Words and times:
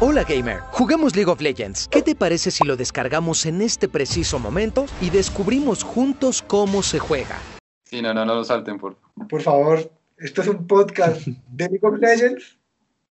Hola 0.00 0.22
gamer, 0.22 0.60
juguemos 0.70 1.16
League 1.16 1.28
of 1.28 1.40
Legends. 1.40 1.88
¿Qué 1.90 2.02
te 2.02 2.14
parece 2.14 2.52
si 2.52 2.62
lo 2.62 2.76
descargamos 2.76 3.44
en 3.46 3.60
este 3.60 3.88
preciso 3.88 4.38
momento 4.38 4.86
y 5.00 5.10
descubrimos 5.10 5.82
juntos 5.82 6.40
cómo 6.40 6.84
se 6.84 7.00
juega? 7.00 7.36
Sí, 7.82 8.00
no, 8.00 8.14
no, 8.14 8.24
no 8.24 8.36
lo 8.36 8.44
salten, 8.44 8.78
por 8.78 8.96
Por 9.28 9.42
favor, 9.42 9.90
esto 10.18 10.42
es 10.42 10.46
un 10.46 10.68
podcast 10.68 11.26
de 11.26 11.68
League 11.68 11.80
of 11.82 11.98
Legends, 11.98 12.56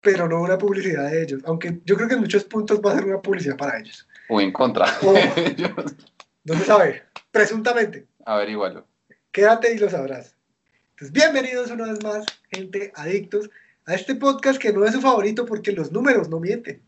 pero 0.01 0.27
no 0.27 0.41
una 0.41 0.57
publicidad 0.57 1.11
de 1.11 1.23
ellos. 1.23 1.43
Aunque 1.45 1.81
yo 1.85 1.97
creo 1.97 2.09
que 2.09 2.15
en 2.15 2.21
muchos 2.21 2.45
puntos 2.45 2.81
va 2.81 2.93
a 2.93 2.95
ser 2.95 3.05
una 3.05 3.21
publicidad 3.21 3.59
para 3.59 3.79
ellos. 3.79 4.09
O 4.31 4.41
en 4.41 4.51
contra. 4.51 4.87
Oh. 5.03 5.15
No 6.45 6.55
se 6.55 6.65
sabe, 6.65 7.03
presuntamente. 7.31 8.07
Averígualo. 8.25 8.87
Quédate 9.31 9.75
y 9.75 9.79
lo 9.79 9.91
sabrás. 9.91 10.35
Entonces, 10.93 11.13
bienvenidos 11.13 11.71
una 11.71 11.93
vez 11.93 12.03
más, 12.03 12.25
gente 12.51 12.91
adictos, 12.97 13.51
a 13.87 13.95
este 13.95 14.15
podcast 14.15 14.61
que 14.61 14.73
no 14.73 14.85
es 14.85 14.93
su 14.93 15.01
favorito 15.01 15.47
porque 15.47 15.73
los 15.73 15.91
números 15.91 16.29
no 16.29 16.41
mienten. 16.41 16.81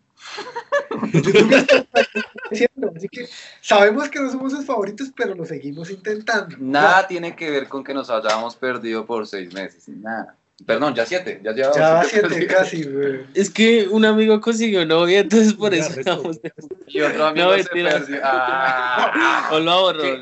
Así 2.96 3.08
que 3.08 3.26
sabemos 3.61 4.08
que 4.08 4.21
no 4.21 4.30
somos 4.30 4.53
sus 4.53 4.64
favoritos, 4.64 5.11
pero 5.17 5.34
lo 5.34 5.44
seguimos 5.44 5.90
intentando. 5.90 6.57
Nada 6.58 7.07
tiene 7.07 7.34
que 7.34 7.50
ver 7.50 7.68
con 7.68 7.82
que 7.82 7.94
nos 7.94 8.11
hayamos 8.11 8.57
perdido 8.57 9.04
por 9.07 9.26
seis 9.26 9.53
meses. 9.53 9.89
Nada. 9.89 10.36
Perdón, 10.67 10.94
ya 10.94 11.04
siete. 11.07 11.40
Ya 11.43 11.53
llevamos 11.53 11.76
Ya 11.76 12.04
siete 12.04 12.46
casi, 12.46 12.84
güey. 12.84 13.26
Es 13.34 13.50
que 13.50 13.89
un 13.89 14.04
amigo 14.04 14.40
consiguió 14.40 14.86
novia, 14.86 15.20
entonces 15.20 15.54
por 15.54 15.75
Ya, 15.75 15.81
eso 15.81 15.98
estamos. 15.98 16.40
Y 16.86 17.00
otro 17.00 17.26
amigo 17.26 17.50
No, 17.50 17.56
se 17.56 17.64
perdió. 17.64 18.20
Ah, 18.22 19.48
O 19.53 19.59
lo 19.59 19.70
ahorro. 19.70 20.18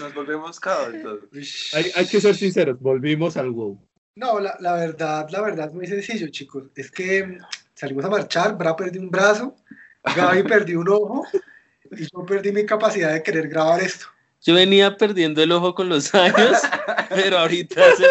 Nos 0.00 0.14
volvemos 0.14 0.60
entonces. 0.92 1.70
Hay, 1.74 1.90
hay 1.96 2.06
que 2.06 2.20
ser 2.20 2.36
sinceros, 2.36 2.78
volvimos 2.78 3.36
al 3.36 3.50
WoW. 3.50 3.80
No, 4.14 4.40
la, 4.40 4.56
la 4.60 4.74
verdad, 4.74 5.28
la 5.30 5.40
verdad 5.40 5.68
es 5.68 5.74
muy 5.74 5.86
sencillo, 5.86 6.28
chicos. 6.28 6.64
Es 6.74 6.90
que 6.90 7.24
mm, 7.24 7.38
salimos 7.74 8.04
a 8.04 8.10
marchar, 8.10 8.56
Bra 8.56 8.76
perdió 8.76 9.00
un 9.00 9.10
brazo, 9.10 9.56
Gaby 10.16 10.42
perdió 10.44 10.80
un 10.80 10.88
ojo 10.88 11.26
y 11.92 12.02
yo 12.02 12.24
perdí 12.26 12.52
mi 12.52 12.66
capacidad 12.66 13.12
de 13.12 13.22
querer 13.22 13.48
grabar 13.48 13.82
esto. 13.82 14.06
Yo 14.42 14.54
venía 14.54 14.96
perdiendo 14.96 15.42
el 15.42 15.52
ojo 15.52 15.74
con 15.74 15.88
los 15.88 16.14
años, 16.14 16.58
pero 17.10 17.38
ahorita 17.38 17.82
se... 17.96 18.06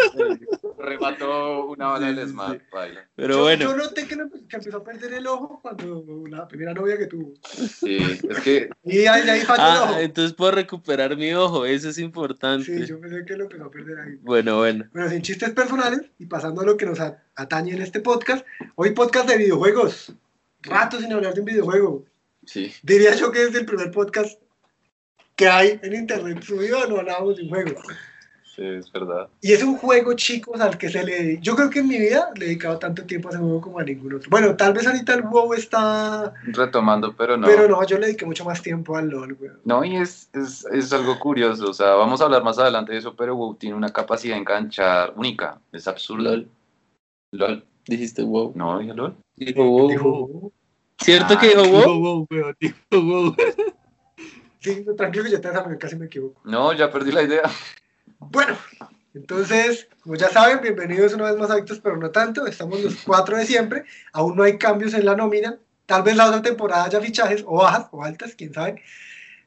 Remató 0.80 1.66
una 1.66 1.88
bala 1.88 2.12
del 2.12 2.26
sí, 2.26 2.32
Smart. 2.32 2.58
sí. 2.60 2.66
baila. 2.72 3.08
Pero 3.14 3.34
yo, 3.34 3.42
bueno, 3.42 3.64
yo 3.64 3.76
noté 3.76 4.06
que, 4.06 4.14
empezó 4.14 4.76
a 4.78 4.84
perder 4.84 5.14
el 5.14 5.26
ojo 5.26 5.60
cuando 5.62 6.04
la 6.28 6.48
primera 6.48 6.74
novia 6.74 6.98
que 6.98 7.06
tuvo. 7.06 7.34
Sí, 7.44 8.18
es 8.28 8.40
que 8.40 8.70
Y 8.84 9.06
ahí, 9.06 9.28
ahí 9.28 9.40
falló 9.42 9.62
el 9.62 9.70
ah, 9.70 9.82
ojo. 9.84 9.98
entonces 10.00 10.32
puedo 10.34 10.52
recuperar 10.52 11.16
mi 11.16 11.32
ojo, 11.34 11.66
eso 11.66 11.88
es 11.88 11.98
importante. 11.98 12.64
Sí, 12.64 12.86
yo 12.86 13.00
pensé 13.00 13.24
que 13.24 13.36
lo 13.36 13.44
empezó 13.44 13.64
a 13.64 13.70
perder 13.70 13.98
ahí. 13.98 14.16
Bueno, 14.22 14.58
bueno. 14.58 14.86
Bueno, 14.92 15.08
sin 15.10 15.22
chistes 15.22 15.50
personales 15.50 16.02
y 16.18 16.26
pasando 16.26 16.62
a 16.62 16.64
lo 16.64 16.76
que 16.76 16.86
nos 16.86 16.98
atañe 17.00 17.72
en 17.72 17.82
este 17.82 18.00
podcast, 18.00 18.46
hoy 18.74 18.90
podcast 18.90 19.28
de 19.28 19.38
videojuegos. 19.38 20.12
Rato 20.62 21.00
sin 21.00 21.12
hablar 21.12 21.34
de 21.34 21.40
un 21.40 21.46
videojuego. 21.46 22.04
sí. 22.44 22.72
Diría 22.82 23.14
yo 23.14 23.32
que 23.32 23.44
es 23.44 23.54
el 23.54 23.64
primer 23.64 23.90
podcast 23.90 24.40
que 25.40 25.48
hay 25.48 25.80
en 25.82 25.94
internet 25.94 26.42
subido, 26.42 26.86
no 26.86 26.98
hablamos 26.98 27.36
de 27.36 27.44
un 27.44 27.48
juego. 27.48 27.80
Sí, 28.54 28.64
es 28.66 28.90
verdad. 28.90 29.28
Y 29.40 29.52
es 29.52 29.62
un 29.62 29.76
juego, 29.76 30.12
chicos, 30.14 30.60
al 30.60 30.76
que 30.76 30.88
se 30.88 31.04
le... 31.04 31.38
Yo 31.40 31.54
creo 31.54 31.70
que 31.70 31.78
en 31.78 31.88
mi 31.88 31.98
vida 31.98 32.30
le 32.34 32.44
he 32.44 32.48
dedicado 32.48 32.78
tanto 32.78 33.04
tiempo 33.04 33.28
a 33.28 33.30
ese 33.30 33.38
juego 33.38 33.60
como 33.60 33.78
a 33.78 33.84
ningún 33.84 34.14
otro. 34.14 34.28
Bueno, 34.28 34.56
tal 34.56 34.72
vez 34.72 34.86
ahorita 34.86 35.14
el 35.14 35.22
WoW 35.22 35.54
está... 35.54 36.34
Retomando, 36.44 37.14
pero 37.16 37.36
no. 37.36 37.46
Pero 37.46 37.68
no, 37.68 37.86
yo 37.86 37.96
le 37.98 38.06
dediqué 38.06 38.26
mucho 38.26 38.44
más 38.44 38.60
tiempo 38.60 38.96
al 38.96 39.08
LoL, 39.08 39.34
güey. 39.34 39.52
No, 39.64 39.84
y 39.84 39.96
es, 39.96 40.28
es, 40.34 40.64
es 40.66 40.92
algo 40.92 41.18
curioso, 41.20 41.70
o 41.70 41.72
sea, 41.72 41.94
vamos 41.94 42.20
a 42.20 42.24
hablar 42.24 42.42
más 42.42 42.58
adelante 42.58 42.92
de 42.92 42.98
eso, 42.98 43.14
pero 43.14 43.36
WoW 43.36 43.54
tiene 43.54 43.76
una 43.76 43.90
capacidad 43.90 44.34
de 44.34 44.40
enganchar 44.40 45.12
única, 45.16 45.60
es 45.70 45.86
absurdo. 45.86 46.24
LOL. 46.24 46.48
LOL. 47.32 47.64
Dijiste 47.86 48.22
wow. 48.22 48.52
No, 48.56 48.80
dije 48.80 48.94
LOL. 48.94 49.16
Dijo 49.36 49.64
wow. 49.64 49.88
Dijo, 49.88 50.52
¿Cierto 50.98 51.38
que 51.38 51.46
Ah, 51.46 51.50
dijo 51.50 51.62
Dijo 51.62 51.86
wow? 51.86 52.00
WoW, 52.00 52.26
weón, 52.30 52.56
dijo 52.60 52.76
WoW. 52.90 53.36
sí, 54.58 54.84
tranquilo 54.96 55.24
que 55.24 55.30
ya 55.30 55.40
te 55.40 55.48
vas 55.48 55.58
a 55.58 55.68
ver, 55.68 55.78
casi 55.78 55.94
me 55.96 56.06
equivoco. 56.06 56.40
No, 56.44 56.72
ya 56.72 56.90
perdí 56.90 57.12
la 57.12 57.22
idea. 57.22 57.42
Bueno, 58.20 58.56
entonces, 59.14 59.88
como 60.02 60.14
ya 60.14 60.28
saben, 60.28 60.60
bienvenidos 60.60 61.14
una 61.14 61.24
vez 61.24 61.36
más 61.36 61.50
a 61.50 61.54
Adictos, 61.54 61.80
pero 61.80 61.96
no 61.96 62.10
tanto. 62.10 62.46
Estamos 62.46 62.82
los 62.82 62.96
cuatro 62.96 63.36
de 63.36 63.46
siempre. 63.46 63.84
Aún 64.12 64.36
no 64.36 64.42
hay 64.42 64.58
cambios 64.58 64.92
en 64.94 65.06
la 65.06 65.16
nómina. 65.16 65.58
Tal 65.86 66.02
vez 66.02 66.16
la 66.16 66.28
otra 66.28 66.42
temporada 66.42 66.84
haya 66.84 67.00
fichajes 67.00 67.42
o 67.46 67.56
bajas 67.56 67.88
o 67.90 68.04
altas, 68.04 68.34
quién 68.36 68.52
sabe. 68.52 68.82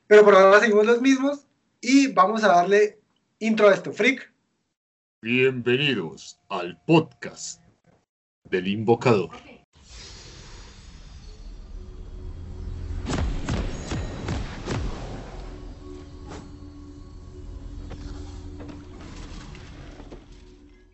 Pero 0.07 0.25
por 0.25 0.35
ahora 0.35 0.59
seguimos 0.59 0.87
los 0.87 1.01
mismos 1.01 1.45
y 1.79 2.07
vamos 2.07 2.43
a 2.43 2.47
darle 2.47 2.99
intro 3.39 3.69
a 3.69 3.73
esto. 3.73 3.93
Freak, 3.93 4.33
Bienvenidos 5.21 6.39
al 6.49 6.77
podcast 6.85 7.61
del 8.49 8.67
invocador. 8.67 9.29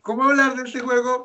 ¿Cómo 0.09 0.23
hablar 0.23 0.55
de 0.55 0.63
este 0.63 0.79
juego 0.79 1.21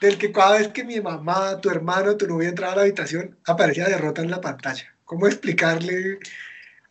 del 0.00 0.16
que 0.16 0.32
cada 0.32 0.56
vez 0.56 0.68
que 0.68 0.82
mi 0.82 0.98
mamá, 0.98 1.60
tu 1.60 1.68
hermano, 1.68 2.16
tu 2.16 2.26
novia 2.26 2.48
entraba 2.48 2.72
a 2.72 2.76
la 2.76 2.82
habitación 2.84 3.36
aparecía 3.44 3.84
derrota 3.84 4.22
en 4.22 4.30
la 4.30 4.40
pantalla? 4.40 4.86
¿Cómo 5.04 5.26
explicarle 5.26 6.20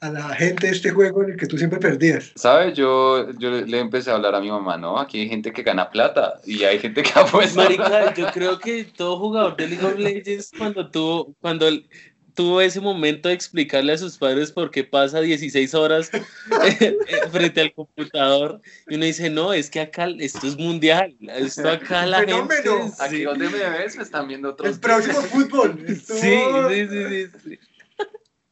a 0.02 0.12
la 0.12 0.36
gente 0.36 0.70
este 0.70 0.92
juego 0.92 1.24
en 1.24 1.32
el 1.32 1.38
que 1.38 1.48
tú 1.48 1.58
siempre 1.58 1.80
perdías? 1.80 2.34
¿Sabes? 2.36 2.76
Yo, 2.76 3.32
yo 3.40 3.50
le 3.50 3.80
empecé 3.80 4.12
a 4.12 4.14
hablar 4.14 4.36
a 4.36 4.42
mi 4.42 4.52
mamá, 4.52 4.78
¿no? 4.78 5.00
Aquí 5.00 5.22
hay 5.22 5.30
gente 5.30 5.52
que 5.52 5.64
gana 5.64 5.90
plata 5.90 6.40
y 6.46 6.66
hay 6.66 6.78
gente 6.78 7.02
que 7.02 7.12
apuesta. 7.20 7.64
Marica, 7.64 8.14
yo 8.14 8.28
creo 8.28 8.60
que 8.60 8.84
todo 8.84 9.18
jugador 9.18 9.58
de 9.58 9.70
League 9.70 9.86
of 9.88 9.98
Legends 9.98 10.52
cuando 10.56 10.92
tuvo, 10.92 11.34
cuando 11.42 11.68
tuvo 12.34 12.62
ese 12.62 12.80
momento 12.82 13.30
de 13.30 13.36
explicarle 13.36 13.94
a 13.94 13.98
sus 13.98 14.18
padres 14.18 14.52
por 14.52 14.72
qué 14.72 14.84
pasa 14.84 15.22
16 15.22 15.74
horas 15.74 16.12
eh, 16.14 16.22
eh, 16.80 16.98
frente 17.32 17.62
al 17.62 17.74
computador 17.74 18.62
y 18.88 18.96
uno 18.96 19.06
dice, 19.06 19.30
no, 19.30 19.54
es 19.54 19.70
que 19.70 19.82
acá 19.82 20.08
esto 20.20 20.48
es 20.48 20.58
mundial, 20.58 21.16
esto 21.22 21.70
acá 21.70 22.06
la 22.06 22.20
Fenómeno. 22.20 22.62
gente... 22.64 22.94
Aquí 23.00 23.18
sí. 23.18 23.24
donde 23.24 23.50
me 23.50 23.70
ves 23.70 23.96
me 23.98 24.04
están 24.04 24.28
viendo 24.28 24.50
otros. 24.50 24.76
El 24.76 24.80
próximo 24.80 25.22
fútbol. 25.22 25.84
Esto- 25.88 26.16
Sí, 26.16 26.40
sí, 26.70 26.88
sí, 26.88 27.40
sí, 27.44 27.60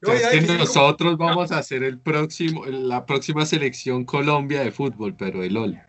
Oye, 0.03 0.30
que 0.31 0.41
nosotros 0.58 1.16
vamos 1.18 1.52
a 1.52 1.59
hacer 1.59 1.84
el 1.84 2.00
próximo, 2.00 2.66
la 2.66 3.06
próxima 3.06 3.46
selección 3.46 4.03
Colombia 4.03 4.62
de 4.62 4.72
fútbol, 4.72 5.16
pero 5.16 5.41
de 5.41 5.52
LOL. 5.52 5.80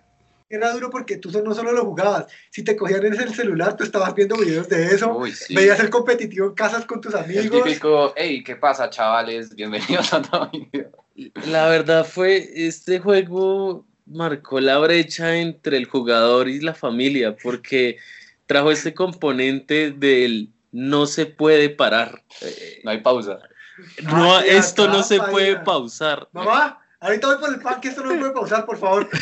Era 0.53 0.71
duro 0.71 0.91
porque 0.91 1.17
tú 1.17 1.31
no 1.43 1.55
solo 1.55 1.73
lo 1.73 1.83
jugabas, 1.83 2.27
si 2.51 2.63
te 2.63 2.77
cogían 2.77 3.07
en 3.07 3.19
el 3.19 3.35
celular, 3.35 3.75
tú 3.75 3.85
estabas 3.85 4.15
viendo 4.15 4.37
videos 4.37 4.69
de 4.69 4.85
eso, 4.85 5.17
Uy, 5.17 5.33
sí. 5.33 5.55
veías 5.55 5.81
el 5.81 5.89
competitivo 5.89 6.49
en 6.49 6.53
casas 6.53 6.85
con 6.85 7.01
tus 7.01 7.15
El 7.15 7.21
amigos. 7.21 7.65
típico, 7.65 8.13
hey, 8.19 8.45
¿qué 8.45 8.57
pasa, 8.57 8.91
chavales? 8.91 9.55
Bienvenidos 9.55 10.13
a 10.13 10.19
otro 10.19 10.51
video. 10.51 10.91
La 11.47 11.69
verdad 11.69 12.05
fue, 12.05 12.51
este 12.55 13.01
juego 13.01 13.87
marcó 14.05 14.61
la 14.61 14.77
brecha 14.77 15.37
entre 15.37 15.79
el 15.79 15.87
jugador 15.87 16.51
y 16.51 16.61
la 16.61 16.75
familia, 16.75 17.35
porque 17.43 17.97
trajo 18.45 18.71
este 18.71 18.93
componente 18.93 19.93
del 19.93 20.51
no 20.71 21.07
se 21.07 21.25
puede 21.25 21.71
parar. 21.71 22.25
No 22.85 22.91
hay 22.91 23.01
pausa. 23.01 23.39
no, 24.03 24.39
esto 24.41 24.87
no 24.87 25.03
se 25.03 25.19
puede 25.19 25.57
pausar. 25.61 26.29
Mamá, 26.33 26.79
ahorita 27.01 27.27
voy 27.29 27.37
por 27.39 27.55
el 27.55 27.61
pan, 27.61 27.81
que 27.81 27.89
esto 27.89 28.03
no 28.03 28.11
me 28.11 28.19
puede 28.19 28.33
pausar, 28.33 28.67
por 28.67 28.77
favor. 28.77 29.09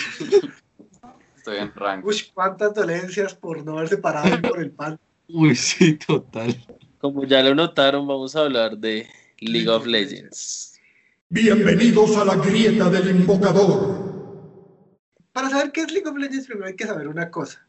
Estoy 1.50 1.66
en 1.66 1.75
rango. 1.75 2.09
Uy, 2.09 2.16
cuántas 2.33 2.72
dolencias 2.75 3.34
por 3.34 3.65
no 3.65 3.77
haberse 3.77 3.97
parado 3.97 4.41
por 4.41 4.61
el 4.61 4.71
pan. 4.71 5.00
Uy, 5.28 5.56
sí, 5.56 5.97
total. 5.97 6.56
Como 7.00 7.25
ya 7.25 7.43
lo 7.43 7.56
notaron, 7.56 8.06
vamos 8.06 8.37
a 8.37 8.43
hablar 8.43 8.78
de 8.78 9.09
League 9.41 9.69
of 9.69 9.84
Legends. 9.84 10.78
Bienvenidos 11.28 12.16
a 12.16 12.25
la 12.25 12.37
grieta 12.37 12.89
del 12.89 13.10
invocador. 13.10 14.94
Para 15.33 15.50
saber 15.50 15.72
qué 15.72 15.81
es 15.81 15.91
League 15.91 16.09
of 16.09 16.16
Legends, 16.16 16.47
primero 16.47 16.69
hay 16.69 16.77
que 16.77 16.87
saber 16.87 17.09
una 17.09 17.33
cosa. 17.33 17.66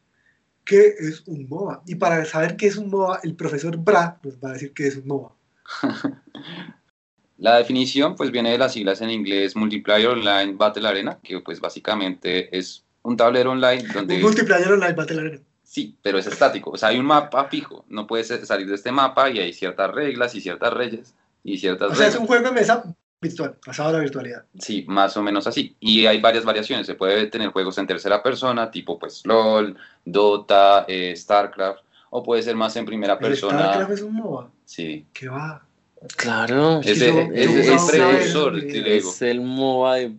¿Qué 0.64 0.94
es 1.00 1.24
un 1.26 1.48
MOBA? 1.48 1.82
Y 1.84 1.96
para 1.96 2.24
saber 2.24 2.56
qué 2.56 2.68
es 2.68 2.76
un 2.76 2.88
MOBA, 2.88 3.18
el 3.24 3.34
profesor 3.34 3.76
Bra 3.78 4.20
nos 4.22 4.36
va 4.36 4.50
a 4.50 4.52
decir 4.52 4.72
qué 4.72 4.86
es 4.86 4.96
un 4.96 5.08
MOBA. 5.08 5.34
La 7.38 7.56
definición 7.56 8.14
pues 8.14 8.30
viene 8.30 8.52
de 8.52 8.58
las 8.58 8.74
siglas 8.74 9.00
en 9.00 9.10
inglés 9.10 9.56
Multiplayer 9.56 10.06
Online 10.06 10.52
Battle 10.52 10.86
Arena, 10.86 11.18
que 11.20 11.40
pues 11.40 11.58
básicamente 11.58 12.56
es 12.56 12.81
un 13.02 13.16
tablero 13.16 13.52
online 13.52 13.84
donde... 13.92 14.16
Un 14.16 14.22
multiplayer 14.22 14.72
online 14.72 14.94
Battle 14.94 15.20
Arena. 15.20 15.38
Sí, 15.62 15.96
pero 16.02 16.18
es 16.18 16.26
estático, 16.26 16.70
o 16.70 16.76
sea, 16.76 16.90
hay 16.90 16.98
un 16.98 17.06
mapa 17.06 17.46
fijo, 17.46 17.84
no 17.88 18.06
puedes 18.06 18.28
salir 18.46 18.68
de 18.68 18.74
este 18.74 18.92
mapa 18.92 19.30
y 19.30 19.38
hay 19.38 19.52
ciertas 19.54 19.90
reglas 19.90 20.34
y 20.34 20.40
ciertas 20.42 20.72
reyes 20.72 21.14
y 21.42 21.56
ciertas 21.56 21.92
O 21.92 21.94
sea, 21.94 22.08
es 22.08 22.16
un 22.16 22.26
juego 22.26 22.48
de 22.48 22.52
mesa 22.52 22.84
virtual, 23.22 23.56
basado 23.66 23.88
en 23.90 23.94
la 23.96 24.00
virtualidad. 24.02 24.44
Sí, 24.58 24.84
más 24.88 25.16
o 25.16 25.22
menos 25.22 25.46
así. 25.46 25.74
Y 25.80 26.04
hay 26.04 26.20
varias 26.20 26.44
variaciones, 26.44 26.86
se 26.86 26.94
puede 26.94 27.26
tener 27.28 27.50
juegos 27.50 27.78
en 27.78 27.86
tercera 27.86 28.22
persona, 28.22 28.70
tipo 28.70 28.98
pues 28.98 29.22
LOL, 29.24 29.76
Dota, 30.04 30.84
eh, 30.88 31.14
StarCraft, 31.16 31.80
o 32.10 32.22
puede 32.22 32.42
ser 32.42 32.56
más 32.56 32.76
en 32.76 32.84
primera 32.84 33.14
El 33.14 33.20
persona. 33.20 33.60
StarCraft 33.60 33.92
es 33.92 34.02
un 34.02 34.14
MOBA. 34.14 34.50
Sí, 34.66 35.06
¿Qué 35.14 35.28
va? 35.28 35.64
Claro. 36.16 36.80
Es 36.80 36.86
que 36.86 36.92
Ese 36.92 37.06
yo- 37.06 37.20
es 37.32 38.32
yo 38.34 38.50
vez. 38.50 39.04
Es 39.04 39.22
el 39.22 39.40
MOBA 39.40 39.94
de... 39.96 40.12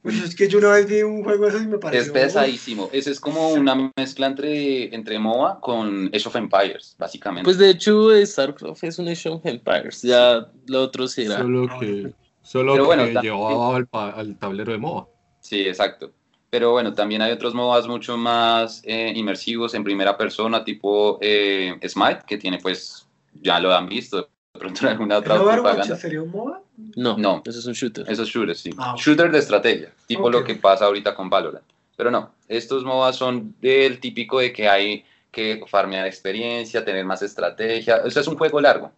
Pues 0.00 0.22
es 0.22 0.34
que 0.34 0.48
yo 0.48 0.58
una 0.58 0.70
vez 0.72 0.88
vi 0.88 1.02
un 1.02 1.22
juego 1.22 1.46
y 1.48 1.66
me 1.66 1.76
pareció. 1.76 2.00
Es 2.00 2.10
pesadísimo. 2.10 2.88
Ese 2.90 3.10
es 3.10 3.20
como 3.20 3.50
una 3.50 3.92
mezcla 3.96 4.26
entre, 4.26 4.94
entre 4.94 5.18
MOBA 5.18 5.60
con 5.60 6.06
Age 6.14 6.26
of 6.26 6.36
Empires, 6.36 6.96
básicamente. 6.98 7.44
Pues 7.44 7.58
de 7.58 7.68
hecho 7.70 8.08
StarCraft 8.24 8.82
es 8.84 8.98
un 8.98 9.08
Age 9.08 9.28
of 9.28 9.44
Empires, 9.44 10.00
ya 10.00 10.48
lo 10.66 10.82
otro 10.82 11.06
será. 11.06 11.36
Solo 11.38 11.68
que, 11.78 12.12
solo 12.42 12.72
Pero 12.72 12.86
bueno, 12.86 13.04
que 13.04 13.12
también- 13.12 13.34
llevaba 13.34 13.76
al, 13.76 13.88
al 13.92 14.38
tablero 14.38 14.72
de 14.72 14.78
MOBA. 14.78 15.06
Sí, 15.40 15.60
exacto. 15.60 16.12
Pero 16.48 16.72
bueno, 16.72 16.94
también 16.94 17.20
hay 17.20 17.32
otros 17.32 17.52
MOBAs 17.52 17.86
mucho 17.88 18.16
más 18.16 18.80
eh, 18.86 19.12
inmersivos 19.14 19.74
en 19.74 19.84
primera 19.84 20.16
persona, 20.16 20.64
tipo 20.64 21.18
eh, 21.20 21.78
Smite, 21.86 22.20
que 22.26 22.38
tiene 22.38 22.56
pues, 22.56 23.06
ya 23.34 23.60
lo 23.60 23.74
han 23.74 23.86
visto 23.86 24.30
pronto 24.58 24.80
en 24.82 24.88
alguna 24.88 25.16
¿El 25.16 25.20
otra 25.22 25.36
propaganda. 25.38 25.96
sería 25.96 26.22
un 26.22 26.30
MOBA? 26.30 26.60
No, 26.96 27.16
No. 27.18 27.42
eso 27.46 27.58
es 27.58 27.66
un 27.66 27.72
shooter. 27.74 28.04
Esos 28.10 28.28
shooters, 28.28 28.60
sí. 28.60 28.70
Ah, 28.78 28.94
ok. 28.94 29.00
Shooter 29.00 29.30
de 29.30 29.38
estrategia, 29.38 29.92
tipo 30.06 30.24
Ok. 30.24 30.32
lo 30.32 30.44
que 30.44 30.54
pasa 30.56 30.84
ahorita 30.86 31.14
con 31.14 31.28
Valorant. 31.30 31.64
Pero 31.96 32.10
no, 32.10 32.32
estos 32.48 32.84
MOBAs 32.84 33.16
son 33.16 33.54
del 33.60 33.98
típico 34.00 34.38
de 34.40 34.52
que 34.52 34.68
hay 34.68 35.04
que 35.32 35.60
farmear 35.66 36.06
experiencia, 36.06 36.84
tener 36.84 37.04
más 37.04 37.22
estrategia. 37.22 38.02
O 38.04 38.10
sea, 38.10 38.22
es 38.22 38.28
un 38.28 38.36
juego 38.36 38.60
largo, 38.60 38.92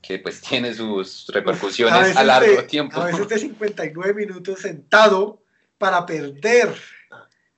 que 0.00 0.18
pues 0.18 0.40
tiene 0.48 0.74
sus 0.74 1.26
repercusiones 1.32 1.94
a, 1.94 2.00
veces 2.02 2.24
largo 2.26 2.56
de- 2.56 2.62
tiempo. 2.64 3.00
A 3.00 3.06
veces 3.06 3.28
de 3.28 3.38
59 3.38 4.14
minutos 4.14 4.60
sentado 4.60 5.42
para 5.78 6.04
perder. 6.04 6.74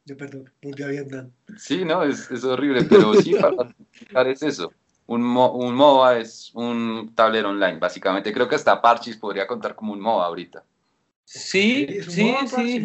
Yo 0.07 0.17
perdón, 0.19 0.51
volví 0.63 0.83
a 0.83 0.89
Vietnam. 0.89 1.31
Sí, 1.57 1.83
no, 1.85 2.03
es, 2.03 2.31
es 2.31 2.45
horrible, 2.45 2.85
pero 2.85 3.15
sí, 3.15 3.35
para 4.13 4.31
es 4.31 4.43
eso. 4.43 4.71
Un, 5.07 5.23
mo- 5.23 5.53
un 5.53 5.75
MOBA 5.75 6.19
es 6.19 6.51
un 6.55 7.13
tablero 7.15 7.51
online, 7.51 7.79
básicamente. 7.79 8.33
Creo 8.33 8.49
que 8.49 8.55
hasta 8.55 8.81
Parchis 8.81 9.17
podría 9.17 9.47
contar 9.47 9.75
como 9.75 9.93
un 9.93 10.01
MOBA 10.01 10.27
ahorita. 10.27 10.65
Sí, 11.25 11.87
Sí, 11.89 12.03
sí, 12.03 12.83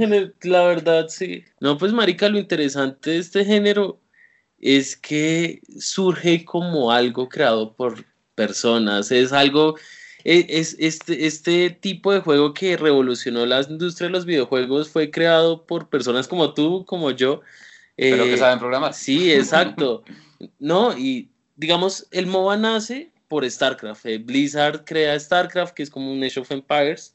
la 0.49 0.63
verdad 0.65 1.07
sí. 1.09 1.43
No, 1.59 1.77
pues 1.77 1.93
marica, 1.93 2.29
lo 2.29 2.39
interesante 2.39 3.11
de 3.11 3.17
este 3.17 3.45
género 3.45 3.99
es 4.59 4.95
que 4.95 5.61
surge 5.79 6.45
como 6.45 6.91
algo 6.91 7.29
creado 7.29 7.73
por 7.73 8.05
personas, 8.35 9.11
es 9.11 9.31
algo, 9.33 9.75
e- 10.23 10.45
es, 10.49 10.75
este, 10.79 11.25
este 11.27 11.69
tipo 11.69 12.13
de 12.13 12.21
juego 12.21 12.53
que 12.53 12.77
revolucionó 12.77 13.45
la 13.45 13.61
industria 13.61 14.07
de 14.07 14.13
los 14.13 14.25
videojuegos 14.25 14.89
fue 14.89 15.11
creado 15.11 15.65
por 15.65 15.89
personas 15.89 16.27
como 16.27 16.53
tú, 16.53 16.85
como 16.85 17.11
yo. 17.11 17.41
Pero 17.95 18.23
eh, 18.25 18.29
que 18.31 18.37
saben 18.37 18.59
programar. 18.59 18.93
Sí, 18.93 19.31
exacto. 19.31 20.03
No, 20.57 20.97
y 20.97 21.29
digamos, 21.59 22.07
el 22.11 22.25
MOBA 22.25 22.55
nace 22.57 23.11
por 23.27 23.49
StarCraft. 23.49 24.05
eh, 24.05 24.17
Blizzard 24.17 24.85
crea 24.85 25.19
StarCraft, 25.19 25.73
que 25.73 25.83
es 25.83 25.89
como 25.89 26.11
un 26.11 26.23
Age 26.23 26.39
of 26.39 26.51
Empires 26.51 27.13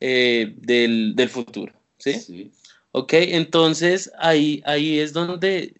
eh, 0.00 0.54
del, 0.56 1.14
del 1.14 1.28
futuro. 1.28 1.72
¿sí? 1.98 2.14
Sí. 2.14 2.52
Ok, 2.92 3.12
entonces 3.12 4.10
ahí, 4.18 4.62
ahí 4.64 4.98
es 4.98 5.12
donde 5.12 5.74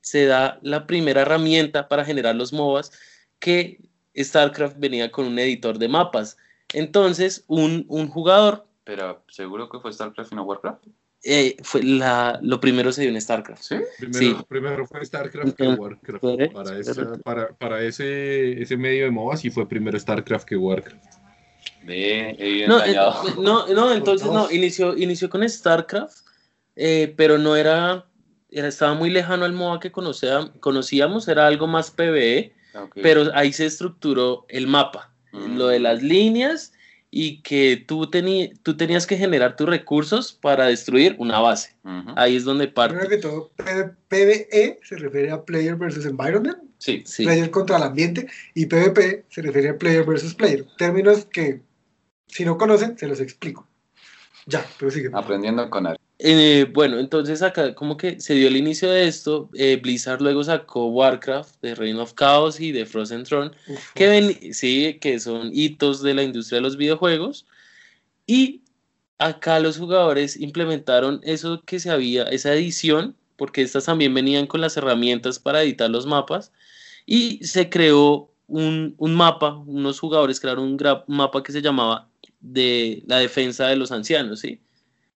se 0.00 0.26
da 0.26 0.60
la 0.62 0.86
primera 0.86 1.22
herramienta 1.22 1.88
para 1.88 2.04
generar 2.04 2.36
los 2.36 2.52
MOBAs, 2.52 2.92
que 3.40 3.80
StarCraft 4.16 4.78
venía 4.78 5.10
con 5.10 5.26
un 5.26 5.38
editor 5.38 5.78
de 5.78 5.88
mapas. 5.88 6.36
Entonces, 6.72 7.44
un, 7.48 7.84
un 7.88 8.08
jugador, 8.08 8.66
Pero 8.84 9.22
seguro 9.28 9.68
que 9.68 9.80
fue 9.80 9.92
StarCraft 9.92 10.32
y 10.32 10.36
no 10.36 10.44
Warcraft. 10.44 10.84
Eh, 11.24 11.56
fue 11.62 11.82
la, 11.82 12.38
lo 12.42 12.58
primero 12.60 12.90
se 12.92 13.02
dio 13.02 13.10
en 13.10 13.20
StarCraft. 13.20 13.62
Sí. 13.62 13.76
Primero, 13.98 14.18
Sí. 14.18 14.36
primero 14.48 14.86
fue 14.86 15.04
StarCraft 15.04 15.54
que 15.56 15.68
Warcraft. 15.68 16.52
Para, 16.52 16.78
esa- 16.78 17.18
para, 17.22 17.48
para 17.52 17.82
ese, 17.82 18.60
ese 18.60 18.76
medio 18.76 19.04
de 19.04 19.10
MOBA 19.10 19.36
sí 19.36 19.50
fue 19.50 19.68
primero 19.68 19.98
StarCraft 19.98 20.46
que 20.48 20.56
Warcraft. 20.56 21.04
Bien 21.84 22.36
No, 22.68 22.84
eh, 22.84 22.94
no, 23.40 23.66
no, 23.66 23.92
entonces 23.92 24.28
no, 24.30 24.50
inició, 24.50 24.96
inició 24.96 25.28
con 25.30 25.48
StarCraft, 25.48 26.16
eh, 26.76 27.12
pero 27.16 27.38
no 27.38 27.56
era, 27.56 28.06
era, 28.50 28.68
estaba 28.68 28.94
muy 28.94 29.10
lejano 29.10 29.44
al 29.44 29.52
MOBA 29.52 29.80
que 29.80 29.90
conocía- 29.92 30.50
conocíamos, 30.60 31.26
era 31.28 31.46
algo 31.46 31.66
más 31.66 31.90
PvE, 31.90 32.52
Ok. 32.74 32.98
pero 33.02 33.30
ahí 33.34 33.52
se 33.52 33.66
estructuró 33.66 34.44
el 34.48 34.66
mapa, 34.66 35.12
Mm. 35.32 35.56
lo 35.56 35.68
de 35.68 35.80
las 35.80 36.02
líneas 36.02 36.72
y 37.14 37.42
que 37.42 37.76
tú, 37.76 38.10
tú 38.62 38.76
tenías 38.76 39.06
que 39.06 39.18
generar 39.18 39.54
tus 39.54 39.68
recursos 39.68 40.32
para 40.32 40.66
destruir 40.66 41.14
una 41.18 41.40
base. 41.40 41.76
Ahí 42.16 42.36
es 42.36 42.44
donde 42.44 42.68
Primero 42.68 42.94
parte. 43.00 43.08
que 43.08 43.18
todo, 43.18 43.50
P- 43.54 43.90
PvE 44.08 44.78
se 44.82 44.96
refiere 44.96 45.30
a 45.30 45.44
Player 45.44 45.76
versus 45.76 46.06
Environment, 46.06 46.56
Sí. 46.78 47.02
Sí. 47.06 47.22
Player 47.24 47.50
contra 47.50 47.76
el 47.76 47.82
ambiente, 47.84 48.26
y 48.54 48.66
PvP 48.66 49.24
se 49.28 49.42
refiere 49.42 49.68
a 49.68 49.76
Player 49.78 50.04
versus 50.04 50.34
Player. 50.34 50.64
Términos 50.78 51.26
que, 51.26 51.60
si 52.26 52.44
no 52.46 52.56
conocen, 52.58 52.96
se 52.98 53.06
los 53.06 53.20
explico. 53.20 53.68
Ya, 54.46 54.66
pero 54.78 54.90
sigue. 54.90 55.10
Aprendiendo 55.12 55.68
con 55.70 55.86
Ari. 55.86 55.98
Eh, 56.18 56.66
bueno, 56.72 57.00
entonces 57.00 57.42
acá 57.42 57.74
como 57.74 57.96
que 57.96 58.20
se 58.20 58.34
dio 58.34 58.46
el 58.46 58.56
inicio 58.56 58.88
de 58.90 59.08
esto, 59.08 59.50
eh, 59.54 59.80
Blizzard 59.82 60.22
luego 60.22 60.44
sacó 60.44 60.86
Warcraft, 60.86 61.60
de 61.60 61.74
Reign 61.74 61.98
of 61.98 62.14
Chaos 62.14 62.60
y 62.60 62.70
de 62.70 62.86
Frozen 62.86 63.24
Throne, 63.24 63.50
Uf, 63.66 63.92
que 63.94 64.06
ven, 64.06 64.54
sí, 64.54 64.98
que 65.00 65.18
son 65.18 65.50
hitos 65.52 66.00
de 66.00 66.14
la 66.14 66.22
industria 66.22 66.58
de 66.58 66.62
los 66.62 66.76
videojuegos. 66.76 67.46
Y 68.24 68.62
acá 69.18 69.58
los 69.58 69.78
jugadores 69.78 70.38
implementaron 70.40 71.20
eso 71.24 71.62
que 71.66 71.80
se 71.80 71.90
había, 71.90 72.24
esa 72.24 72.54
edición, 72.54 73.16
porque 73.36 73.62
estas 73.62 73.86
también 73.86 74.14
venían 74.14 74.46
con 74.46 74.60
las 74.60 74.76
herramientas 74.76 75.40
para 75.40 75.62
editar 75.62 75.90
los 75.90 76.06
mapas, 76.06 76.52
y 77.04 77.44
se 77.44 77.68
creó 77.68 78.30
un, 78.46 78.94
un 78.98 79.14
mapa, 79.16 79.56
unos 79.56 79.98
jugadores 79.98 80.38
crearon 80.38 80.64
un 80.64 80.78
mapa 81.08 81.42
que 81.42 81.50
se 81.50 81.62
llamaba 81.62 82.11
de 82.42 83.02
la 83.06 83.18
defensa 83.18 83.68
de 83.68 83.76
los 83.76 83.92
ancianos, 83.92 84.40
¿sí? 84.40 84.60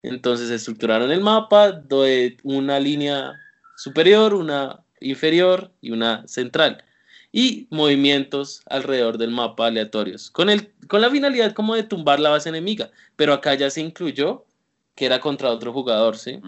Entonces 0.03 0.49
estructuraron 0.49 1.11
el 1.11 1.21
mapa 1.21 1.71
de 1.71 2.37
una 2.43 2.79
línea 2.79 3.33
superior, 3.77 4.33
una 4.33 4.81
inferior 4.99 5.71
y 5.81 5.91
una 5.91 6.27
central 6.27 6.83
y 7.31 7.67
movimientos 7.71 8.61
alrededor 8.67 9.17
del 9.17 9.31
mapa 9.31 9.67
aleatorios, 9.67 10.29
con, 10.29 10.49
el, 10.49 10.71
con 10.87 11.01
la 11.01 11.09
finalidad 11.09 11.53
como 11.53 11.73
de 11.73 11.83
tumbar 11.83 12.19
la 12.19 12.29
base 12.29 12.49
enemiga, 12.49 12.91
pero 13.15 13.33
acá 13.33 13.55
ya 13.55 13.69
se 13.71 13.81
incluyó 13.81 14.45
que 14.93 15.05
era 15.07 15.19
contra 15.19 15.49
otro 15.49 15.73
jugador, 15.73 16.15
¿sí? 16.17 16.39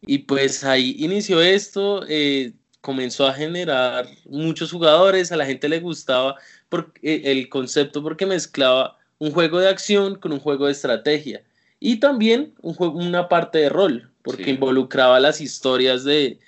Y 0.00 0.18
pues 0.18 0.64
ahí 0.64 0.96
inició 0.98 1.42
esto, 1.42 2.04
eh, 2.08 2.54
comenzó 2.80 3.26
a 3.26 3.34
generar 3.34 4.08
muchos 4.24 4.72
jugadores, 4.72 5.30
a 5.32 5.36
la 5.36 5.44
gente 5.46 5.68
le 5.68 5.80
gustaba 5.80 6.36
por- 6.70 6.92
eh, 7.02 7.22
el 7.26 7.48
concepto 7.50 8.02
porque 8.02 8.24
mezclaba 8.24 8.96
un 9.22 9.30
juego 9.30 9.60
de 9.60 9.68
acción 9.68 10.16
con 10.16 10.32
un 10.32 10.40
juego 10.40 10.66
de 10.66 10.72
estrategia 10.72 11.44
y 11.78 12.00
también 12.00 12.54
un 12.60 12.74
juego, 12.74 12.98
una 12.98 13.28
parte 13.28 13.58
de 13.58 13.68
rol, 13.68 14.10
porque 14.22 14.42
Sí. 14.42 14.50
involucraba 14.50 15.20
las 15.20 15.40
historias 15.40 16.02
de, 16.02 16.40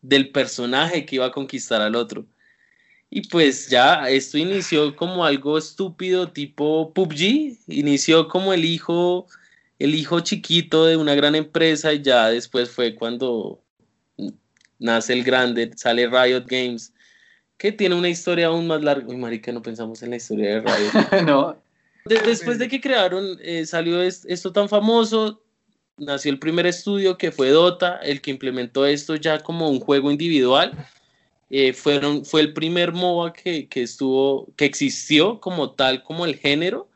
del 0.00 0.30
personaje 0.30 1.04
que 1.04 1.16
iba 1.16 1.26
a 1.26 1.30
conquistar 1.30 1.82
al 1.82 1.94
otro. 1.94 2.24
Y 3.10 3.28
pues 3.28 3.68
ya 3.68 4.08
esto 4.08 4.38
inició 4.38 4.96
como 4.96 5.26
algo 5.26 5.58
estúpido 5.58 6.28
tipo 6.30 6.94
PUBG, 6.94 7.58
inició 7.68 8.28
como 8.28 8.54
el 8.54 8.64
hijo, 8.64 9.26
el 9.78 9.94
hijo 9.94 10.20
chiquito 10.20 10.86
de 10.86 10.96
una 10.96 11.14
gran 11.14 11.34
empresa 11.34 11.92
y 11.92 12.00
ya 12.00 12.30
después 12.30 12.70
fue 12.70 12.94
cuando 12.94 13.60
nace 14.78 15.12
el 15.12 15.22
grande, 15.22 15.70
sale 15.76 16.06
Riot 16.06 16.46
Games, 16.46 16.94
que 17.58 17.72
tiene 17.72 17.94
una 17.94 18.08
historia 18.08 18.46
aún 18.46 18.66
más 18.66 18.82
larga. 18.82 19.06
Uy, 19.06 19.16
marica, 19.16 19.52
no 19.52 19.60
pensamos 19.60 20.02
en 20.02 20.08
la 20.08 20.16
historia 20.16 20.48
de 20.48 20.60
Riot. 20.60 20.92
no. 21.26 21.61
De- 22.04 22.20
después 22.20 22.58
de 22.58 22.68
que 22.68 22.80
crearon, 22.80 23.38
eh, 23.42 23.64
salió 23.66 24.02
es- 24.02 24.24
esto 24.26 24.52
tan 24.52 24.68
famoso, 24.68 25.42
nació 25.96 26.32
el 26.32 26.38
primer 26.38 26.66
estudio 26.66 27.16
que 27.16 27.30
fue 27.30 27.50
Dota, 27.50 27.96
el 27.98 28.20
que 28.20 28.30
implementó 28.30 28.86
esto 28.86 29.14
ya 29.16 29.38
como 29.40 29.68
un 29.68 29.80
juego 29.80 30.10
individual. 30.10 30.72
Eh, 31.50 31.72
fueron, 31.74 32.24
fue 32.24 32.40
el 32.40 32.54
primer 32.54 32.92
MOBA 32.92 33.32
que, 33.34 33.68
que 33.68 33.82
estuvo, 33.82 34.48
que 34.56 34.64
existió 34.64 35.38
como 35.38 35.72
tal, 35.72 36.02
como 36.02 36.24
el 36.24 36.36
género. 36.36 36.88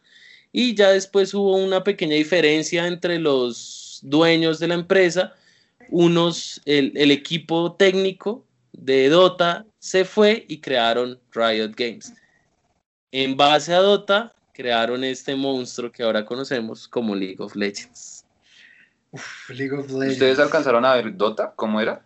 Y 0.51 0.75
ya 0.75 0.91
después 0.91 1.35
hubo 1.35 1.57
una 1.57 1.85
pequeña 1.85 2.15
diferencia 2.17 2.87
entre 2.87 3.19
los 3.19 4.01
dueños 4.03 4.59
de 4.59 4.69
la 4.69 4.75
empresa. 4.75 5.35
Unos, 5.91 6.61
el, 6.65 6.93
el 6.97 7.11
equipo 7.11 7.75
técnico 7.75 8.47
de 8.73 9.11
Dota 9.11 9.67
se 9.79 10.05
fue 10.07 10.47
y 10.49 10.59
crearon 10.59 11.21
Riot 11.33 11.73
Games. 11.77 12.15
En 13.13 13.37
base 13.37 13.75
a 13.75 13.81
Dota, 13.81 14.35
crearon 14.57 15.05
este 15.05 15.37
monstruo 15.37 15.93
que 15.93 16.03
ahora 16.03 16.25
conocemos 16.25 16.89
como 16.89 17.15
League 17.15 17.37
of 17.41 17.55
Legends. 17.55 18.25
uf, 19.11 19.51
League 19.51 19.73
of 19.77 19.89
Legends. 19.91 20.13
¿Ustedes 20.15 20.39
alcanzaron 20.39 20.85
a 20.85 20.95
ver 20.95 21.15
Dota? 21.17 21.53
¿Cómo 21.55 21.81
era? 21.81 22.03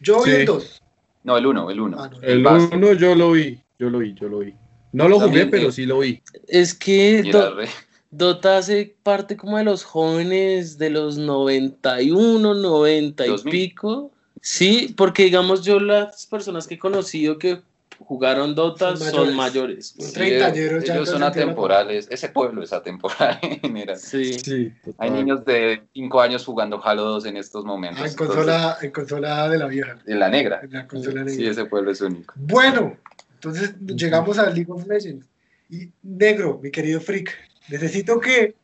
Yo 0.00 0.22
vi 0.24 0.30
Sí. 0.30 0.36
el 0.38 0.46
2. 0.46 0.82
No, 1.24 1.36
el 1.38 1.46
1, 1.46 1.70
el 1.70 1.80
1. 1.80 1.96
Ah, 2.02 2.08
no. 2.08 2.20
El 2.20 2.42
Basta. 2.42 2.76
uno 2.76 2.92
yo 2.94 3.14
lo 3.14 3.30
vi, 3.32 3.60
yo 3.78 3.88
lo 3.90 3.98
vi, 4.00 4.14
yo 4.20 4.28
lo 4.28 4.40
vi. 4.40 4.52
No 4.92 5.08
lo 5.08 5.20
jugué, 5.20 5.46
pero 5.46 5.68
eh. 5.68 5.72
sí 5.72 5.86
lo 5.86 6.00
vi. 6.00 6.20
Es 6.48 6.74
que 6.74 7.22
Do- 7.30 7.54
re- 7.54 7.68
Dota 8.10 8.58
hace 8.58 8.94
parte 9.02 9.36
como 9.36 9.56
de 9.56 9.64
los 9.64 9.84
jóvenes 9.84 10.76
de 10.78 10.90
los 10.90 11.16
91, 11.16 12.54
90 12.54 13.24
y 13.26 13.28
2000. 13.30 13.50
pico. 13.52 14.10
Sí, 14.40 14.92
porque 14.96 15.22
digamos 15.24 15.62
yo 15.64 15.78
las 15.78 16.26
personas 16.26 16.66
que 16.66 16.74
he 16.74 16.78
conocido 16.78 17.38
que 17.38 17.62
jugaron 18.04 18.54
Dota 18.54 18.96
Son 18.96 19.10
son, 19.10 19.36
mayores. 19.36 19.36
mayores. 19.36 19.94
Sí, 19.98 20.12
treintañeros 20.12 20.84
ya 20.84 20.94
ellos 20.94 21.08
son 21.10 21.22
atemporales. 21.22 22.06
Ese 22.10 22.28
pueblo 22.28 22.62
es 22.62 22.72
atemporal 22.72 23.38
en 23.42 23.60
general. 23.60 23.96
Sí. 23.98 24.34
Sí, 24.38 24.72
Hay 24.98 25.10
niños 25.10 25.44
de 25.44 25.82
5 25.94 26.20
años 26.20 26.44
jugando 26.44 26.80
Halo 26.84 27.02
2 27.04 27.26
en 27.26 27.36
estos 27.36 27.64
momentos. 27.64 28.00
Ah, 28.02 28.06
en 28.06 28.10
entonces, 28.10 28.34
consola, 28.36 28.78
en 28.82 28.90
consola 28.90 29.48
de 29.48 29.58
la 29.58 29.66
vieja. 29.66 29.98
en 30.06 30.18
la 30.18 30.28
negra. 30.28 30.60
En 30.62 30.72
la 30.72 30.86
consola 30.86 31.24
Sí, 31.28 31.36
negra. 31.38 31.50
ese 31.52 31.64
pueblo 31.66 31.90
es 31.90 32.00
único. 32.00 32.34
Bueno, 32.36 32.96
entonces 33.34 33.74
llegamos 33.80 34.38
a 34.38 34.46
League 34.50 34.70
of 34.70 34.86
Legends. 34.86 35.26
Y 35.68 35.90
negro, 36.02 36.60
mi 36.62 36.70
querido 36.70 37.00
freak, 37.00 37.30
necesito 37.68 38.20
que 38.20 38.54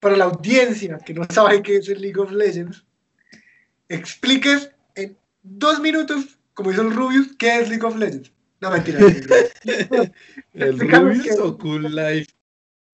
para 0.00 0.16
la 0.16 0.24
audiencia 0.24 0.98
que 0.98 1.14
no 1.14 1.24
sabe 1.32 1.62
qué 1.62 1.76
es 1.76 1.88
el 1.88 2.00
League 2.02 2.20
of 2.20 2.32
Legends, 2.32 2.84
expliques 3.88 4.70
en 4.96 5.16
dos 5.42 5.80
minutos, 5.80 6.38
como 6.54 6.70
hizo 6.72 6.82
el 6.82 6.92
Rubius, 6.94 7.34
qué 7.38 7.58
es 7.60 7.68
League 7.68 7.84
of 7.86 7.96
Legends. 7.96 8.32
No, 8.64 8.70
mentira. 8.70 8.98
negro. 8.98 9.34
¿El 10.54 10.78
Rubius 10.78 11.38
o 11.38 11.58
Cool 11.58 11.94
Life? 11.94 12.32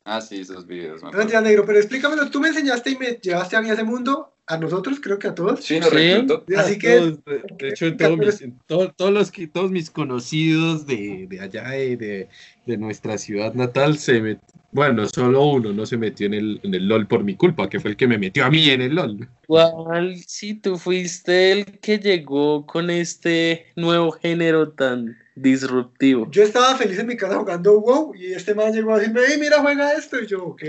Ah, 0.05 0.21
sí, 0.21 0.41
esos 0.41 0.67
videos. 0.67 1.03
No, 1.03 1.12
mentira, 1.12 1.41
negro, 1.41 1.65
pero 1.65 1.79
explícamelo. 1.79 2.29
Tú 2.31 2.41
me 2.41 2.49
enseñaste 2.49 2.91
y 2.91 2.97
me 2.97 3.19
llevaste 3.23 3.55
a 3.55 3.62
mí 3.62 3.71
a 3.71 3.75
ese 3.75 3.85
mundo, 3.85 4.35
a 4.47 4.57
nosotros, 4.57 4.99
creo 5.00 5.19
que 5.19 5.29
a 5.29 5.35
todos. 5.35 5.62
Sí, 5.62 5.79
nos 5.79 5.91
Sí. 5.91 6.27
Así 6.57 6.75
A 6.75 6.79
que- 6.79 6.97
todos, 6.99 7.25
de, 7.25 7.43
de 7.59 7.69
hecho, 7.69 7.87
en 7.87 7.97
todos 7.97 8.19
mis, 8.19 8.45
todos, 8.67 9.12
los, 9.12 9.31
que- 9.31 9.47
todos 9.47 9.71
mis 9.71 9.91
conocidos 9.91 10.87
de, 10.87 11.27
de 11.29 11.41
allá, 11.41 11.69
de, 11.71 12.29
de, 12.67 12.76
nuestra 12.76 13.19
ciudad 13.19 13.55
natal, 13.55 13.99
se 13.99 14.23
met- 14.23 14.40
bueno, 14.73 15.07
solo 15.09 15.45
uno 15.45 15.73
no 15.73 15.85
se 15.87 15.97
metió 15.97 16.26
en 16.26 16.35
el, 16.35 16.61
en 16.62 16.75
el 16.75 16.87
LOL 16.87 17.07
por 17.09 17.25
mi 17.25 17.35
culpa, 17.35 17.69
que 17.69 17.81
fue 17.81 17.90
el 17.90 17.97
que 17.97 18.07
me 18.07 18.19
metió 18.19 18.45
a 18.45 18.50
mí 18.50 18.71
en 18.71 18.83
el 18.83 18.95
LOL. 18.95 19.29
¿Cuál 19.47 20.17
si 20.26 20.55
tú 20.55 20.79
fuiste 20.79 21.50
el 21.52 21.64
que 21.81 21.99
llegó 21.99 22.64
con 22.67 22.88
este 22.90 23.67
nuevo 23.75 24.12
género 24.12 24.71
tan 24.71 25.17
disruptivo? 25.35 26.29
Yo 26.31 26.45
estaba 26.45 26.76
feliz 26.76 27.00
en 27.00 27.09
mi 27.09 27.17
casa 27.17 27.37
jugando 27.37 27.81
WoW 27.81 28.14
y 28.14 28.33
este 28.33 28.55
man 28.55 28.73
llegó 28.73 28.95
a 28.95 28.99
decirme, 29.00 29.23
hey, 29.26 29.38
mira, 29.40 29.61
juega 29.61 29.93
esto. 29.95 30.21
Y 30.21 30.26
yo, 30.29 30.45
ok. 30.45 30.62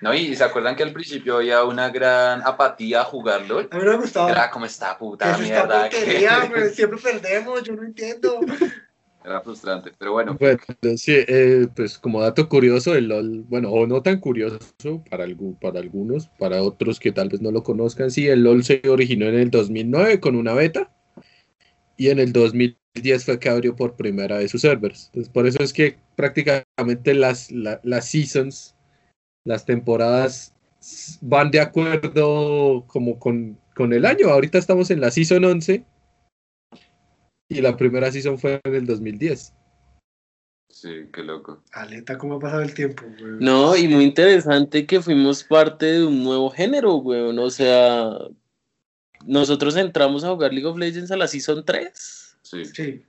No, 0.00 0.14
y 0.14 0.34
se 0.34 0.44
acuerdan 0.44 0.74
que 0.74 0.84
al 0.84 0.92
principio 0.94 1.36
había 1.36 1.62
una 1.64 1.90
gran 1.90 2.40
apatía 2.42 3.02
a 3.02 3.04
jugar 3.04 3.46
LOL. 3.46 3.68
A 3.70 3.76
mí 3.76 3.84
no 3.84 3.90
me 3.92 3.98
gustaba. 3.98 4.30
Era 4.30 4.50
como 4.50 4.64
esta 4.64 4.92
¿Qué 4.94 4.98
puta 4.98 5.30
esta 5.32 5.42
mierda. 5.42 5.90
porquería? 5.90 6.50
que- 6.54 6.70
siempre 6.70 6.98
perdemos, 7.02 7.62
yo 7.64 7.74
no 7.74 7.82
entiendo. 7.82 8.40
Era 9.26 9.40
frustrante, 9.40 9.90
pero 9.98 10.12
bueno. 10.12 10.36
Bueno, 10.38 10.60
sí, 10.96 11.12
eh, 11.26 11.66
pues 11.74 11.98
como 11.98 12.20
dato 12.20 12.48
curioso, 12.48 12.94
el 12.94 13.08
LOL, 13.08 13.42
bueno, 13.48 13.70
o 13.72 13.84
no 13.84 14.00
tan 14.00 14.20
curioso 14.20 14.60
para, 15.10 15.26
algu- 15.26 15.58
para 15.58 15.80
algunos, 15.80 16.28
para 16.38 16.62
otros 16.62 17.00
que 17.00 17.10
tal 17.10 17.28
vez 17.28 17.40
no 17.42 17.50
lo 17.50 17.64
conozcan, 17.64 18.12
sí, 18.12 18.28
el 18.28 18.44
LOL 18.44 18.62
se 18.62 18.80
originó 18.88 19.26
en 19.26 19.34
el 19.34 19.50
2009 19.50 20.20
con 20.20 20.36
una 20.36 20.54
beta 20.54 20.92
y 21.96 22.10
en 22.10 22.20
el 22.20 22.32
2010 22.32 23.24
fue 23.24 23.40
que 23.40 23.48
abrió 23.48 23.74
por 23.74 23.96
primera 23.96 24.38
vez 24.38 24.52
sus 24.52 24.60
servers. 24.60 25.06
Entonces, 25.06 25.32
por 25.32 25.46
eso 25.48 25.60
es 25.60 25.72
que 25.72 25.96
prácticamente 26.14 27.12
las, 27.14 27.50
la- 27.50 27.80
las 27.82 28.08
seasons, 28.08 28.76
las 29.44 29.64
temporadas 29.64 30.54
van 31.20 31.50
de 31.50 31.58
acuerdo 31.58 32.84
como 32.86 33.18
con, 33.18 33.58
con 33.74 33.92
el 33.92 34.06
año. 34.06 34.28
Ahorita 34.30 34.58
estamos 34.58 34.92
en 34.92 35.00
la 35.00 35.10
season 35.10 35.44
11 35.44 35.84
y 37.48 37.60
la 37.60 37.76
primera 37.76 38.10
season 38.10 38.38
fue 38.38 38.60
en 38.64 38.74
el 38.74 38.86
2010. 38.86 39.52
Sí, 40.68 40.90
qué 41.12 41.22
loco. 41.22 41.62
Aleta, 41.72 42.18
¿cómo 42.18 42.34
ha 42.34 42.38
pasado 42.38 42.62
el 42.62 42.74
tiempo? 42.74 43.04
güey? 43.18 43.32
No, 43.40 43.76
y 43.76 43.88
muy 43.88 44.04
interesante 44.04 44.84
que 44.86 45.00
fuimos 45.00 45.42
parte 45.44 45.86
de 45.86 46.04
un 46.04 46.22
nuevo 46.22 46.50
género, 46.50 46.96
weón. 46.96 47.38
O 47.38 47.48
sea, 47.50 48.10
nosotros 49.24 49.76
entramos 49.76 50.22
a 50.24 50.30
jugar 50.30 50.52
League 50.52 50.66
of 50.66 50.76
Legends 50.76 51.10
a 51.10 51.16
la 51.16 51.28
Season 51.28 51.64
3. 51.64 52.36
Sí. 52.42 52.64
Sí. 52.66 53.02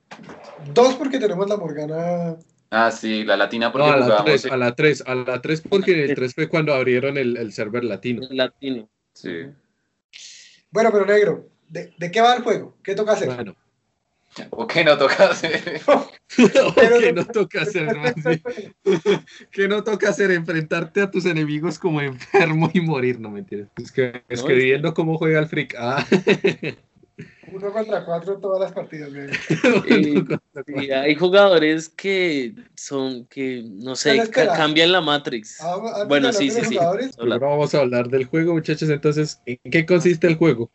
Dos 0.73 0.95
porque 0.95 1.19
tenemos 1.19 1.47
la 1.49 1.57
Morgana. 1.57 2.37
Ah, 2.69 2.91
sí, 2.91 3.23
la 3.23 3.37
latina 3.37 3.71
porque 3.71 3.87
No, 3.87 3.93
a 3.93 3.97
la 3.97 4.03
jugábamos. 4.05 4.41
3, 4.41 4.51
a 4.51 4.57
la 4.57 4.75
3, 4.75 5.03
a 5.05 5.15
la 5.15 5.41
3 5.41 5.61
porque 5.69 5.91
en 5.91 6.09
el 6.09 6.15
3 6.15 6.33
fue 6.33 6.47
cuando 6.49 6.73
abrieron 6.73 7.17
el, 7.17 7.37
el 7.37 7.51
server 7.51 7.83
latino. 7.83 8.25
latino. 8.29 8.89
Sí. 9.13 9.47
Bueno, 10.71 10.89
pero 10.91 11.05
negro, 11.05 11.49
¿de, 11.69 11.93
de 11.97 12.11
qué 12.11 12.21
va 12.21 12.35
el 12.35 12.43
juego? 12.43 12.77
¿Qué 12.83 12.93
toca 12.95 13.13
hacer? 13.13 13.33
Bueno, 13.33 13.55
¿O 14.51 14.67
qué 14.67 14.83
no 14.83 14.97
toca 14.97 15.29
hacer? 15.31 15.81
Pero- 16.75 16.99
que 16.99 17.13
no 17.13 17.25
toca 17.25 17.61
hacer 17.61 17.95
más 17.97 18.13
bien. 18.15 18.43
que 19.51 19.67
no 19.67 19.83
toca 19.83 20.09
hacer 20.09 20.31
enfrentarte 20.31 21.01
a 21.01 21.09
tus 21.11 21.25
enemigos 21.25 21.79
como 21.79 22.01
enfermo 22.01 22.69
y 22.73 22.81
morir, 22.81 23.19
no 23.19 23.29
mentiras. 23.29 23.69
Es 23.77 23.91
que 23.91 24.23
escribiendo 24.29 24.93
cómo 24.93 25.17
juega 25.17 25.39
el 25.39 25.47
freak. 25.47 25.75
Ah, 25.77 26.05
Uno 27.51 27.71
contra 27.71 28.03
cuatro 28.05 28.37
todas 28.39 28.59
las 28.59 28.73
partidas. 28.73 29.09
Y- 29.87 30.23
Y 30.83 30.91
hay 30.91 31.15
jugadores 31.15 31.87
que 31.89 32.53
son, 32.75 33.25
que 33.27 33.63
no 33.65 33.95
sé, 33.95 34.29
ca- 34.29 34.53
cambian 34.53 34.91
la 34.91 34.99
Matrix. 35.01 35.61
Ah, 35.61 36.03
bueno, 36.07 36.33
sí, 36.33 36.51
sí, 36.51 36.61
sí. 36.65 36.77
Ahora 36.77 37.37
vamos 37.37 37.73
a 37.73 37.79
hablar 37.79 38.09
del 38.09 38.25
juego, 38.25 38.53
muchachos. 38.53 38.89
Entonces, 38.89 39.41
¿en 39.45 39.57
qué 39.71 39.85
consiste 39.85 40.27
el 40.27 40.35
juego? 40.35 40.69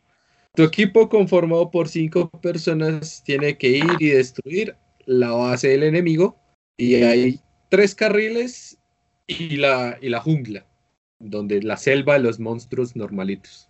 Tu 0.55 0.61
equipo 0.61 1.09
conformado 1.09 1.71
por 1.71 1.89
cinco 1.89 2.29
personas 2.29 3.23
tiene 3.23 3.57
que 3.57 3.69
ir 3.69 3.95
y 3.99 4.09
destruir 4.09 4.75
la 5.05 5.31
base 5.31 5.69
del 5.69 5.81
enemigo. 5.83 6.37
Y 6.77 6.95
hay 6.95 7.39
tres 7.69 7.95
carriles 7.95 8.77
y 9.25 9.57
la, 9.57 9.97
y 9.99 10.09
la 10.09 10.19
jungla, 10.19 10.65
donde 11.19 11.61
la 11.63 11.77
selva 11.77 12.13
de 12.13 12.19
los 12.19 12.39
monstruos 12.39 12.95
normalitos. 12.95 13.67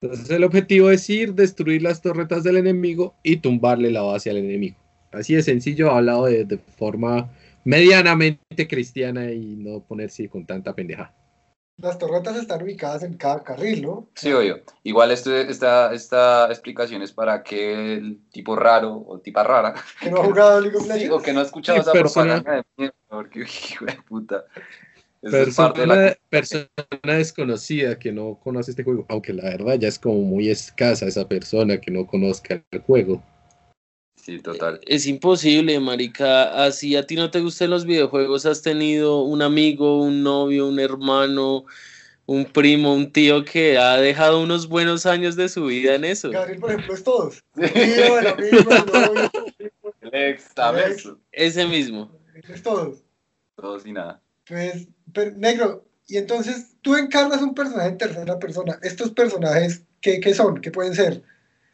Entonces 0.00 0.30
el 0.30 0.42
objetivo 0.42 0.90
es 0.90 1.08
ir, 1.08 1.34
destruir 1.34 1.82
las 1.82 2.02
torretas 2.02 2.42
del 2.42 2.56
enemigo 2.56 3.14
y 3.22 3.36
tumbarle 3.36 3.92
la 3.92 4.02
base 4.02 4.30
al 4.30 4.38
enemigo. 4.38 4.76
Así 5.12 5.34
de 5.34 5.42
sencillo, 5.42 5.92
hablado 5.92 6.26
de, 6.26 6.44
de 6.44 6.58
forma 6.58 7.30
medianamente 7.64 8.66
cristiana 8.68 9.30
y 9.30 9.54
no 9.56 9.80
ponerse 9.80 10.28
con 10.28 10.46
tanta 10.46 10.74
pendeja. 10.74 11.14
Las 11.80 11.96
torretas 11.98 12.36
están 12.36 12.62
ubicadas 12.62 13.02
en 13.04 13.14
cada 13.16 13.42
carril, 13.44 13.82
¿no? 13.82 14.08
Sí, 14.14 14.32
obvio. 14.32 14.60
Igual 14.82 15.10
esto, 15.12 15.34
esta, 15.34 15.92
esta 15.94 16.46
explicación 16.50 17.02
es 17.02 17.12
para 17.12 17.42
que 17.42 17.94
el 17.94 18.18
tipo 18.32 18.56
raro 18.56 19.04
o 19.06 19.18
tipa 19.20 19.44
rara, 19.44 19.74
Que 20.00 20.10
no 20.10 20.20
ha 20.20 20.24
jugado 20.24 20.60
League 20.60 20.76
of 20.76 20.82
sí, 20.84 20.88
Legends. 20.88 21.12
o 21.14 21.22
que 21.22 21.32
no 21.32 21.40
ha 21.40 21.44
escuchado 21.44 21.76
Sí, 21.78 21.82
esa 21.82 21.92
persona- 21.92 22.34
propaganda 22.42 22.56
de 22.56 22.64
mierda, 22.76 22.96
porque 23.08 23.40
hijo 23.72 23.84
de 23.84 23.92
puta. 24.08 24.44
Eso 25.22 25.36
es 25.38 25.56
parte 25.56 25.80
de 25.80 25.86
Persona, 25.86 26.04
la... 26.06 26.16
persona 26.30 26.68
desconocida 27.16 27.98
que 27.98 28.12
no 28.12 28.38
conoce 28.42 28.70
este 28.70 28.84
juego, 28.84 29.04
aunque 29.08 29.32
la 29.32 29.44
verdad 29.44 29.74
ya 29.74 29.88
es 29.88 29.98
como 29.98 30.20
muy 30.20 30.48
escasa 30.48 31.06
esa 31.06 31.26
persona 31.28 31.80
que 31.80 31.90
no 31.90 32.06
conozca 32.06 32.62
el 32.70 32.80
juego. 32.82 33.22
Sí, 34.28 34.40
total. 34.40 34.78
Es 34.84 35.06
imposible, 35.06 35.80
marica. 35.80 36.62
Así 36.62 36.94
a 36.96 37.06
ti 37.06 37.16
no 37.16 37.30
te 37.30 37.40
gusten 37.40 37.70
los 37.70 37.86
videojuegos, 37.86 38.44
has 38.44 38.60
tenido 38.60 39.22
un 39.22 39.40
amigo, 39.40 40.02
un 40.02 40.22
novio, 40.22 40.68
un 40.68 40.78
hermano, 40.78 41.64
un 42.26 42.44
primo, 42.44 42.92
un 42.92 43.10
tío 43.10 43.42
que 43.46 43.78
ha 43.78 43.96
dejado 43.96 44.42
unos 44.42 44.68
buenos 44.68 45.06
años 45.06 45.34
de 45.34 45.48
su 45.48 45.64
vida 45.64 45.94
en 45.94 46.04
eso. 46.04 46.28
Gabriel, 46.28 46.60
por 46.60 46.72
ejemplo, 46.72 46.92
es 46.92 47.02
todos. 47.02 47.42
El 47.56 47.72
tío, 47.72 48.18
el 48.18 48.26
amigo, 48.26 48.70
el 48.70 48.92
novio, 48.92 49.30
El 50.02 50.10
ex, 50.12 50.44
¿sabes? 50.54 51.08
Ese 51.32 51.66
mismo. 51.66 52.12
es 52.52 52.62
todos. 52.62 53.02
Todo 53.56 53.80
sin 53.80 53.94
nada. 53.94 54.20
Pues, 54.46 54.88
pero, 55.14 55.30
negro, 55.38 55.86
y 56.06 56.18
entonces 56.18 56.76
tú 56.82 56.96
encarnas 56.96 57.40
un 57.40 57.54
personaje 57.54 57.88
en 57.88 57.96
tercera 57.96 58.38
persona. 58.38 58.78
¿Estos 58.82 59.10
personajes 59.12 59.84
qué, 60.02 60.20
qué 60.20 60.34
son? 60.34 60.60
¿Qué 60.60 60.70
pueden 60.70 60.94
ser? 60.94 61.22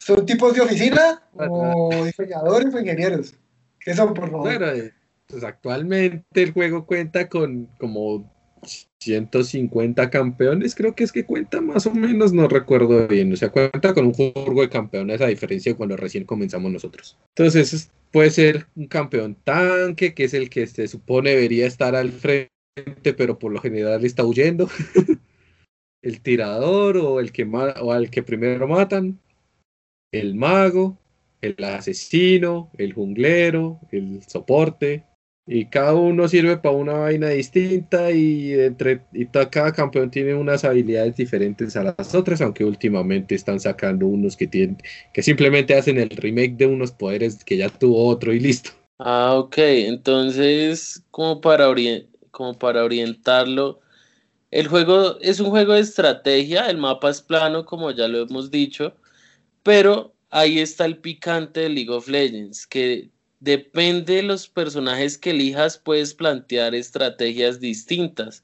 ¿Son 0.05 0.23
tipos 0.23 0.53
de 0.53 0.61
oficina 0.61 1.19
o 1.33 2.05
diseñadores 2.05 2.71
o 2.75 2.79
ingenieros? 2.79 3.33
¿Qué 3.79 3.95
son, 3.95 4.13
por 4.13 4.29
favor? 4.29 4.41
Bueno, 4.47 4.67
eh, 4.71 4.93
pues 5.25 5.43
actualmente 5.43 6.43
el 6.43 6.53
juego 6.53 6.85
cuenta 6.85 7.27
con 7.27 7.67
como 7.79 8.31
150 8.99 10.11
campeones, 10.11 10.75
creo 10.75 10.93
que 10.93 11.05
es 11.05 11.11
que 11.11 11.25
cuenta 11.25 11.59
más 11.59 11.87
o 11.87 11.91
menos, 11.95 12.33
no 12.33 12.47
recuerdo 12.47 13.07
bien, 13.07 13.33
o 13.33 13.35
sea, 13.35 13.49
cuenta 13.49 13.95
con 13.95 14.05
un 14.05 14.13
juego 14.13 14.61
de 14.61 14.69
campeones 14.69 15.21
a 15.21 15.27
diferencia 15.27 15.71
de 15.71 15.75
cuando 15.75 15.97
recién 15.97 16.25
comenzamos 16.25 16.71
nosotros. 16.71 17.17
Entonces 17.29 17.73
es- 17.73 17.91
puede 18.11 18.29
ser 18.29 18.67
un 18.75 18.85
campeón 18.85 19.35
tanque, 19.43 20.13
que 20.13 20.25
es 20.25 20.35
el 20.35 20.51
que 20.51 20.67
se 20.67 20.87
supone 20.87 21.31
debería 21.31 21.65
estar 21.65 21.95
al 21.95 22.11
frente, 22.11 22.51
pero 23.17 23.39
por 23.39 23.51
lo 23.51 23.59
general 23.59 24.05
está 24.05 24.23
huyendo. 24.23 24.69
el 26.03 26.21
tirador 26.21 26.97
o 26.97 27.19
el 27.19 27.31
que 27.31 27.43
o 27.43 27.91
al 27.91 28.11
que 28.11 28.21
primero 28.21 28.67
matan, 28.67 29.19
el 30.19 30.35
mago, 30.35 30.97
el 31.41 31.63
asesino, 31.63 32.71
el 32.77 32.93
junglero, 32.93 33.79
el 33.91 34.21
soporte, 34.27 35.03
y 35.47 35.65
cada 35.65 35.93
uno 35.93 36.27
sirve 36.27 36.57
para 36.57 36.75
una 36.75 36.93
vaina 36.93 37.29
distinta 37.29 38.09
y 38.11 38.53
entre 38.53 39.01
y 39.13 39.27
cada 39.27 39.71
campeón 39.71 40.09
tiene 40.09 40.33
unas 40.33 40.63
habilidades 40.63 41.15
diferentes 41.17 41.75
a 41.75 41.83
las 41.83 42.15
otras, 42.15 42.41
aunque 42.41 42.65
últimamente 42.65 43.35
están 43.35 43.59
sacando 43.59 44.07
unos 44.07 44.35
que 44.35 44.47
tienen 44.47 44.77
que 45.13 45.21
simplemente 45.21 45.75
hacen 45.75 45.99
el 45.99 46.09
remake 46.09 46.57
de 46.57 46.65
unos 46.65 46.91
poderes 46.91 47.43
que 47.43 47.57
ya 47.57 47.69
tuvo 47.69 48.07
otro 48.07 48.33
y 48.33 48.39
listo. 48.39 48.71
Ah, 48.97 49.35
ok. 49.35 49.57
Entonces, 49.57 51.03
como 51.11 51.41
para, 51.41 51.67
como 52.31 52.57
para 52.57 52.83
orientarlo, 52.83 53.81
el 54.49 54.67
juego 54.67 55.19
es 55.19 55.39
un 55.39 55.51
juego 55.51 55.73
de 55.73 55.81
estrategia, 55.81 56.69
el 56.69 56.77
mapa 56.77 57.11
es 57.11 57.21
plano, 57.21 57.65
como 57.65 57.91
ya 57.91 58.07
lo 58.07 58.23
hemos 58.23 58.49
dicho, 58.49 58.95
pero 59.65 60.13
ahí 60.29 60.59
está 60.59 60.85
el 60.85 60.99
picante 60.99 61.61
de 61.61 61.69
League 61.69 61.89
of 61.89 62.07
Legends, 62.07 62.67
que 62.67 63.09
depende 63.39 64.17
de 64.17 64.21
los 64.21 64.47
personajes 64.47 65.17
que 65.17 65.31
elijas, 65.31 65.79
puedes 65.79 66.13
plantear 66.13 66.75
estrategias 66.75 67.59
distintas. 67.59 68.43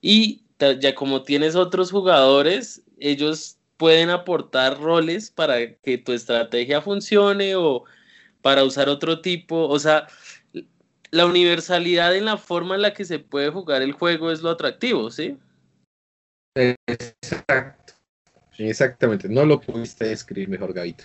Y 0.00 0.42
ya 0.58 0.92
como 0.96 1.22
tienes 1.22 1.54
otros 1.54 1.92
jugadores, 1.92 2.82
ellos 2.98 3.58
pueden 3.76 4.10
aportar 4.10 4.80
roles 4.80 5.30
para 5.30 5.72
que 5.76 5.98
tu 5.98 6.12
estrategia 6.12 6.80
funcione 6.80 7.54
o 7.54 7.84
para 8.42 8.64
usar 8.64 8.88
otro 8.88 9.20
tipo. 9.20 9.68
O 9.68 9.78
sea, 9.78 10.08
la 11.12 11.26
universalidad 11.26 12.16
en 12.16 12.24
la 12.24 12.38
forma 12.38 12.74
en 12.74 12.82
la 12.82 12.92
que 12.92 13.04
se 13.04 13.20
puede 13.20 13.50
jugar 13.50 13.82
el 13.82 13.92
juego 13.92 14.32
es 14.32 14.42
lo 14.42 14.50
atractivo, 14.50 15.12
¿sí? 15.12 15.38
Exacto. 16.56 17.85
Exactamente. 18.58 19.28
No 19.28 19.44
lo 19.44 19.60
pudiste 19.60 20.10
escribir 20.10 20.48
mejor, 20.48 20.72
Gavito. 20.72 21.04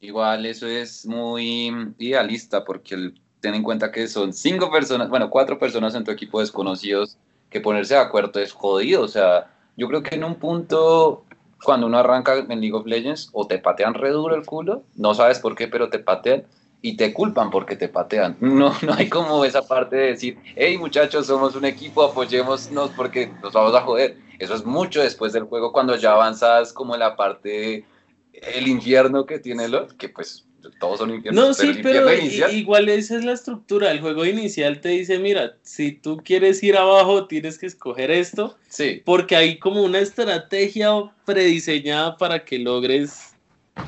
Igual 0.00 0.46
eso 0.46 0.66
es 0.66 1.06
muy 1.06 1.72
idealista 1.98 2.64
porque 2.64 3.12
ten 3.40 3.54
en 3.54 3.62
cuenta 3.62 3.90
que 3.90 4.08
son 4.08 4.32
cinco 4.32 4.70
personas, 4.70 5.08
bueno, 5.08 5.30
cuatro 5.30 5.58
personas 5.58 5.94
en 5.94 6.04
tu 6.04 6.10
equipo 6.10 6.40
desconocidos 6.40 7.16
que 7.50 7.60
ponerse 7.60 7.94
de 7.94 8.00
acuerdo 8.00 8.40
es 8.40 8.52
jodido. 8.52 9.02
O 9.02 9.08
sea, 9.08 9.50
yo 9.76 9.88
creo 9.88 10.02
que 10.02 10.16
en 10.16 10.24
un 10.24 10.34
punto, 10.34 11.24
cuando 11.64 11.86
uno 11.86 11.98
arranca 11.98 12.36
en 12.36 12.60
League 12.60 12.74
of 12.74 12.86
Legends, 12.86 13.30
o 13.32 13.46
te 13.46 13.58
patean 13.58 13.94
re 13.94 14.10
duro 14.10 14.34
el 14.34 14.44
culo, 14.44 14.82
no 14.96 15.14
sabes 15.14 15.38
por 15.38 15.54
qué, 15.54 15.68
pero 15.68 15.88
te 15.88 15.98
patean 15.98 16.44
y 16.82 16.96
te 16.96 17.12
culpan 17.12 17.50
porque 17.50 17.76
te 17.76 17.88
patean. 17.88 18.36
No, 18.40 18.74
no 18.82 18.94
hay 18.94 19.08
como 19.08 19.44
esa 19.44 19.66
parte 19.66 19.96
de 19.96 20.06
decir, 20.08 20.38
hey 20.56 20.76
muchachos, 20.78 21.26
somos 21.26 21.56
un 21.56 21.64
equipo, 21.64 22.02
apoyémonos 22.02 22.90
porque 22.96 23.32
nos 23.42 23.52
vamos 23.52 23.74
a 23.74 23.80
joder. 23.80 24.25
Eso 24.38 24.54
es 24.54 24.64
mucho 24.64 25.02
después 25.02 25.32
del 25.32 25.44
juego 25.44 25.72
cuando 25.72 25.96
ya 25.96 26.12
avanzas 26.12 26.72
como 26.72 26.94
en 26.94 27.00
la 27.00 27.16
parte, 27.16 27.84
el 28.32 28.68
infierno 28.68 29.26
que 29.26 29.38
tiene 29.38 29.68
los, 29.68 29.94
que 29.94 30.08
pues 30.08 30.46
todos 30.78 30.98
son 30.98 31.14
infiernos. 31.14 31.46
No, 31.46 31.54
sí, 31.54 31.80
pero 31.82 32.12
igual 32.50 32.88
esa 32.88 33.16
es 33.16 33.24
la 33.24 33.32
estructura. 33.32 33.90
El 33.90 34.00
juego 34.00 34.24
inicial 34.24 34.80
te 34.80 34.90
dice, 34.90 35.18
mira, 35.18 35.56
si 35.62 35.92
tú 35.92 36.18
quieres 36.18 36.62
ir 36.62 36.76
abajo, 36.76 37.26
tienes 37.26 37.58
que 37.58 37.66
escoger 37.66 38.10
esto. 38.10 38.56
Sí. 38.68 39.02
Porque 39.04 39.36
hay 39.36 39.58
como 39.58 39.82
una 39.82 40.00
estrategia 40.00 40.90
prediseñada 41.24 42.16
para 42.16 42.44
que 42.44 42.58
logres 42.58 43.34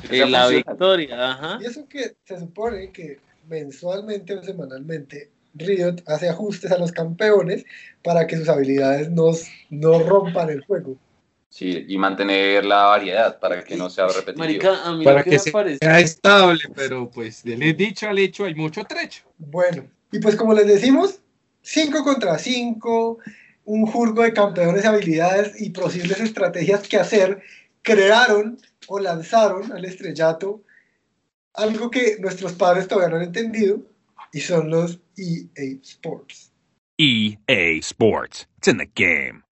eh, 0.09 0.25
la 0.27 0.47
victoria. 0.47 1.31
Ajá. 1.31 1.59
Y 1.61 1.65
eso 1.65 1.87
que 1.87 2.15
se 2.23 2.39
supone 2.39 2.91
que 2.91 3.19
mensualmente 3.47 4.35
o 4.35 4.43
semanalmente 4.43 5.31
Riot 5.55 6.03
hace 6.07 6.29
ajustes 6.29 6.71
a 6.71 6.77
los 6.77 6.91
campeones 6.91 7.65
para 8.03 8.27
que 8.27 8.37
sus 8.37 8.49
habilidades 8.49 9.09
no, 9.09 9.31
no 9.69 9.99
rompan 9.99 10.49
el 10.49 10.63
juego. 10.65 10.97
Sí, 11.49 11.85
y 11.87 11.97
mantener 11.97 12.63
la 12.63 12.83
variedad 12.85 13.39
para 13.39 13.63
que 13.63 13.75
no 13.75 13.89
sea 13.89 14.05
repetitivo. 14.07 14.37
Marica, 14.37 14.83
a 14.85 14.95
mí 14.95 15.03
para 15.03 15.23
que, 15.23 15.31
que 15.31 15.35
me 15.37 15.39
sea 15.41 15.51
parece- 15.51 16.01
estable, 16.01 16.61
pero 16.75 17.09
pues 17.09 17.43
del 17.43 17.75
dicho 17.75 18.07
al 18.07 18.19
hecho 18.19 18.45
hay 18.45 18.53
mucho 18.53 18.83
trecho. 18.83 19.23
Bueno, 19.37 19.87
y 20.11 20.19
pues 20.19 20.35
como 20.35 20.53
les 20.53 20.67
decimos, 20.67 21.19
5 21.63 22.03
contra 22.03 22.37
5, 22.37 23.17
un 23.65 23.85
jurgo 23.87 24.21
de 24.21 24.33
campeones, 24.33 24.85
habilidades 24.85 25.59
y 25.59 25.71
posibles 25.71 26.19
estrategias 26.19 26.87
que 26.87 26.97
hacer, 26.97 27.41
crearon 27.81 28.59
o 28.87 28.99
lanzaron 28.99 29.71
al 29.71 29.85
estrellato 29.85 30.61
algo 31.55 31.89
que 31.89 32.17
nuestros 32.19 32.53
padres 32.53 32.87
todavía 32.87 33.09
no 33.09 33.15
han 33.17 33.23
entendido 33.27 33.81
y 34.31 34.41
son 34.41 34.69
los 34.69 34.99
EA 35.19 35.79
Sports. 35.83 36.51
EA 36.97 37.79
Sports. 37.81 38.47
It's 38.57 38.67
in 38.67 38.77
the 38.77 38.89
game. 38.95 39.43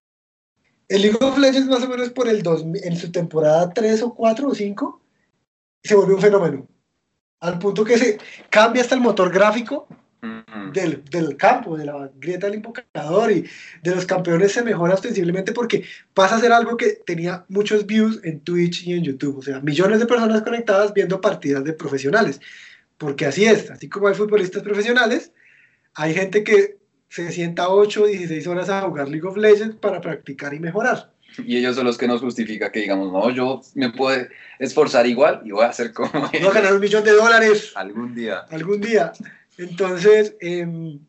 El 0.88 1.02
League 1.02 1.18
of 1.22 1.38
Legends 1.38 1.68
más 1.68 1.84
o 1.84 1.90
menos 1.90 2.10
por 2.12 2.30
el 2.30 2.42
2000, 2.42 2.84
en 2.84 2.96
su 2.96 3.12
temporada 3.12 3.74
3 3.74 4.04
o 4.04 4.16
4 4.16 4.48
o 4.48 4.56
5 4.56 5.02
se 5.84 5.96
volvió 5.96 6.16
un 6.16 6.22
fenómeno. 6.22 6.68
Al 7.42 7.60
punto 7.60 7.84
que 7.84 7.98
se 7.98 8.18
cambia 8.50 8.82
hasta 8.82 8.96
el 8.96 9.02
motor 9.02 9.32
gráfico 9.32 9.88
Mm, 10.20 10.72
del, 10.72 11.04
del 11.06 11.38
campo, 11.38 11.78
de 11.78 11.86
la 11.86 12.10
grieta 12.16 12.48
del 12.48 12.56
invocador 12.56 13.32
y 13.32 13.46
de 13.84 13.96
los 13.96 14.06
campeones 14.08 14.52
se 14.52 14.64
mejora 14.64 14.96
ostensiblemente 14.96 15.52
porque 15.52 15.84
pasa 16.14 16.38
a 16.38 16.40
ser 16.40 16.52
algo 16.52 16.76
que 16.76 17.00
tenía 17.06 17.46
muchos 17.50 17.86
views 17.86 18.20
en 18.24 18.40
Twitch 18.40 18.88
y 18.88 18.94
en 18.94 19.04
YouTube, 19.04 19.38
o 19.38 19.42
sea, 19.44 19.60
millones 19.60 20.00
de 20.00 20.08
personas 20.08 20.42
conectadas 20.42 20.92
viendo 20.94 21.22
partidas 21.22 21.64
de 21.64 21.74
profesionales, 21.74 22.42
porque 22.98 23.28
así 23.28 23.46
es, 23.46 23.70
así 23.70 23.90
como 23.90 24.08
hay 24.08 24.16
futbolistas 24.16 24.64
profesionales, 24.64 25.32
hay 25.98 26.14
gente 26.14 26.44
que 26.44 26.78
se 27.10 27.32
sienta 27.32 27.70
8 27.70 28.04
o 28.04 28.06
16 28.06 28.46
horas 28.48 28.70
a 28.70 28.82
jugar 28.82 29.10
League 29.10 29.28
of 29.28 29.36
Legends 29.36 29.76
para 29.78 30.00
practicar 30.00 30.54
y 30.54 30.60
mejorar. 30.60 31.12
Y 31.44 31.58
ellos 31.58 31.76
son 31.76 31.86
los 31.86 31.98
que 31.98 32.08
nos 32.08 32.22
justifica 32.22 32.72
que 32.72 32.82
digamos, 32.82 33.12
no, 33.12 33.30
yo 33.32 33.62
me 33.74 33.92
puedo 33.92 34.28
esforzar 34.60 35.08
igual 35.08 35.42
y 35.44 35.52
voy 35.52 35.66
a 35.66 35.70
hacer 35.70 35.94
como 35.94 36.12
Vamos 36.14 36.34
a 36.34 36.54
ganar 36.54 36.74
un 36.74 36.80
millón 36.80 37.04
de 37.04 37.12
dólares 37.12 37.72
algún 37.76 38.14
día. 38.14 38.40
algún 38.52 38.80
día. 38.80 39.12
Entonces, 39.58 40.36
em, 40.40 41.00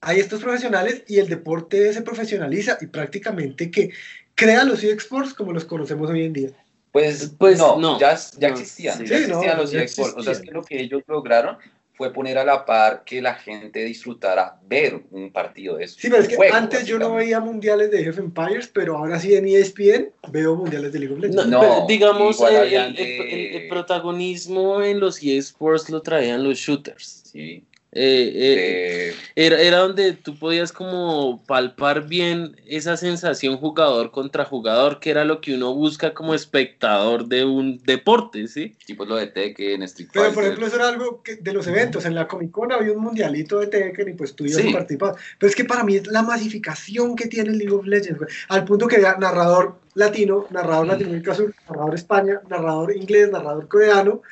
hay 0.00 0.20
estos 0.20 0.40
profesionales 0.40 1.02
y 1.08 1.18
el 1.18 1.28
deporte 1.28 1.92
se 1.92 2.02
profesionaliza 2.02 2.78
y 2.80 2.86
prácticamente 2.86 3.70
que 3.70 3.90
crea 4.36 4.64
los 4.64 4.84
eSports 4.84 5.34
como 5.34 5.52
los 5.52 5.64
conocemos 5.64 6.08
hoy 6.08 6.24
en 6.24 6.32
día. 6.32 6.50
Pues, 6.92 7.32
Pues, 7.36 7.58
no, 7.58 7.78
no. 7.80 7.98
ya, 7.98 8.16
ya 8.38 8.50
No, 8.50 8.54
existían, 8.54 8.98
sí. 8.98 9.06
ya 9.06 9.16
existían 9.16 9.56
no, 9.56 9.62
los 9.62 9.74
eSports. 9.74 10.14
O 10.16 10.22
sea, 10.22 10.34
es 10.34 10.40
que 10.40 10.52
lo 10.52 10.62
que 10.62 10.80
ellos 10.80 11.02
lograron 11.08 11.56
fue 11.96 12.12
poner 12.12 12.38
a 12.38 12.44
la 12.44 12.64
par 12.64 13.04
que 13.04 13.22
la 13.22 13.34
gente 13.34 13.84
disfrutara 13.84 14.58
ver 14.66 15.00
un 15.12 15.30
partido 15.32 15.76
de 15.76 15.84
eso. 15.84 15.96
Sí, 15.98 16.08
pero 16.10 16.22
es 16.22 16.28
que 16.28 16.36
juego, 16.36 16.54
antes 16.54 16.86
yo 16.86 16.98
no 16.98 17.14
veía 17.14 17.38
mundiales 17.40 17.90
de 17.90 18.08
of 18.10 18.18
Empires, 18.18 18.68
pero 18.72 18.96
ahora 18.98 19.18
sí 19.20 19.34
en 19.34 19.46
ESPN 19.46 20.10
veo 20.28 20.56
mundiales 20.56 20.92
de 20.92 20.98
League 20.98 21.14
of 21.14 21.20
Legends. 21.20 21.46
No, 21.46 21.50
No, 21.50 21.60
pero 21.60 21.86
digamos, 21.86 22.34
igual 22.36 22.54
el, 22.54 22.60
habían 22.60 22.86
el- 22.88 22.96
de- 22.96 23.18
el- 23.56 23.62
el 23.62 23.68
protagonismo 23.68 24.82
en 24.82 24.98
los 25.00 25.22
eSports 25.22 25.88
lo 25.90 26.02
traían 26.02 26.42
los 26.42 26.58
shooters. 26.58 27.22
Sí, 27.30 27.64
Eh, 27.96 28.32
eh, 28.34 29.14
de- 29.36 29.46
era, 29.46 29.60
era 29.60 29.78
donde 29.78 30.14
tú 30.14 30.36
podías 30.36 30.72
como 30.72 31.44
palpar 31.46 32.08
bien 32.08 32.56
esa 32.66 32.96
sensación 32.96 33.56
jugador 33.56 34.10
contra 34.10 34.44
jugador, 34.44 34.98
que 34.98 35.10
era 35.10 35.24
lo 35.24 35.40
que 35.40 35.54
uno 35.54 35.72
busca 35.74 36.12
como 36.12 36.34
espectador 36.34 37.26
de 37.26 37.44
un 37.44 37.80
deporte, 37.84 38.48
¿sí? 38.48 38.74
tipos 38.84 39.06
lo 39.06 39.14
de 39.14 39.28
Tekken, 39.28 39.82
Street 39.84 40.08
Pero 40.12 40.24
Fighter. 40.24 40.34
por 40.34 40.42
ejemplo, 40.44 40.66
eso 40.66 40.76
era 40.76 40.88
algo 40.88 41.22
que- 41.22 41.36
de 41.36 41.52
los 41.52 41.66
eventos. 41.68 42.04
En 42.04 42.16
la 42.16 42.26
Comic 42.26 42.50
Con 42.50 42.72
había 42.72 42.90
un 42.92 42.98
mundialito 43.02 43.60
de 43.60 43.68
Tekken 43.68 44.08
y 44.08 44.12
pues 44.14 44.34
tú 44.34 44.44
ibas 44.44 44.60
Sí. 44.60 44.70
a 44.70 44.72
participar. 44.72 45.14
Pero 45.38 45.48
es 45.50 45.54
que 45.54 45.64
para 45.64 45.84
mí 45.84 45.94
es 45.96 46.06
la 46.08 46.22
masificación 46.22 47.14
que 47.14 47.26
tiene 47.28 47.50
League 47.50 47.72
of 47.72 47.86
Legends, 47.86 48.18
güey. 48.18 48.30
Al 48.48 48.64
punto 48.64 48.88
que 48.88 48.96
había 48.96 49.16
narrador 49.18 49.76
latino, 49.94 50.46
narrador 50.50 50.88
Latinoamérica 50.88 51.34
Sur, 51.34 51.54
narrador 51.68 51.94
España, 51.94 52.40
narrador 52.48 52.96
inglés, 52.96 53.30
narrador 53.30 53.68
coreano. 53.68 54.22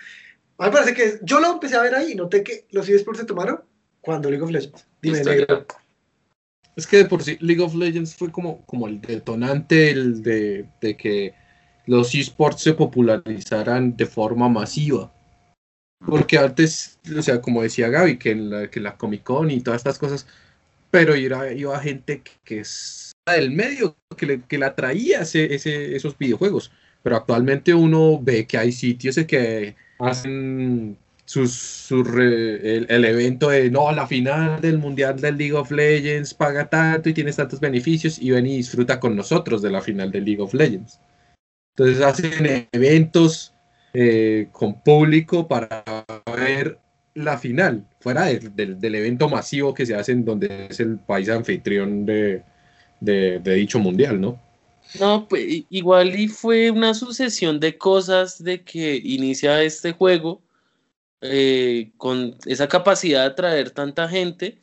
A 0.62 0.66
mí 0.66 0.70
me 0.70 0.78
parece 0.78 0.94
que 0.94 1.18
yo 1.22 1.40
lo 1.40 1.52
empecé 1.52 1.76
a 1.76 1.82
ver 1.82 1.94
ahí 1.94 2.12
y 2.12 2.14
noté 2.14 2.44
que 2.44 2.66
los 2.70 2.88
eSports 2.88 3.20
se 3.20 3.26
tomaron 3.26 3.60
cuando 4.00 4.30
League 4.30 4.44
of 4.44 4.50
Legends. 4.50 4.86
Dime, 5.00 5.22
negro. 5.24 5.66
Es 6.76 6.86
que 6.86 6.98
de 6.98 7.04
por 7.04 7.22
sí 7.22 7.36
League 7.40 7.62
of 7.62 7.74
Legends 7.74 8.14
fue 8.14 8.30
como, 8.30 8.64
como 8.64 8.86
el 8.86 9.00
detonante 9.00 9.90
el 9.90 10.22
de, 10.22 10.66
de 10.80 10.96
que 10.96 11.34
los 11.86 12.14
esports 12.14 12.62
se 12.62 12.74
popularizaran 12.74 13.96
de 13.96 14.06
forma 14.06 14.48
masiva. 14.48 15.12
Porque 16.06 16.38
antes, 16.38 16.98
o 17.16 17.22
sea, 17.22 17.40
como 17.40 17.62
decía 17.62 17.88
Gaby, 17.88 18.18
que 18.18 18.30
en 18.30 18.50
la, 18.50 18.70
que 18.70 18.80
la 18.80 18.96
Comic 18.96 19.22
Con 19.24 19.50
y 19.50 19.60
todas 19.60 19.80
estas 19.80 19.98
cosas, 19.98 20.26
pero 20.90 21.16
iba, 21.16 21.50
iba 21.52 21.78
gente 21.80 22.22
que, 22.22 22.32
que 22.44 22.60
es 22.60 23.12
del 23.26 23.50
medio, 23.50 23.96
que 24.16 24.26
le, 24.26 24.42
que 24.42 24.58
le 24.58 24.66
atraía 24.66 25.22
ese, 25.22 25.54
ese- 25.54 25.94
esos 25.96 26.16
videojuegos. 26.16 26.70
Pero 27.02 27.16
actualmente 27.16 27.74
uno 27.74 28.20
ve 28.22 28.46
que 28.46 28.58
hay 28.58 28.72
sitios 28.72 29.18
en 29.18 29.26
que 29.26 29.76
hacen 30.02 30.96
sus, 31.24 31.52
sus 31.52 32.06
re- 32.06 32.76
el, 32.88 33.04
evento 33.04 33.50
de 33.50 33.70
no, 33.70 33.90
la 33.92 34.06
final 34.06 34.60
del 34.60 34.78
Mundial 34.78 35.20
del 35.20 35.36
League 35.38 35.54
of 35.54 35.70
Legends 35.70 36.34
paga 36.34 36.68
tanto 36.68 37.08
y 37.08 37.14
tienes 37.14 37.36
tantos 37.36 37.60
beneficios 37.60 38.18
y 38.20 38.30
ven 38.30 38.46
y 38.46 38.56
disfruta 38.56 38.98
con 39.00 39.16
nosotros 39.16 39.62
de 39.62 39.70
la 39.70 39.80
final 39.80 40.10
del 40.10 40.24
League 40.24 40.42
of 40.42 40.54
Legends. 40.54 41.00
Entonces 41.76 42.02
hacen 42.02 42.68
eventos 42.72 43.54
eh, 43.94 44.48
con 44.52 44.80
público 44.82 45.48
para 45.48 45.84
ver 46.36 46.78
la 47.14 47.38
final, 47.38 47.84
fuera 48.00 48.24
del, 48.24 48.80
del- 48.80 48.94
evento 48.94 49.28
masivo 49.28 49.74
que 49.74 49.86
se 49.86 49.94
hace 49.94 50.12
en 50.12 50.24
donde 50.24 50.66
es 50.70 50.80
el 50.80 50.98
país 50.98 51.28
anfitrión 51.28 52.04
de, 52.04 52.42
de- 53.00 53.38
de 53.38 53.54
dicho 53.54 53.78
mundial, 53.78 54.20
¿no? 54.20 54.38
No, 55.00 55.26
pues 55.28 55.64
igual 55.70 56.18
y 56.18 56.28
fue 56.28 56.70
una 56.70 56.94
sucesión 56.94 57.60
de 57.60 57.78
cosas 57.78 58.42
de 58.42 58.62
que 58.62 59.00
inicia 59.02 59.62
este 59.62 59.92
juego 59.92 60.42
eh, 61.22 61.92
con 61.96 62.36
esa 62.46 62.68
capacidad 62.68 63.20
de 63.20 63.26
atraer 63.26 63.70
tanta 63.70 64.08
gente 64.08 64.58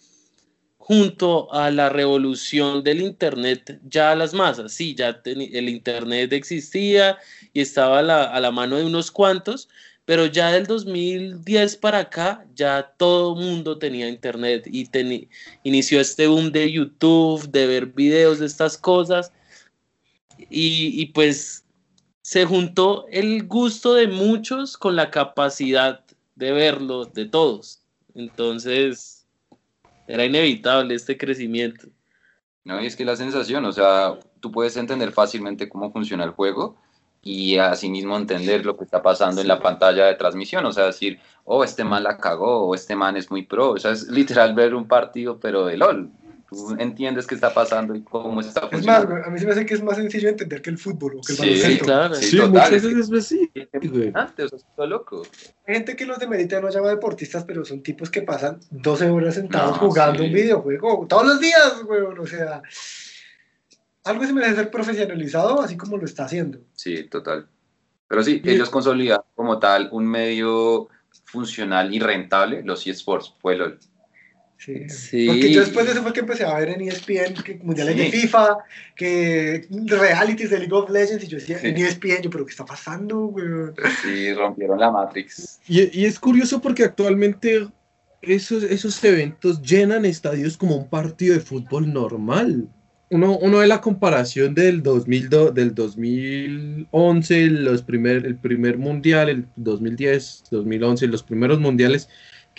junto 0.77 1.53
a 1.53 1.71
la 1.71 1.89
revolución 1.89 2.83
del 2.83 3.01
Internet 3.01 3.79
ya 3.87 4.11
a 4.11 4.15
las 4.15 4.33
masas. 4.33 4.73
Sí, 4.73 4.95
ya 4.95 5.21
el 5.23 5.69
Internet 5.69 6.33
existía 6.33 7.17
y 7.53 7.61
estaba 7.61 7.99
a 7.99 8.01
la, 8.01 8.23
a 8.23 8.39
la 8.39 8.51
mano 8.51 8.75
de 8.75 8.85
unos 8.85 9.11
cuantos, 9.11 9.69
pero 10.05 10.25
ya 10.25 10.51
del 10.51 10.65
2010 10.65 11.77
para 11.77 11.99
acá 11.99 12.45
ya 12.55 12.93
todo 12.97 13.35
mundo 13.35 13.77
tenía 13.77 14.09
Internet 14.09 14.67
y 14.67 14.89
inició 15.63 16.01
este 16.01 16.27
boom 16.27 16.51
de 16.51 16.71
YouTube, 16.71 17.49
de 17.49 17.67
ver 17.67 17.85
videos 17.87 18.39
de 18.39 18.47
estas 18.47 18.77
cosas 18.77 19.31
y, 20.49 21.01
y 21.01 21.05
pues 21.07 21.65
se 22.21 22.45
juntó 22.45 23.05
el 23.09 23.47
gusto 23.47 23.93
de 23.93 24.07
muchos 24.07 24.77
con 24.77 24.95
la 24.95 25.09
capacidad 25.09 26.03
de 26.35 26.51
verlo 26.51 27.05
de 27.05 27.25
todos. 27.25 27.81
Entonces, 28.15 29.25
era 30.07 30.25
inevitable 30.25 30.95
este 30.95 31.17
crecimiento. 31.17 31.87
No, 32.63 32.81
y 32.81 32.87
es 32.87 32.95
que 32.95 33.05
la 33.05 33.15
sensación, 33.15 33.65
o 33.65 33.71
sea, 33.71 34.19
tú 34.39 34.51
puedes 34.51 34.75
entender 34.77 35.11
fácilmente 35.11 35.69
cómo 35.69 35.91
funciona 35.91 36.23
el 36.23 36.31
juego 36.31 36.77
y 37.21 37.57
asimismo 37.57 38.17
entender 38.17 38.65
lo 38.65 38.77
que 38.77 38.85
está 38.85 39.01
pasando 39.01 39.41
en 39.41 39.47
la 39.47 39.59
pantalla 39.59 40.05
de 40.05 40.15
transmisión, 40.15 40.65
o 40.65 40.71
sea, 40.71 40.85
decir, 40.85 41.19
oh, 41.45 41.63
este 41.63 41.83
man 41.83 42.03
la 42.03 42.17
cagó, 42.17 42.67
o 42.67 42.75
este 42.75 42.95
man 42.95 43.17
es 43.17 43.29
muy 43.29 43.43
pro, 43.43 43.71
o 43.71 43.77
sea, 43.77 43.91
es 43.91 44.07
literal 44.07 44.53
ver 44.53 44.73
un 44.73 44.87
partido, 44.87 45.39
pero 45.39 45.65
de 45.65 45.77
LOL. 45.77 46.09
Tú 46.49 46.75
entiendes 46.79 47.27
qué 47.27 47.35
está 47.35 47.53
pasando 47.53 47.93
y 47.93 48.01
cómo 48.01 48.41
está 48.41 48.61
Es 48.71 48.83
más, 48.85 49.03
funcionando. 49.03 49.15
a 49.23 49.29
mí 49.29 49.37
se 49.39 49.45
me 49.45 49.51
hace 49.51 49.65
que 49.67 49.75
es 49.75 49.83
más 49.83 49.97
sencillo 49.97 50.29
entender 50.29 50.61
que 50.63 50.71
el 50.71 50.77
fútbol 50.79 51.17
o 51.17 51.21
que 51.21 51.33
el 51.33 51.37
Sí, 51.37 51.45
baloncesto. 51.45 51.85
claro. 51.85 52.15
Sí, 52.15 52.25
Sí, 52.25 52.37
total, 52.37 52.49
muchas 52.51 52.71
es 52.71 52.81
que- 52.81 52.87
veces 52.95 53.09
es 53.11 53.17
así. 53.19 53.51
Antes, 54.15 54.51
o 54.75 54.85
loco. 54.87 55.21
Hay 55.67 55.75
gente 55.75 55.95
que 55.95 56.05
los 56.07 56.17
demerita 56.17 56.59
no 56.59 56.69
llama 56.69 56.89
deportistas, 56.89 57.43
pero 57.43 57.63
son 57.65 57.83
tipos 57.83 58.09
que 58.09 58.23
pasan 58.23 58.59
12 58.71 59.09
horas 59.09 59.35
sentados 59.35 59.73
No, 59.73 59.87
jugando 59.89 60.19
sí. 60.19 60.25
un 60.25 60.33
videojuego 60.33 61.05
todos 61.07 61.25
los 61.27 61.39
días, 61.39 61.83
weón. 61.87 62.17
O 62.19 62.25
sea, 62.25 62.63
algo 64.05 64.25
se 64.25 64.33
merece 64.33 64.55
ser 64.55 64.71
profesionalizado 64.71 65.61
así 65.61 65.77
como 65.77 65.97
lo 65.97 66.05
está 66.05 66.25
haciendo. 66.25 66.59
Sí, 66.73 67.03
total. 67.03 67.47
Pero 68.07 68.23
sí, 68.23 68.41
Y- 68.43 68.49
ellos 68.49 68.71
consolidan 68.71 69.19
como 69.35 69.59
tal 69.59 69.89
un 69.91 70.07
medio 70.07 70.87
funcional 71.25 71.93
y 71.93 71.99
rentable, 71.99 72.63
los 72.63 72.87
eSports, 72.87 73.35
fue 73.39 73.55
LOL. 73.55 73.77
Sí. 74.59 74.89
Sí. 74.89 75.25
Porque 75.25 75.51
yo 75.53 75.61
después 75.61 75.85
de 75.85 75.93
eso 75.93 76.03
fue 76.03 76.11
que 76.11 76.19
empecé 76.19 76.43
a 76.43 76.53
ver 76.59 76.69
en 76.69 76.81
ESPN 76.81 77.33
que 77.43 77.59
mundiales 77.63 77.95
de. 77.95 78.11
FIFA, 78.11 78.57
que 78.95 79.65
realities 79.87 80.49
de 80.49 80.59
League 80.59 80.73
of 80.73 80.89
Legends, 80.89 81.23
y 81.23 81.27
yo 81.27 81.37
decía, 81.37 81.57
Sí. 81.59 81.67
en 81.67 81.77
ESPN, 81.77 82.21
yo, 82.23 82.29
pero 82.29 82.45
¿qué 82.45 82.51
está 82.51 82.65
pasando, 82.65 83.27
weón? 83.27 83.73
Sí, 84.03 84.33
rompieron 84.33 84.77
la 84.79 84.91
Matrix. 84.91 85.59
Y, 85.67 85.97
y 85.97 86.05
es 86.05 86.19
curioso 86.19 86.61
porque 86.61 86.83
actualmente 86.83 87.67
esos, 88.21 88.63
esos 88.63 89.01
eventos 89.03 89.61
llenan 89.61 90.03
estadios 90.03 90.57
como 90.57 90.75
un 90.75 90.89
partido 90.89 91.35
de 91.35 91.39
fútbol 91.39 91.91
normal. 91.91 92.67
Uno, 93.11 93.37
uno 93.37 93.57
ve 93.59 93.67
la 93.67 93.81
comparación 93.81 94.53
del, 94.53 94.83
2002, 94.83 95.55
del 95.55 95.73
2011, 95.73 97.47
los 97.47 97.81
primer, 97.81 98.25
el 98.25 98.35
primer 98.35 98.77
mundial, 98.77 99.29
el 99.29 99.47
2010, 99.55 100.43
2011, 100.51 101.07
los 101.07 101.23
primeros 101.23 101.59
mundiales, 101.59 102.07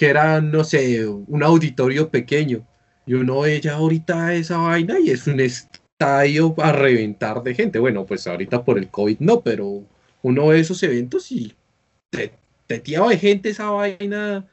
que 0.00 0.08
eran, 0.08 0.50
no 0.50 0.64
sé, 0.64 1.06
un 1.06 1.42
auditorio 1.42 2.08
pequeño. 2.08 2.66
Y 3.04 3.12
uno 3.12 3.40
ve 3.40 3.60
ya 3.60 3.74
ahorita 3.74 4.32
esa 4.32 4.56
vaina 4.56 4.98
y 4.98 5.10
es 5.10 5.26
un 5.26 5.40
estadio 5.40 6.54
a 6.56 6.72
reventar 6.72 7.42
de 7.42 7.54
gente. 7.54 7.78
Bueno, 7.78 8.06
pues 8.06 8.26
ahorita 8.26 8.64
por 8.64 8.78
el 8.78 8.88
COVID 8.88 9.18
no, 9.18 9.42
pero 9.42 9.84
uno 10.22 10.46
ve 10.46 10.60
esos 10.60 10.82
eventos 10.84 11.30
y 11.30 11.52
te, 12.08 12.32
teteado 12.66 13.10
de 13.10 13.18
gente 13.18 13.50
esa 13.50 13.68
vaina 13.68 14.48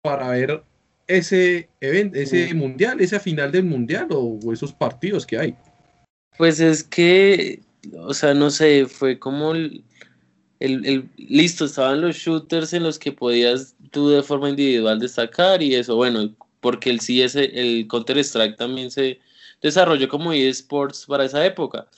para 0.00 0.30
ver 0.30 0.62
ese 1.06 1.68
evento, 1.82 2.16
ese 2.16 2.54
mundial, 2.54 3.02
esa 3.02 3.20
final 3.20 3.52
del 3.52 3.64
mundial 3.64 4.06
o, 4.10 4.40
o 4.42 4.52
esos 4.54 4.72
partidos 4.72 5.26
que 5.26 5.36
hay. 5.36 5.54
Pues 6.38 6.60
es 6.60 6.82
que, 6.82 7.60
o 7.92 8.14
sea, 8.14 8.32
no 8.32 8.48
sé, 8.48 8.86
fue 8.86 9.18
como 9.18 9.52
el, 9.52 9.84
el, 10.60 10.84
el- 10.86 11.10
listo, 11.16 11.64
estaban 11.64 12.00
los 12.00 12.16
shooters 12.16 12.72
en 12.72 12.82
los 12.84 12.98
que 12.98 13.12
podías 13.12 13.74
tú 13.90 14.08
de 14.10 14.22
forma 14.22 14.48
individual 14.50 14.98
destacar 14.98 15.62
y 15.62 15.74
eso, 15.74 15.96
bueno, 15.96 16.34
porque 16.60 16.90
el 16.90 17.00
CS, 17.00 17.44
el 17.54 17.86
Counter 17.88 18.18
Strike 18.18 18.56
también 18.56 18.90
se 18.90 19.20
desarrolló 19.62 20.08
como 20.08 20.32
eSports 20.32 21.06
para 21.06 21.24
esa 21.24 21.44
época. 21.46 21.88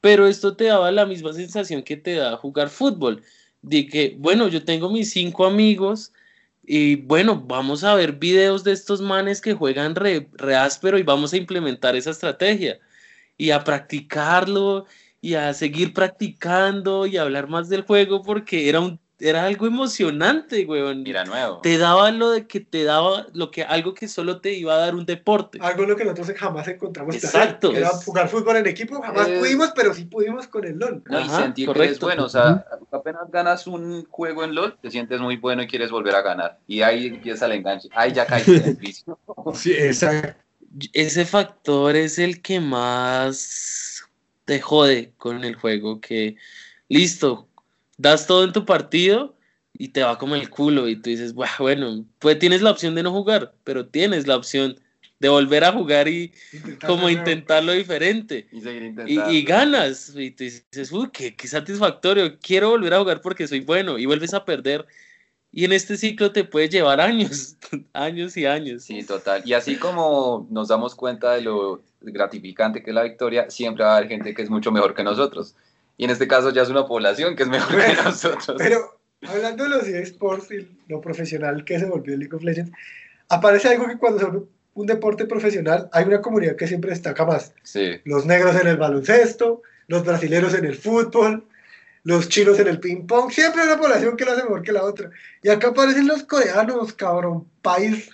Pero 0.00 0.26
esto 0.26 0.56
te 0.56 0.64
daba 0.64 0.90
la 0.92 1.06
misma 1.06 1.32
sensación 1.32 1.82
que 1.82 1.96
te 1.96 2.14
da 2.14 2.36
jugar 2.36 2.68
fútbol, 2.70 3.22
de 3.62 3.86
que, 3.88 4.14
bueno, 4.18 4.48
yo 4.48 4.64
tengo 4.64 4.90
mis 4.90 5.10
cinco 5.10 5.46
amigos 5.46 6.12
y 6.64 6.96
bueno, 6.96 7.40
vamos 7.46 7.84
a 7.84 7.94
ver 7.94 8.12
videos 8.12 8.64
de 8.64 8.72
estos 8.72 9.00
manes 9.00 9.40
que 9.40 9.54
juegan 9.54 9.94
re, 9.94 10.28
re 10.34 10.56
áspero 10.56 10.98
y 10.98 11.02
vamos 11.02 11.32
a 11.32 11.36
implementar 11.36 11.96
esa 11.96 12.10
estrategia 12.10 12.78
y 13.36 13.50
a 13.50 13.64
practicarlo 13.64 14.86
y 15.26 15.34
a 15.34 15.52
seguir 15.54 15.92
practicando 15.92 17.04
y 17.04 17.16
a 17.16 17.22
hablar 17.22 17.48
más 17.48 17.68
del 17.68 17.82
juego 17.82 18.22
porque 18.22 18.68
era 18.68 18.78
un 18.80 19.00
era 19.18 19.46
algo 19.46 19.66
emocionante, 19.66 20.66
weón. 20.66 21.02
Mira, 21.02 21.24
nuevo. 21.24 21.60
Te 21.62 21.78
daba 21.78 22.10
lo 22.10 22.30
de 22.32 22.46
que 22.46 22.60
te 22.60 22.84
daba 22.84 23.26
lo 23.32 23.50
que 23.50 23.64
algo 23.64 23.94
que 23.94 24.08
solo 24.08 24.40
te 24.42 24.52
iba 24.52 24.74
a 24.74 24.76
dar 24.76 24.94
un 24.94 25.06
deporte. 25.06 25.58
Algo 25.62 25.84
en 25.84 25.88
lo 25.88 25.96
que 25.96 26.04
nosotros 26.04 26.36
jamás 26.36 26.68
encontramos 26.68 27.14
Exacto. 27.16 27.70
que 27.72 27.78
era 27.78 27.88
Es- 27.88 28.04
jugar 28.04 28.28
fútbol 28.28 28.56
en 28.58 28.66
equipo, 28.66 29.00
jamás 29.02 29.26
es- 29.26 29.38
pudimos, 29.38 29.72
pero 29.74 29.94
sí 29.94 30.04
pudimos 30.04 30.46
con 30.48 30.66
el 30.66 30.78
LOL. 30.78 31.02
No, 31.06 31.18
y 31.18 31.22
Ajá, 31.22 31.42
sentir 31.44 31.64
que 31.64 31.72
correcto. 31.72 31.88
eres 31.88 32.00
bueno, 32.00 32.24
o 32.24 32.28
sea, 32.28 32.64
apenas 32.92 33.30
ganas 33.32 33.66
un 33.66 34.04
juego 34.04 34.44
en 34.44 34.54
LOL, 34.54 34.76
te 34.82 34.90
sientes 34.90 35.18
muy 35.18 35.38
bueno 35.38 35.62
y 35.62 35.66
quieres 35.66 35.90
volver 35.90 36.14
a 36.14 36.20
ganar. 36.20 36.58
Y 36.68 36.82
ahí 36.82 37.06
empieza 37.06 37.46
el 37.46 37.52
enganche. 37.52 37.88
Ahí 37.94 38.12
ya 38.12 38.26
caíste 38.26 38.56
en 38.58 38.64
el 38.64 38.76
vicio. 38.76 39.18
Sí, 39.54 39.72
exacto. 39.72 40.38
Ese 40.92 41.24
factor 41.24 41.96
es 41.96 42.18
el 42.18 42.42
que 42.42 42.60
más 42.60 43.95
te 44.46 44.60
jode 44.62 45.12
con 45.18 45.44
el 45.44 45.54
juego, 45.56 46.00
que 46.00 46.36
listo, 46.88 47.48
das 47.98 48.26
todo 48.26 48.44
en 48.44 48.52
tu 48.52 48.64
partido 48.64 49.36
y 49.74 49.88
te 49.88 50.02
va 50.02 50.16
como 50.16 50.34
el 50.36 50.48
culo 50.48 50.88
y 50.88 50.96
tú 50.96 51.10
dices, 51.10 51.34
"Buah, 51.34 51.58
bueno, 51.58 52.06
pues 52.18 52.38
tienes 52.38 52.62
la 52.62 52.70
opción 52.70 52.94
de 52.94 53.02
no 53.02 53.12
jugar, 53.12 53.54
pero 53.64 53.86
tienes 53.88 54.26
la 54.26 54.36
opción 54.36 54.80
de 55.18 55.28
volver 55.28 55.64
a 55.64 55.72
jugar 55.72 56.08
y 56.08 56.32
Intentar 56.52 56.88
como 56.88 57.02
nuevo. 57.02 57.18
intentarlo 57.18 57.72
diferente. 57.72 58.48
Y 59.06 59.42
ganas, 59.42 60.14
y 60.16 60.30
tú 60.30 60.44
dices, 60.44 60.90
uy, 60.90 61.10
qué, 61.12 61.36
qué 61.36 61.46
satisfactorio, 61.46 62.38
quiero 62.40 62.70
volver 62.70 62.94
a 62.94 62.98
jugar 62.98 63.20
porque 63.20 63.46
soy 63.46 63.60
bueno, 63.60 63.98
y 63.98 64.06
vuelves 64.06 64.34
a 64.34 64.44
perder. 64.44 64.86
Y 65.56 65.64
en 65.64 65.72
este 65.72 65.96
ciclo 65.96 66.32
te 66.32 66.44
puede 66.44 66.68
llevar 66.68 67.00
años, 67.00 67.56
años 67.94 68.36
y 68.36 68.44
años. 68.44 68.82
Sí, 68.82 69.02
total. 69.02 69.40
Y 69.46 69.54
así 69.54 69.76
como 69.76 70.46
nos 70.50 70.68
damos 70.68 70.94
cuenta 70.94 71.32
de 71.32 71.40
lo 71.40 71.80
gratificante 72.02 72.82
que 72.82 72.90
es 72.90 72.94
la 72.94 73.04
victoria, 73.04 73.48
siempre 73.48 73.82
va 73.82 73.94
a 73.94 73.96
haber 73.96 74.10
gente 74.10 74.34
que 74.34 74.42
es 74.42 74.50
mucho 74.50 74.70
mejor 74.70 74.94
que 74.94 75.02
nosotros. 75.02 75.56
Y 75.96 76.04
en 76.04 76.10
este 76.10 76.28
caso 76.28 76.50
ya 76.50 76.60
es 76.60 76.68
una 76.68 76.86
población 76.86 77.34
que 77.36 77.44
es 77.44 77.48
mejor 77.48 77.70
que 77.70 77.86
Bueno, 77.86 78.02
nosotros. 78.04 78.54
Pero 78.58 78.98
hablando 79.26 79.64
de 79.64 79.70
los 79.70 79.88
eSports 79.88 80.52
y 80.52 80.68
lo 80.88 81.00
profesional 81.00 81.64
que 81.64 81.78
se 81.78 81.86
volvió 81.86 82.18
League 82.18 82.36
of 82.36 82.42
Legends, 82.42 82.72
aparece 83.30 83.68
algo 83.68 83.86
que 83.86 83.96
cuando 83.96 84.18
se 84.18 84.26
un 84.74 84.86
deporte 84.86 85.24
profesional 85.24 85.88
hay 85.90 86.04
una 86.04 86.20
comunidad 86.20 86.56
que 86.56 86.66
siempre 86.66 86.90
destaca 86.90 87.24
más. 87.24 87.54
Sí, 87.62 87.92
Los 88.04 88.26
negros 88.26 88.60
en 88.60 88.66
el 88.66 88.76
baloncesto, 88.76 89.62
los 89.86 90.04
brasileños 90.04 90.52
en 90.52 90.66
el 90.66 90.76
fútbol, 90.76 91.46
los 92.06 92.28
chinos 92.28 92.56
en 92.60 92.68
el 92.68 92.78
ping 92.78 93.04
pong, 93.04 93.32
siempre 93.32 93.62
hay 93.62 93.66
una 93.66 93.80
población 93.80 94.16
que 94.16 94.24
lo 94.24 94.30
hace 94.30 94.44
mejor 94.44 94.62
que 94.62 94.70
la 94.70 94.84
otra. 94.84 95.10
Y 95.42 95.48
acá 95.48 95.68
aparecen 95.68 96.06
los 96.06 96.22
coreanos, 96.22 96.92
cabrón, 96.92 97.48
país, 97.62 98.10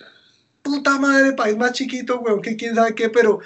puta 0.63 0.97
madre, 0.97 1.33
país 1.33 1.55
más 1.55 1.73
chiquito, 1.73 2.19
weón, 2.19 2.41
que 2.41 2.55
quién 2.55 2.73
sabe 2.73 2.95
qué, 2.95 3.09
pero 3.09 3.39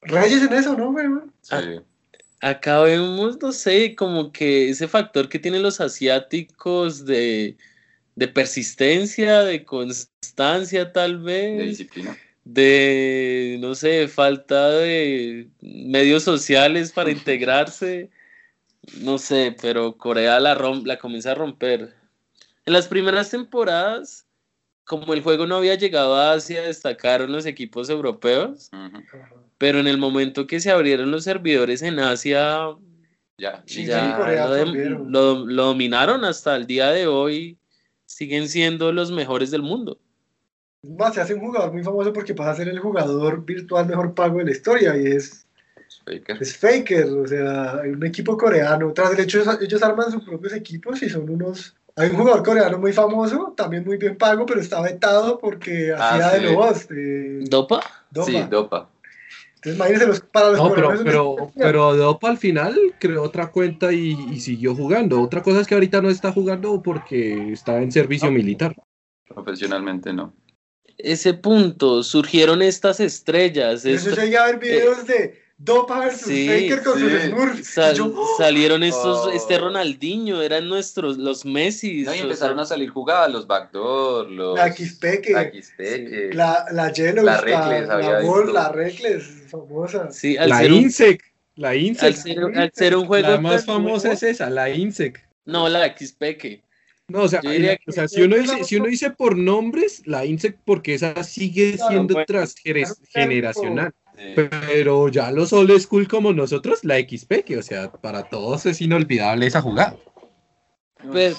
reyes 0.00 0.42
en 0.42 0.52
eso, 0.52 0.76
¿no, 0.76 0.90
weón? 0.90 1.32
sí. 1.42 1.54
Acá 2.40 2.80
vemos, 2.80 3.40
no 3.40 3.52
sé, 3.52 3.94
como 3.94 4.32
que 4.32 4.68
ese 4.70 4.88
factor 4.88 5.28
que 5.28 5.38
tienen 5.38 5.62
los 5.62 5.80
asiáticos 5.80 7.06
de, 7.06 7.56
de 8.16 8.26
persistencia, 8.26 9.42
de 9.42 9.64
constancia 9.64 10.92
tal 10.92 11.18
de 11.18 11.24
vez, 11.24 11.68
disciplina. 11.68 12.18
de, 12.42 13.58
no 13.60 13.76
sé, 13.76 14.08
falta 14.08 14.70
de 14.70 15.50
medios 15.60 16.24
sociales 16.24 16.90
para 16.90 17.12
integrarse, 17.12 18.10
no 19.00 19.18
sé, 19.18 19.56
pero 19.60 19.96
Corea 19.96 20.40
la, 20.40 20.54
rom- 20.56 20.84
la 20.84 20.98
comienza 20.98 21.32
a 21.32 21.34
romper. 21.34 21.94
En 22.64 22.72
las 22.72 22.88
primeras 22.88 23.30
temporadas, 23.30 24.26
como 24.84 25.14
el 25.14 25.22
juego 25.22 25.46
no 25.46 25.56
había 25.56 25.74
llegado 25.74 26.14
a 26.16 26.32
Asia, 26.32 26.62
destacaron 26.62 27.32
los 27.32 27.46
equipos 27.46 27.88
europeos, 27.90 28.70
pero 29.58 29.78
en 29.78 29.86
el 29.86 29.98
momento 29.98 30.46
que 30.46 30.60
se 30.60 30.70
abrieron 30.70 31.10
los 31.10 31.24
servidores 31.24 31.82
en 31.82 31.98
Asia, 32.00 32.76
Ya. 33.38 33.62
Sí, 33.66 33.86
ya 33.86 34.04
sí, 34.04 34.14
Corea 34.16 34.46
lo, 34.46 35.04
lo- 35.04 35.46
lo 35.46 35.64
dominaron 35.66 36.24
hasta 36.24 36.54
el 36.56 36.66
día 36.66 36.90
de 36.90 37.06
hoy, 37.06 37.58
siguen 38.06 38.48
siendo 38.48 38.92
los 38.92 39.10
mejores 39.10 39.50
del 39.50 39.62
mundo. 39.62 39.98
Más, 40.82 41.14
se 41.14 41.20
hace 41.20 41.34
un 41.34 41.40
jugador 41.40 41.72
muy 41.72 41.82
famoso 41.82 42.12
porque 42.12 42.34
pasa 42.34 42.50
a 42.50 42.56
ser 42.56 42.68
el 42.68 42.78
jugador 42.80 43.44
virtual 43.44 43.86
mejor 43.86 44.14
pago 44.14 44.38
de 44.38 44.44
la 44.46 44.50
historia 44.50 44.96
y 44.96 45.06
es, 45.06 45.46
Faker. 46.04 46.38
es 46.40 46.56
Faker, 46.56 47.06
o 47.06 47.26
sea, 47.26 47.80
hay 47.80 47.90
un 47.90 48.04
equipo 48.06 48.36
coreano. 48.36 48.92
Tras 48.92 49.12
el 49.12 49.20
hecho, 49.20 49.40
ellos, 49.40 49.58
ellos 49.60 49.82
arman 49.82 50.10
sus 50.10 50.22
propios 50.24 50.52
equipos 50.54 51.02
y 51.02 51.08
son 51.10 51.28
unos... 51.28 51.74
Hay 51.96 52.08
un 52.08 52.16
jugador 52.16 52.42
coreano 52.42 52.78
muy 52.78 52.92
famoso, 52.94 53.52
también 53.54 53.84
muy 53.84 53.98
bien 53.98 54.16
pago, 54.16 54.46
pero 54.46 54.60
está 54.60 54.80
vetado 54.80 55.38
porque 55.38 55.92
Ah, 55.94 56.14
hacía 56.14 56.30
sí. 56.30 56.44
de 56.46 56.52
lobos. 56.52 56.88
de 56.88 57.44
¿Dopa? 57.50 57.80
Dopa. 58.10 58.26
Sí, 58.30 58.42
Dopa. 58.50 58.88
Entonces, 59.56 59.76
imagínense, 59.76 60.06
los, 60.06 60.20
para 60.20 60.48
los 60.50 60.58
No, 60.58 60.64
pero, 60.70 60.74
coreanos 60.88 61.00
es 61.00 61.04
pero, 61.04 61.52
pero 61.54 61.94
Dopa 61.96 62.30
al 62.30 62.38
final 62.38 62.74
creó 62.98 63.22
otra 63.22 63.48
cuenta 63.50 63.92
y, 63.92 64.12
y 64.32 64.40
siguió 64.40 64.74
jugando. 64.74 65.20
Otra 65.20 65.42
cosa 65.42 65.60
es 65.60 65.66
que 65.66 65.74
ahorita 65.74 66.00
no 66.00 66.08
está 66.08 66.32
jugando 66.32 66.82
porque 66.82 67.52
está 67.52 67.80
en 67.82 67.92
servicio 67.92 68.30
militar. 68.30 68.74
Profesionalmente 69.28 70.12
no. 70.12 70.34
Ese 70.98 71.34
punto, 71.34 72.02
surgieron 72.02 72.62
estas 72.62 73.00
estrellas. 73.00 73.82
Yo 73.82 73.90
esto- 73.90 74.14
llegué 74.14 74.36
a 74.38 74.46
ver 74.46 74.58
videos 74.58 75.06
de, 75.06 75.41
Dopa 75.64 76.00
versus 76.00 76.22
Sí, 76.26 76.48
Faker 76.48 76.82
con 76.82 76.98
sí. 76.98 77.04
sus 77.08 77.22
Smurfs. 77.22 77.66
Sal- 77.68 77.94
Y 77.94 77.98
yo, 77.98 78.12
¡oh! 78.16 78.34
salieron 78.36 78.82
estos, 78.82 79.26
Oh. 79.26 79.30
este 79.30 79.58
Ronaldinho, 79.58 80.42
eran 80.42 80.68
nuestros, 80.68 81.18
los 81.18 81.44
Messi. 81.44 82.02
No, 82.02 82.12
y 82.14 82.18
empezaron 82.18 82.58
a 82.58 82.64
salir 82.64 82.90
jugadas, 82.90 83.30
los 83.32 83.46
backdoor, 83.46 84.28
los... 84.28 84.56
La 84.58 84.72
XP, 84.72 85.04
La 85.30 85.50
que 85.50 85.62
XP, 85.62 85.76
que- 85.78 86.30
la, 86.32 86.64
la 86.72 86.92
Yellow, 86.92 87.24
La 87.24 87.34
la, 87.36 87.40
Reckless, 87.42 87.86
la, 87.88 87.94
había 87.94 88.20
Ball, 88.22 88.42
visto. 88.44 88.52
la 88.52 88.68
Reckless, 88.72 89.24
famosa. 89.50 90.10
Sí, 90.10 90.36
al 90.36 90.48
La 90.48 90.58
ser, 90.58 90.72
un, 90.72 90.78
INSEC. 90.78 91.22
La 91.54 91.76
INSEC. 91.76 92.04
al 92.04 92.14
ser, 92.16 92.38
al 92.56 92.72
ser 92.74 92.96
un 92.96 93.06
juego 93.06 93.28
La 93.28 93.40
más 93.40 93.64
famosa 93.64 94.12
es 94.12 94.22
esa, 94.24 94.50
la 94.50 94.68
INSEC. 94.70 95.24
No, 95.44 95.68
la 95.68 95.86
XP 95.96 96.60
No, 97.06 97.22
o 97.22 97.28
sea, 97.28 97.40
la- 97.42 97.78
o 97.86 97.92
sea, 97.92 98.08
si 98.08 98.22
uno 98.22 98.36
dice, 98.36 98.64
si 98.64 98.76
uno 98.76 98.86
dice 98.86 99.10
por 99.10 99.36
nombres, 99.36 100.02
la 100.06 100.24
INSEC, 100.24 100.56
porque 100.64 100.94
esa 100.94 101.22
sigue 101.22 101.74
Claro, 101.74 101.88
siendo 101.90 102.14
bueno. 102.14 102.26
transgeneracional. 102.26 103.92
Pero 104.34 105.08
ya 105.08 105.30
los 105.30 105.52
old 105.52 105.78
school 105.80 106.08
como 106.08 106.32
nosotros, 106.32 106.84
la 106.84 106.98
XP, 106.98 107.44
que 107.44 107.58
o 107.58 107.62
sea, 107.62 107.90
para 107.90 108.24
todos 108.24 108.66
es 108.66 108.80
inolvidable 108.80 109.46
esa 109.46 109.60
jugada. 109.60 109.96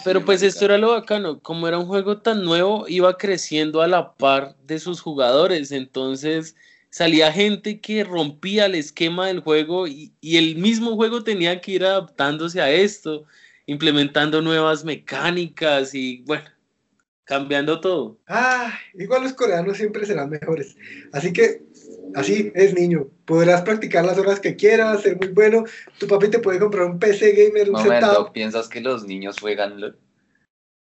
Pero, 0.03 0.25
pues 0.25 0.43
esto 0.43 0.65
era 0.65 0.77
lo 0.77 0.91
bacano, 0.91 1.39
como 1.39 1.67
era 1.67 1.79
un 1.79 1.85
juego 1.85 2.17
tan 2.17 2.43
nuevo, 2.43 2.85
iba 2.87 3.17
creciendo 3.17 3.81
a 3.81 3.87
la 3.87 4.13
par 4.13 4.55
de 4.65 4.77
sus 4.77 4.99
jugadores, 4.99 5.71
entonces 5.71 6.55
salía 6.89 7.31
gente 7.31 7.79
que 7.79 8.03
rompía 8.03 8.65
el 8.65 8.75
esquema 8.75 9.27
del 9.27 9.39
juego 9.39 9.87
y, 9.87 10.11
y 10.19 10.37
el 10.37 10.57
mismo 10.57 10.95
juego 10.95 11.23
tenía 11.23 11.61
que 11.61 11.71
ir 11.71 11.85
adaptándose 11.85 12.61
a 12.61 12.69
esto, 12.69 13.23
implementando 13.65 14.41
nuevas 14.41 14.83
mecánicas 14.83 15.95
y 15.95 16.23
bueno, 16.25 16.43
cambiando 17.23 17.79
todo. 17.79 18.17
Ah, 18.27 18.73
igual 18.93 19.23
los 19.23 19.33
coreanos 19.33 19.77
siempre 19.77 20.05
serán 20.05 20.29
mejores. 20.29 20.75
Así 21.11 21.31
que, 21.31 21.63
así 22.15 22.51
es, 22.55 22.73
niño. 22.73 23.07
Podrás 23.25 23.61
practicar 23.61 24.05
las 24.05 24.17
horas 24.17 24.39
que 24.39 24.55
quieras, 24.55 25.01
ser 25.01 25.17
muy 25.17 25.29
bueno. 25.29 25.65
Tu 25.99 26.07
papi 26.07 26.29
te 26.29 26.39
puede 26.39 26.59
comprar 26.59 26.85
un 26.85 26.99
PC 26.99 27.31
gamer, 27.33 27.69
un 27.69 27.81
Momento, 27.81 28.11
setup. 28.11 28.31
¿piensas 28.33 28.69
que 28.69 28.81
los 28.81 29.05
niños 29.05 29.39
juegan 29.39 29.79
LOL? 29.79 29.97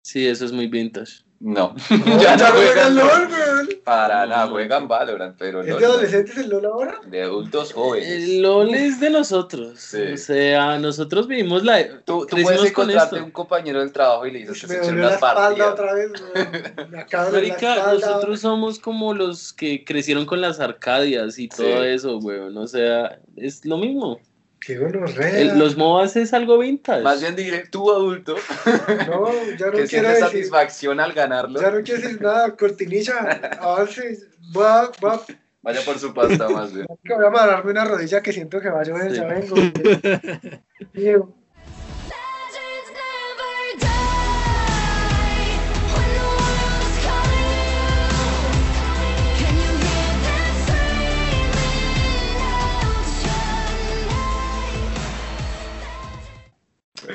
Sí, 0.04 0.28
eso 0.28 0.45
es 0.45 0.52
muy 0.52 0.67
vintage. 0.67 1.24
No, 1.44 1.74
No, 2.06 2.22
ya 2.22 2.38
no 2.38 2.46
juegan 2.46 2.96
LOL. 2.96 3.08
Weón. 3.32 3.70
Para 3.84 4.28
nada, 4.28 4.48
juegan 4.48 4.88
Valorant, 4.88 5.36
pero 5.40 5.62
¿Es 5.62 5.68
LOL 5.70 5.80
de 5.80 5.88
no. 5.88 5.92
adolescentes 5.94 6.38
el 6.38 6.50
LOL 6.50 6.66
ahora? 6.68 7.00
De 7.08 7.24
adultos 7.24 7.74
jóvenes. 7.74 8.08
El 8.10 8.42
LOL 8.44 8.74
es 8.76 9.00
de 9.00 9.10
nosotros, 9.10 9.80
Sí. 9.80 9.98
o 10.14 10.18
sea, 10.18 10.78
nosotros 10.78 11.28
vivimos 11.28 11.64
la... 11.64 11.84
Tú, 12.06 12.28
tú 12.28 12.38
puedes 12.44 12.60
con 12.60 12.68
encontrarte 12.68 13.16
esto. 13.16 13.26
un 13.26 13.32
compañero 13.32 13.80
del 13.80 13.92
trabajo 13.92 14.28
y 14.28 14.32
le 14.32 14.40
dices 14.40 14.62
que 14.62 14.68
Me 14.68 14.84
se 14.84 14.92
la 14.92 14.98
unas 15.00 15.14
espalda 15.14 15.72
otra 15.72 15.94
vez, 15.96 16.12
weón. 16.22 16.92
Me 16.92 17.00
acaba 17.02 17.26
de 17.26 17.32
doler 17.32 17.48
la 17.48 17.54
Marica, 17.56 17.76
espalda. 17.76 18.08
nosotros 18.08 18.40
somos 18.40 18.80
como 18.80 19.14
los 19.16 19.52
que 19.54 19.84
crecieron 19.84 20.28
con 20.28 20.42
las 20.42 20.60
arcadias 20.60 21.40
y 21.40 21.48
todo 21.48 21.66
Sí. 21.82 21.88
eso, 21.90 22.18
weón. 22.20 22.56
O 22.58 22.68
sea, 22.68 23.20
es 23.36 23.66
lo 23.66 23.78
mismo. 23.78 24.20
Qué 24.63 24.78
gonorrea. 24.78 25.39
El- 25.39 25.58
los 25.58 25.76
MOBAs 25.76 26.15
es 26.17 26.34
algo 26.34 26.60
vintage. 26.60 27.02
Más 27.02 27.19
bien 27.19 27.36
diré, 27.36 27.65
tú 27.67 27.91
adulto, 27.91 28.36
No, 29.08 29.32
ya 29.58 29.65
no 29.67 29.71
que 29.74 29.86
quiero 29.88 30.08
decir. 30.10 30.24
satisfacción 30.26 31.00
al 31.00 31.13
ganarlo, 31.13 31.60
Ya 31.60 31.71
no 31.71 31.82
quiero 31.82 32.00
decir 32.02 32.21
nada, 32.21 32.56
cortinilla. 32.56 33.17
Avance. 33.60 34.19
Voy 34.54 34.65
a, 34.65 34.91
voy 35.02 35.12
a, 35.12 35.19
vaya 35.63 35.82
por 35.84 35.97
su 35.97 36.13
pasta 36.13 36.47
más 36.50 36.71
bien. 36.74 36.86
voy 37.04 37.24
a 37.26 37.28
amarrarme 37.28 37.71
una 37.71 37.86
rodilla 37.86 38.21
que 38.21 38.32
siento 38.34 38.62
que 38.62 38.69
va 38.69 38.82
a 38.82 38.84
llover. 38.84 39.12
Sí. 39.12 39.17
Ya 39.17 39.26
vengo. 39.26 39.56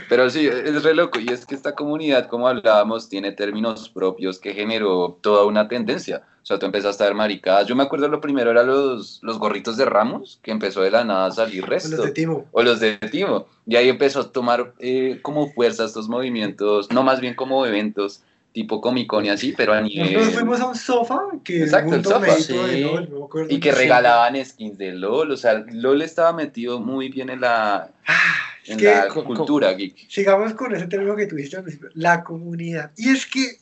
Pero 0.09 0.30
sí, 0.30 0.46
es 0.46 0.82
re 0.82 0.94
loco. 0.94 1.18
Y 1.20 1.28
es 1.28 1.46
que 1.46 1.54
esta 1.54 1.74
comunidad, 1.74 2.28
como 2.28 2.48
hablábamos, 2.48 3.09
tiene 3.09 3.32
términos 3.32 3.88
propios 3.88 4.38
que 4.38 4.54
generó 4.54 5.18
toda 5.20 5.44
una 5.44 5.68
tendencia. 5.68 6.22
O 6.42 6.46
sea, 6.46 6.59
tú 6.59 6.66
empezaste 6.66 7.02
a 7.02 7.06
ver 7.06 7.16
maricadas. 7.16 7.66
Yo 7.66 7.74
me 7.74 7.82
acuerdo 7.82 8.06
lo 8.06 8.20
primero 8.20 8.52
era 8.52 8.62
los, 8.62 9.18
los 9.22 9.38
gorritos 9.38 9.76
de 9.76 9.85
Ramos, 9.85 10.38
que 10.42 10.52
empezó 10.52 10.80
de 10.82 10.92
la 10.92 11.02
nada 11.02 11.26
a 11.26 11.32
salir 11.32 11.66
resto. 11.66 11.96
los 11.96 12.06
de 12.06 12.12
Timo. 12.12 12.46
O 12.52 12.62
los 12.62 12.78
de 12.78 12.98
Timo. 12.98 13.46
Y 13.66 13.74
ahí 13.74 13.88
empezó 13.88 14.20
a 14.20 14.30
tomar 14.30 14.72
eh, 14.78 15.18
como 15.22 15.52
fuerza 15.52 15.85
estos 15.85 16.09
movimientos, 16.09 16.92
no 16.92 17.02
más 17.02 17.20
bien 17.20 17.35
como 17.35 17.66
eventos 17.66 18.22
tipo 18.56 18.80
Comic 18.80 19.06
Con 19.06 19.26
y 19.26 19.28
así, 19.28 19.52
pero 19.54 19.74
a 19.74 19.82
nivel... 19.82 20.14
Nosotros 20.14 20.35
fuimos 20.35 20.61
a 20.61 20.68
un 20.68 20.74
sofá 20.74 21.20
que 21.44 21.64
Exacto, 21.64 21.90
un 21.90 21.94
el 21.96 22.04
sofá. 22.04 22.37
Sí. 22.37 22.80
LOL, 22.80 23.11
no 23.11 23.28
Y 23.50 23.61
que 23.61 23.70
regalaban 23.70 24.42
skins 24.42 24.78
de 24.78 24.92
LOL. 24.92 25.30
O 25.32 25.37
sea, 25.37 25.62
LOL 25.70 26.00
estaba 26.00 26.32
metido 26.32 26.80
muy 26.80 27.11
bien 27.11 27.28
en 27.28 27.42
la, 27.42 27.90
Es 28.06 28.45
en 28.66 28.79
que 28.79 28.85
la 28.85 29.09
cultura 29.09 29.72
geek. 29.72 30.09
sigamos 30.09 30.55
con 30.55 30.74
ese 30.74 30.87
término 30.87 31.16
que 31.16 31.26
tuviste 31.26 31.57
al 31.57 31.62
principio, 31.64 31.90
la 31.94 32.22
comunidad. 32.24 32.92
Y 32.96 33.11
es 33.11 33.26
que 33.26 33.59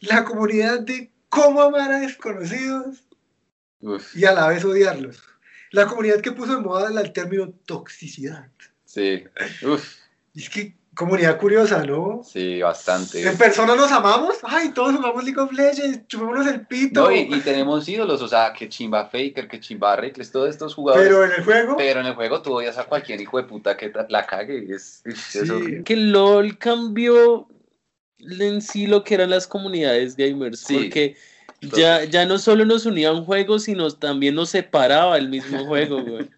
la 0.00 0.24
comunidad 0.24 0.80
de 0.80 1.10
cómo 1.28 1.62
amar 1.62 1.92
a 1.92 2.00
desconocidos 2.00 3.04
Uf, 3.80 4.16
y 4.16 4.24
a 4.24 4.32
la 4.32 4.48
vez 4.48 4.64
odiarlos. 4.64 5.22
La 5.70 5.86
comunidad 5.86 6.20
que 6.20 6.32
puso 6.32 6.54
de 6.54 6.62
moda 6.62 6.88
el 7.00 7.12
término 7.12 7.50
toxicidad. 7.66 8.48
sí, 8.84 9.24
uf, 9.62 9.96
Y 10.34 10.42
es 10.42 10.50
que 10.50 10.74
comunidad 10.94 11.38
curiosa, 11.38 11.84
¿no? 11.84 12.22
sí, 12.24 12.60
bastante. 12.62 13.26
En 13.26 13.36
persona 13.36 13.74
nos 13.74 13.90
amamos, 13.92 14.36
ay, 14.42 14.70
todos 14.72 14.94
jugamos 14.96 15.24
League 15.24 15.40
of 15.40 15.52
Legends, 15.52 16.06
chupémonos 16.08 16.46
el 16.46 16.66
pito. 16.66 17.02
No, 17.02 17.12
y, 17.12 17.20
y 17.34 17.40
tenemos 17.40 17.88
ídolos, 17.88 18.22
o 18.22 18.28
sea, 18.28 18.52
que 18.52 18.68
chimba 18.68 19.04
Faker, 19.06 19.48
que 19.48 19.60
chimba 19.60 19.96
Reckless, 19.96 20.30
todos 20.32 20.50
estos 20.50 20.74
jugadores. 20.74 21.06
pero 21.08 21.24
en 21.24 21.32
el 21.32 21.44
juego, 21.44 21.76
Pero 21.76 22.00
en 22.00 22.06
el 22.06 22.14
juego 22.14 22.42
tú 22.42 22.52
odias 22.54 22.78
a 22.78 22.84
cualquier 22.84 23.20
hijo 23.20 23.36
de 23.38 23.44
puta 23.44 23.76
que 23.76 23.92
la 24.08 24.26
cague. 24.26 24.66
Es, 24.74 25.02
es 25.04 25.18
Sí. 25.18 25.38
horrible. 25.40 25.84
Que 25.84 25.96
LOL 25.96 26.58
cambió 26.58 27.48
en 28.18 28.62
sí 28.62 28.86
lo 28.86 29.04
que 29.04 29.14
eran 29.14 29.30
las 29.30 29.46
comunidades 29.46 30.16
gamers. 30.16 30.60
Sí. 30.60 30.74
Porque 30.78 31.16
ya, 31.76 32.04
ya 32.04 32.26
no 32.26 32.38
solo 32.38 32.64
nos 32.64 32.86
unía 32.86 33.12
un 33.12 33.24
juego, 33.24 33.58
sino 33.58 33.90
también 33.90 34.34
nos 34.34 34.50
separaba 34.50 35.16
el 35.18 35.28
mismo 35.28 35.64
juego, 35.66 36.02
güey. 36.02 36.28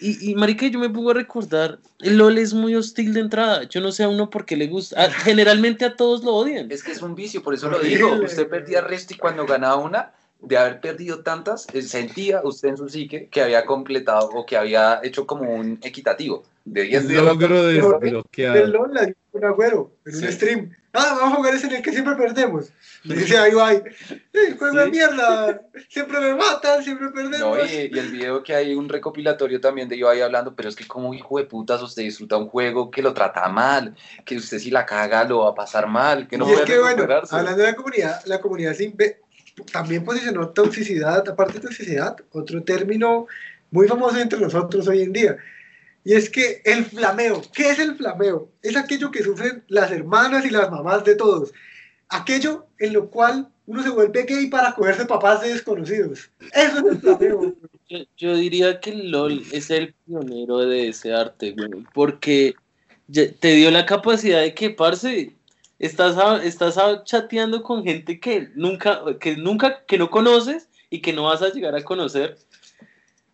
Y, 0.00 0.30
y 0.30 0.34
marica, 0.34 0.66
yo 0.66 0.78
me 0.78 0.90
pongo 0.90 1.10
a 1.10 1.14
recordar, 1.14 1.78
el 2.00 2.18
LOL 2.18 2.38
es 2.38 2.52
muy 2.52 2.74
hostil 2.74 3.14
de 3.14 3.20
entrada. 3.20 3.64
Yo 3.64 3.80
no 3.80 3.92
sé 3.92 4.04
a 4.04 4.08
uno 4.08 4.28
por 4.28 4.44
qué 4.44 4.56
le 4.56 4.66
gusta. 4.66 5.04
Ah, 5.04 5.10
generalmente 5.10 5.84
a 5.84 5.96
todos 5.96 6.22
lo 6.22 6.34
odian. 6.34 6.70
Es 6.70 6.82
que 6.82 6.92
es 6.92 7.02
un 7.02 7.14
vicio, 7.14 7.42
por 7.42 7.54
eso 7.54 7.70
lo 7.70 7.78
digo. 7.78 8.12
Usted 8.12 8.48
perdía 8.48 8.80
resto 8.80 9.14
y 9.14 9.16
cuando 9.16 9.46
ganaba 9.46 9.76
una, 9.76 10.12
de 10.40 10.56
haber 10.58 10.80
perdido 10.80 11.20
tantas, 11.20 11.66
eh, 11.72 11.82
sentía 11.82 12.40
usted 12.44 12.68
en 12.68 12.76
su 12.76 12.88
psique 12.88 13.28
que 13.30 13.42
había 13.42 13.64
completado 13.64 14.28
o 14.28 14.46
que 14.46 14.56
había 14.56 15.00
hecho 15.02 15.26
como 15.26 15.50
un 15.50 15.78
equitativo. 15.82 16.44
De 16.64 16.82
10 16.82 17.08
de 17.08 17.22
Logro 17.22 17.68
el 17.68 17.76
desbloqueado. 17.76 18.66
LOL 18.66 18.92
la 18.94 19.06
dio 19.06 19.14
un 19.32 19.44
agüero 19.44 19.92
en 20.04 20.14
un 20.16 20.20
Sí. 20.20 20.32
stream. 20.32 20.70
Ah, 20.92 21.14
vamos 21.20 21.32
a 21.34 21.36
jugar 21.36 21.54
ese 21.54 21.66
en 21.66 21.74
el 21.76 21.82
que 21.82 21.92
siempre 21.92 22.16
perdemos. 22.16 22.70
Y 23.04 23.12
dice 23.14 23.38
ahí, 23.38 23.52
ay, 23.60 23.82
el 24.32 24.56
juego 24.56 24.76
de 24.78 24.90
mierda, 24.90 25.60
siempre 25.88 26.18
me 26.20 26.34
matan, 26.34 26.82
siempre 26.82 27.10
perdemos. 27.10 27.38
No, 27.38 27.64
y, 27.64 27.90
y 27.92 27.98
el 27.98 28.10
video 28.10 28.42
que 28.42 28.54
hay 28.54 28.74
un 28.74 28.88
recopilatorio 28.88 29.60
también 29.60 29.88
de 29.88 29.96
Ibai 29.96 30.22
hablando, 30.22 30.56
pero 30.56 30.68
es 30.68 30.74
que 30.74 30.86
como 30.88 31.14
hijo 31.14 31.38
de 31.38 31.44
putas 31.44 31.82
usted 31.82 32.02
disfruta 32.02 32.36
un 32.36 32.48
juego 32.48 32.90
que 32.90 33.02
lo 33.02 33.14
trata 33.14 33.46
mal, 33.48 33.94
que 34.24 34.36
usted 34.36 34.58
si 34.58 34.70
la 34.70 34.86
caga 34.86 35.24
lo 35.24 35.40
va 35.40 35.50
a 35.50 35.54
pasar 35.54 35.86
mal, 35.86 36.26
que 36.26 36.38
no 36.38 36.48
y 36.48 36.52
es 36.52 36.60
puede 36.60 36.66
que 36.72 36.80
bueno, 36.80 37.02
hablando 37.30 37.62
de 37.62 37.70
la 37.70 37.76
comunidad, 37.76 38.24
la 38.24 38.40
comunidad 38.40 38.74
se 38.74 38.84
también 39.64 40.04
posicionó 40.04 40.48
toxicidad, 40.50 41.28
aparte 41.28 41.54
de 41.54 41.60
toxicidad, 41.60 42.16
otro 42.32 42.62
término 42.62 43.26
muy 43.70 43.88
famoso 43.88 44.18
entre 44.18 44.40
nosotros 44.40 44.86
hoy 44.88 45.02
en 45.02 45.12
día. 45.12 45.36
Y 46.04 46.14
es 46.14 46.30
que 46.30 46.62
el 46.64 46.84
flameo, 46.84 47.42
¿qué 47.52 47.70
es 47.70 47.78
el 47.78 47.96
flameo? 47.96 48.48
Es 48.62 48.76
aquello 48.76 49.10
que 49.10 49.24
sufren 49.24 49.64
las 49.68 49.90
hermanas 49.90 50.44
y 50.44 50.50
las 50.50 50.70
mamás 50.70 51.04
de 51.04 51.16
todos. 51.16 51.52
Aquello 52.08 52.66
en 52.78 52.92
lo 52.92 53.10
cual 53.10 53.48
uno 53.66 53.82
se 53.82 53.90
vuelve 53.90 54.22
gay 54.22 54.46
para 54.46 54.72
cogerse 54.72 55.04
papás 55.04 55.42
de 55.42 55.48
desconocidos. 55.48 56.30
Eso 56.52 56.78
es 56.78 56.84
el 56.84 57.00
flameo. 57.00 57.54
Yo, 58.16 58.36
diría 58.36 58.80
que 58.80 58.92
LOL 58.92 59.44
es 59.52 59.70
el 59.70 59.94
pionero 60.06 60.58
de 60.58 60.88
ese 60.88 61.12
arte, 61.12 61.54
porque 61.94 62.54
te 63.12 63.54
dio 63.54 63.70
la 63.70 63.86
capacidad 63.86 64.40
de 64.40 64.54
que, 64.54 64.70
parce, 64.70 65.35
estás, 65.78 66.44
estás 66.44 66.78
chateando 67.04 67.62
con 67.62 67.84
gente 67.84 68.18
que 68.20 68.50
nunca, 68.54 69.00
que 69.20 69.36
nunca, 69.36 69.84
que 69.86 69.98
no 69.98 70.10
conoces 70.10 70.68
y 70.90 71.00
que 71.00 71.12
no 71.12 71.24
vas 71.24 71.42
a 71.42 71.50
llegar 71.50 71.74
a 71.74 71.82
conocer. 71.82 72.36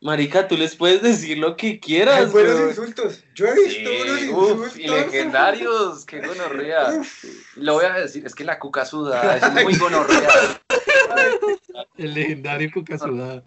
Marica, 0.01 0.49
tú 0.49 0.57
les 0.57 0.75
puedes 0.75 1.01
decir 1.01 1.39
lo 1.39 1.57
que 1.57 1.69
Hay 1.69 1.79
quieras, 1.81 2.33
buenos 2.33 2.61
insultos. 2.71 3.23
Yo 3.37 3.47
he 3.47 3.55
visto 3.55 3.89
Sí, 3.91 4.29
uf, 4.31 4.51
insultos. 4.51 4.79
y 4.79 4.89
legendarios, 4.89 6.05
qué 6.05 6.27
gonorrea. 6.27 6.89
Uf. 6.99 7.25
Lo 7.55 7.75
voy 7.75 7.85
a 7.85 7.93
decir, 7.95 8.27
es 8.27 8.35
que 8.35 8.43
la 8.45 8.59
cuca 8.59 8.85
sudada 8.85 9.37
es 9.37 9.65
muy 9.65 9.77
gonorrea. 9.77 10.29
El 11.97 12.15
legendario 12.15 12.71
Coca 12.75 12.99
Sudada. 12.99 13.45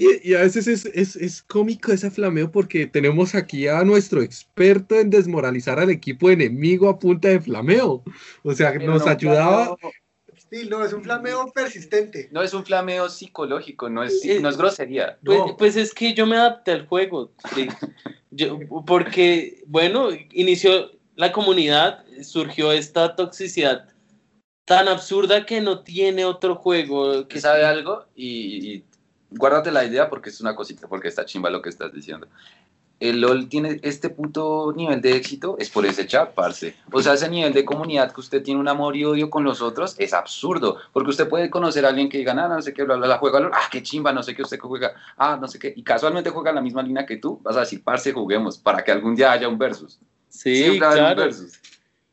Y, 0.00 0.30
y 0.30 0.34
a 0.34 0.40
veces 0.40 0.66
es, 0.66 0.86
es, 0.86 1.14
es 1.16 1.42
cómico 1.42 1.92
ese 1.92 2.10
flameo 2.10 2.50
porque 2.50 2.86
tenemos 2.86 3.34
aquí 3.34 3.68
a 3.68 3.84
nuestro 3.84 4.22
experto 4.22 4.94
en 4.98 5.10
desmoralizar 5.10 5.78
al 5.78 5.90
equipo 5.90 6.30
enemigo 6.30 6.88
a 6.88 6.98
punta 6.98 7.28
de 7.28 7.38
flameo. 7.38 8.02
O 8.42 8.54
sea, 8.54 8.72
Pero 8.72 8.86
nos 8.86 9.04
no, 9.04 9.10
ayudaba, 9.10 9.76
Sí, 10.50 10.66
no, 10.68 10.82
es 10.84 10.92
un 10.94 11.04
flameo 11.04 11.52
persistente. 11.52 12.28
No 12.32 12.42
es 12.42 12.54
un 12.54 12.64
flameo 12.64 13.08
psicológico, 13.10 13.88
no 13.90 14.02
es, 14.02 14.24
no 14.40 14.48
es 14.48 14.56
grosería. 14.56 15.18
Pues, 15.22 15.38
No. 15.38 15.56
pues 15.56 15.76
es 15.76 15.92
que 15.92 16.14
yo 16.14 16.26
me 16.26 16.36
adapté 16.36 16.72
al 16.72 16.86
juego. 16.86 17.32
sí. 17.54 17.68
Yo- 18.30 18.58
porque, 18.86 19.62
bueno, 19.66 20.08
inició 20.32 20.92
la 21.14 21.30
comunidad, 21.30 22.04
surgió 22.22 22.72
esta 22.72 23.14
toxicidad 23.16 23.88
tan 24.64 24.88
absurda 24.88 25.44
que 25.46 25.60
no 25.60 25.80
tiene 25.82 26.24
otro 26.24 26.54
juego. 26.54 27.28
que 27.28 27.34
Que 27.34 27.40
sabe 27.40 27.64
algo 27.64 28.06
y, 28.14 28.74
y 28.76 28.84
guárdate 29.30 29.70
la 29.70 29.84
idea 29.84 30.08
porque 30.08 30.30
es 30.30 30.40
una 30.40 30.54
cosita, 30.54 30.88
porque 30.88 31.08
está 31.08 31.24
chimba 31.24 31.50
lo 31.50 31.62
que 31.62 31.68
estás 31.68 31.92
diciendo. 31.92 32.26
El 32.98 33.22
LOL 33.22 33.48
tiene 33.48 33.80
este 33.82 34.10
puto 34.10 34.74
nivel 34.76 35.00
de 35.00 35.16
éxito, 35.16 35.56
es 35.58 35.70
por 35.70 35.86
ese 35.86 36.06
chat, 36.06 36.34
parce. 36.34 36.74
O 36.92 37.00
sea, 37.00 37.14
ese 37.14 37.30
nivel 37.30 37.54
de 37.54 37.64
comunidad 37.64 38.12
que 38.12 38.20
usted 38.20 38.42
tiene 38.42 38.60
un 38.60 38.68
amor 38.68 38.94
y 38.94 39.06
odio 39.06 39.30
con 39.30 39.42
los 39.42 39.62
otros 39.62 39.94
es 39.98 40.12
absurdo, 40.12 40.76
porque 40.92 41.08
usted 41.08 41.26
puede 41.26 41.48
conocer 41.48 41.86
a 41.86 41.88
alguien 41.88 42.10
que 42.10 42.18
diga, 42.18 42.32
"Ah, 42.32 42.48
no 42.48 42.60
sé 42.60 42.74
qué, 42.74 42.82
bla, 42.82 42.96
bla, 42.96 43.06
bla, 43.06 43.16
juega 43.16 43.40
LOL, 43.40 43.52
ah, 43.54 43.68
qué 43.72 43.82
chimba, 43.82 44.12
no 44.12 44.22
sé 44.22 44.34
qué, 44.34 44.42
usted 44.42 44.58
que 44.58 44.66
juega, 44.68 44.92
ah, 45.16 45.38
no 45.40 45.48
sé 45.48 45.58
qué, 45.58 45.72
y 45.74 45.82
casualmente 45.82 46.28
juega 46.28 46.52
la 46.52 46.60
misma 46.60 46.82
línea 46.82 47.06
que 47.06 47.16
tú, 47.16 47.40
vas 47.42 47.56
a 47.56 47.60
decir, 47.60 47.82
parce, 47.82 48.12
juguemos, 48.12 48.58
para 48.58 48.84
que 48.84 48.92
algún 48.92 49.16
día 49.16 49.32
haya 49.32 49.48
un 49.48 49.56
versus. 49.56 49.98
sí, 50.28 50.56
Siempre 50.56 50.86
haber 50.86 50.98
un 50.98 51.04
claro. 51.06 51.22
versus. 51.22 51.58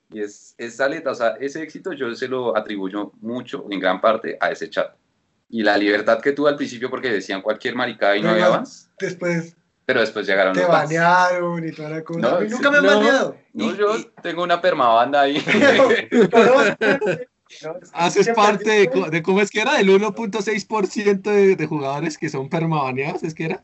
Y 0.09 0.21
es, 0.21 0.55
es 0.57 0.79
aleta, 0.79 1.11
o 1.11 1.15
sea, 1.15 1.35
ese 1.37 1.61
éxito 1.61 1.91
yo 1.91 2.15
se 2.15 2.29
lo 2.29 2.55
atribuyo 2.55 3.11
mucho, 3.19 3.65
en 3.69 3.81
gran 3.81 3.99
parte, 3.99 4.37
a 4.39 4.51
ese 4.51 4.69
chat. 4.69 4.95
Y 5.49 5.63
la 5.63 5.77
libertad 5.77 6.19
que 6.21 6.33
tuve 6.33 6.49
al 6.49 6.55
principio 6.57 6.89
porque 6.89 7.09
decían 7.11 7.41
cualquier 7.41 7.75
maricada 7.75 8.15
y 8.17 8.21
no 8.21 8.29
Pero 8.29 8.33
había 8.45 8.57
bans, 8.57 8.89
Después 8.99 9.53
pero 9.85 10.01
después 10.01 10.27
llegaron 10.27 10.53
te 10.53 10.59
los 10.63 10.69
bans. 10.69 10.83
banearon 10.89 11.65
y 11.65 11.71
toda 11.71 11.89
la 11.89 12.03
cosa. 12.03 12.19
No, 12.19 12.41
nunca 12.41 12.71
me 12.71 12.77
han 12.79 12.83
No. 12.83 12.89
baneado. 12.97 13.37
No, 13.53 13.71
Y- 13.73 13.77
yo 13.77 13.97
y- 13.97 14.09
tengo 14.21 14.43
una 14.43 14.59
permabanda 14.59 15.21
ahí. 15.21 15.37
Haces 17.93 18.29
parte 18.35 18.89
de, 19.09 19.23
cómo 19.23 19.39
es 19.39 19.49
que 19.49 19.61
era, 19.61 19.77
del 19.77 19.89
1.6% 19.89 21.21
de, 21.31 21.55
de 21.55 21.65
jugadores 21.65 22.17
que 22.17 22.27
son 22.27 22.49
permabaneados, 22.49 23.23
es 23.23 23.33
que 23.33 23.45
era. 23.45 23.63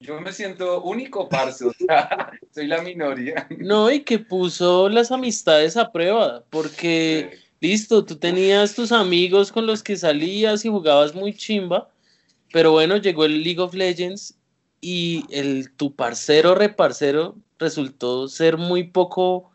yo 0.00 0.18
me 0.22 0.32
siento 0.32 0.82
único, 0.82 1.28
parce, 1.28 1.66
o 1.66 1.72
sea, 1.72 2.30
soy 2.54 2.66
la 2.66 2.80
minoría. 2.80 3.46
No, 3.58 3.90
y 3.90 4.00
que 4.00 4.18
puso 4.18 4.88
las 4.88 5.12
amistades 5.12 5.76
a 5.76 5.92
prueba, 5.92 6.44
porque 6.48 7.38
listo, 7.60 8.04
tú 8.04 8.16
tenías 8.16 8.74
tus 8.74 8.92
amigos 8.92 9.50
con 9.52 9.66
los 9.66 9.82
que 9.82 9.96
salías 9.96 10.64
y 10.64 10.68
jugabas 10.68 11.14
muy 11.14 11.34
chimba, 11.34 11.88
pero 12.52 12.72
bueno, 12.72 12.96
llegó 12.96 13.24
el 13.24 13.42
League 13.42 13.60
of 13.60 13.74
Legends 13.74 14.34
y 14.80 15.24
el 15.30 15.72
tu 15.72 15.94
parcero 15.94 16.54
reparcero 16.54 17.36
resultó 17.58 18.28
ser 18.28 18.58
muy 18.58 18.84
poco, 18.84 19.50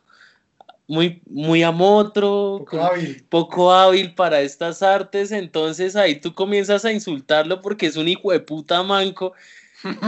muy, 0.87 1.21
muy 1.27 1.61
amotro, 1.61 2.57
poco 2.59 2.81
hábil. 2.81 3.25
poco 3.29 3.71
hábil 3.71 4.15
para 4.15 4.41
estas 4.41 4.81
artes, 4.81 5.31
entonces 5.31 5.95
ahí 5.95 6.19
tú 6.19 6.33
comienzas 6.33 6.83
a 6.85 6.91
insultarlo 6.91 7.61
porque 7.61 7.85
es 7.85 7.95
un 7.95 8.07
hijo 8.07 8.31
de 8.31 8.39
puta 8.39 8.81
manco. 8.81 9.33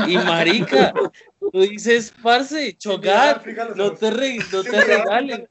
Y 0.07 0.17
marica, 0.17 0.93
tú 1.51 1.61
dices, 1.61 2.13
parce, 2.21 2.75
los 2.83 3.75
no 3.75 3.91
te, 3.93 4.11
re- 4.11 4.39
no 4.51 4.63
te 4.63 4.81
regalen. 4.81 5.47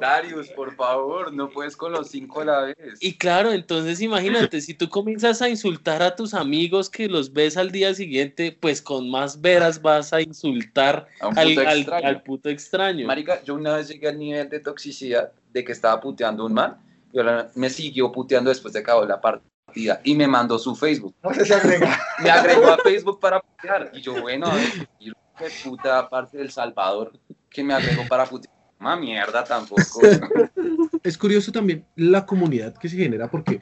Darius, 0.00 0.48
por 0.50 0.74
favor, 0.74 1.32
no 1.32 1.50
puedes 1.50 1.76
con 1.76 1.92
los 1.92 2.08
cinco 2.10 2.40
a 2.40 2.44
la 2.44 2.60
vez. 2.62 2.76
Y 3.00 3.16
claro, 3.16 3.52
entonces 3.52 4.00
imagínate, 4.00 4.60
si 4.60 4.74
tú 4.74 4.88
comienzas 4.88 5.40
a 5.42 5.48
insultar 5.48 6.02
a 6.02 6.14
tus 6.16 6.34
amigos 6.34 6.90
que 6.90 7.08
los 7.08 7.32
ves 7.32 7.56
al 7.56 7.70
día 7.70 7.94
siguiente, 7.94 8.56
pues 8.58 8.82
con 8.82 9.10
más 9.10 9.40
veras 9.40 9.80
vas 9.80 10.12
a 10.12 10.20
insultar 10.20 11.06
A 11.20 11.26
al, 11.28 11.48
puto 11.54 11.60
al- 11.68 11.78
extraño. 11.78 12.08
al 12.08 12.22
puto 12.22 12.48
extraño. 12.48 13.06
Marica, 13.06 13.42
yo 13.44 13.54
una 13.54 13.76
vez 13.76 13.88
llegué 13.88 14.08
al 14.08 14.18
nivel 14.18 14.48
de 14.48 14.60
toxicidad 14.60 15.32
de 15.52 15.64
que 15.64 15.72
estaba 15.72 16.00
puteando 16.00 16.44
un 16.46 16.54
man 16.54 16.76
y 17.12 17.18
ahora 17.18 17.50
me 17.54 17.70
siguió 17.70 18.10
puteando 18.10 18.50
después 18.50 18.72
de 18.74 18.80
acabar 18.80 19.06
la 19.08 19.20
partida 19.20 20.00
y 20.04 20.14
me 20.14 20.26
mandó 20.26 20.58
su 20.58 20.74
Facebook. 20.74 21.14
No 21.22 21.30
agrega. 21.30 21.98
Me 22.22 22.30
agregó 22.30 22.66
a 22.68 22.78
Facebook 22.78 23.18
para 23.20 23.40
putear 23.40 23.90
y 23.94 24.00
yo, 24.00 24.20
bueno, 24.20 24.46
a 24.46 24.54
ver, 24.54 25.52
puta 25.64 26.08
parte 26.08 26.38
del 26.38 26.50
Salvador 26.50 27.12
que 27.50 27.62
me 27.64 27.74
agregó 27.74 28.06
para 28.08 28.24
putear. 28.26 28.53
Una 28.80 28.96
mierda 28.96 29.44
tampoco. 29.44 30.00
es 31.02 31.18
curioso 31.18 31.52
también 31.52 31.84
la 31.96 32.26
comunidad 32.26 32.74
que 32.76 32.88
se 32.88 32.96
genera 32.96 33.30
porque 33.30 33.60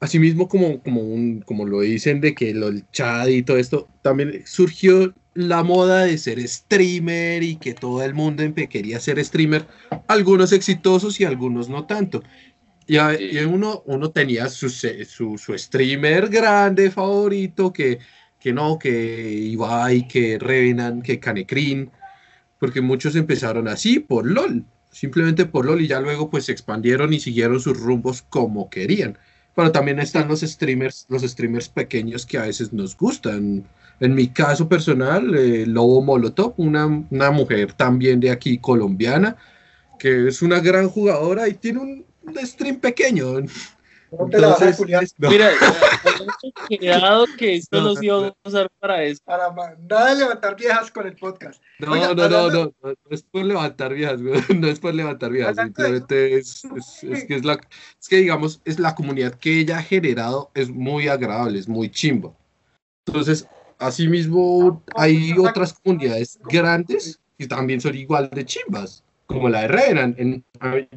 asimismo 0.00 0.48
como, 0.48 0.82
como, 0.82 1.00
un, 1.00 1.40
como 1.40 1.64
lo 1.66 1.80
dicen 1.80 2.20
de 2.20 2.34
que 2.34 2.52
lo, 2.54 2.68
el 2.68 2.88
chat 2.90 3.28
y 3.28 3.42
todo 3.42 3.56
esto, 3.56 3.88
también 4.02 4.42
surgió 4.46 5.14
la 5.34 5.62
moda 5.62 6.04
de 6.04 6.18
ser 6.18 6.46
streamer 6.46 7.42
y 7.42 7.56
que 7.56 7.74
todo 7.74 8.02
el 8.02 8.14
mundo 8.14 8.44
quería 8.68 9.00
ser 9.00 9.22
streamer, 9.24 9.66
algunos 10.06 10.52
exitosos 10.52 11.20
y 11.20 11.24
algunos 11.24 11.68
no 11.68 11.86
tanto. 11.86 12.22
Y, 12.86 12.98
a- 12.98 13.16
Sí. 13.16 13.30
y 13.32 13.38
uno, 13.38 13.82
uno 13.86 14.10
tenía 14.10 14.48
su, 14.48 14.68
su 14.68 15.58
streamer 15.58 16.28
grande 16.28 16.90
favorito 16.90 17.72
que, 17.72 17.98
que 18.38 18.52
no, 18.52 18.78
que 18.78 19.32
Ibai, 19.32 20.06
que 20.06 20.38
Revenant, 20.38 21.02
que 21.02 21.18
Canecrin, 21.18 21.90
porque 22.64 22.80
muchos 22.80 23.14
empezaron 23.14 23.68
así 23.68 23.98
por 23.98 24.24
LOL, 24.24 24.64
simplemente 24.90 25.44
por 25.44 25.66
LOL 25.66 25.82
y 25.82 25.86
ya 25.86 26.00
luego 26.00 26.30
pues 26.30 26.46
se 26.46 26.52
expandieron 26.52 27.12
y 27.12 27.20
siguieron 27.20 27.60
sus 27.60 27.78
rumbos 27.78 28.22
como 28.22 28.70
querían. 28.70 29.18
Pero 29.54 29.70
también 29.70 29.98
están 29.98 30.28
los 30.28 30.40
streamers, 30.40 31.04
los 31.10 31.20
streamers 31.20 31.68
pequeños 31.68 32.24
que 32.24 32.38
a 32.38 32.44
veces 32.44 32.72
nos 32.72 32.96
gustan. 32.96 33.64
En 34.00 34.14
mi 34.14 34.28
caso 34.28 34.66
personal, 34.66 35.34
eh, 35.34 35.66
Lobo 35.66 36.00
Molotov, 36.00 36.54
una, 36.56 36.86
una 36.86 37.30
mujer 37.30 37.74
también 37.74 38.18
de 38.18 38.30
aquí 38.30 38.56
colombiana, 38.56 39.36
que 39.98 40.28
es 40.28 40.40
una 40.40 40.58
gran 40.60 40.88
jugadora 40.88 41.46
y 41.46 41.52
tiene 41.52 41.80
un, 41.80 42.06
un 42.22 42.46
stream 42.46 42.76
pequeño. 42.76 43.40
No 44.18 44.28
te 44.28 44.38
la 44.40 44.48
vas 44.48 44.62
a 44.62 44.68
Entonces, 44.70 45.14
no. 45.18 45.30
Mira, 45.30 45.50
cuidado 46.68 47.26
que 47.38 47.56
esto 47.56 47.78
No, 47.80 47.84
no 47.88 47.94
se 47.96 48.06
iba 48.06 48.26
a 48.28 48.34
usar 48.44 48.70
para 48.78 49.02
eso. 49.04 49.20
Para 49.24 49.52
nada 49.88 50.10
de 50.10 50.16
levantar 50.16 50.56
viejas 50.56 50.90
con 50.90 51.06
el 51.06 51.16
podcast. 51.16 51.62
No, 51.78 51.92
Oiga, 51.92 52.08
no, 52.08 52.14
no, 52.14 52.22
hablando- 52.22 52.74
no, 52.82 52.88
no, 52.90 52.94
no 53.04 53.10
es 53.10 53.22
por 53.22 53.44
levantar 53.44 53.94
viejas, 53.94 54.22
güey, 54.22 54.40
no 54.56 54.66
es 54.68 54.80
por 54.80 54.94
levantar 54.94 55.30
viejas, 55.30 55.56
simplemente 55.56 56.36
es, 56.38 56.64
es, 56.64 57.04
es 57.04 57.24
que 57.24 57.34
es 57.36 57.44
la, 57.44 57.54
es 58.00 58.08
que 58.08 58.16
digamos, 58.16 58.60
es 58.64 58.78
la 58.78 58.94
comunidad 58.94 59.34
que 59.34 59.60
ella 59.60 59.78
ha 59.78 59.82
generado, 59.82 60.50
es 60.54 60.70
muy 60.70 61.08
agradable, 61.08 61.58
es 61.58 61.68
muy 61.68 61.90
chimba. 61.90 62.32
Entonces, 63.06 63.46
asimismo, 63.78 64.82
hay 64.96 65.32
otras 65.38 65.74
comunidades 65.74 66.38
grandes 66.44 67.20
que 67.38 67.46
también 67.46 67.80
son 67.80 67.94
igual 67.94 68.30
de 68.30 68.44
chimbas, 68.44 69.03
como 69.26 69.48
la 69.48 69.62
de 69.62 69.68
Revenant. 69.68 70.18
En- 70.18 70.44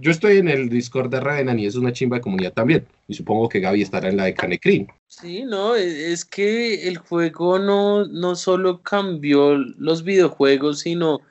yo 0.02 0.12
estoy 0.12 0.38
en 0.38 0.48
el 0.48 0.70
Discord 0.70 1.10
de 1.10 1.20
Revenant 1.20 1.60
y 1.60 1.66
es 1.66 1.76
una 1.76 1.94
chimba 1.94 2.18
de 2.18 2.22
comunidad 2.22 2.54
también, 2.54 2.86
y 3.08 3.14
supongo 3.14 3.48
que 3.50 3.60
Gaby 3.60 3.82
estará 3.82 4.10
en 4.10 4.18
la 4.18 4.26
de 4.26 4.34
Canecrin. 4.34 4.88
Sí, 5.08 5.44
no, 5.46 5.76
e- 5.76 6.12
es 6.12 6.26
que 6.26 6.88
el 6.88 6.98
juego 6.98 7.60
no, 7.60 8.06
no 8.06 8.36
solo 8.36 8.82
cambió 8.82 9.56
los 9.58 10.04
videojuegos, 10.04 10.80
sino 10.80 11.22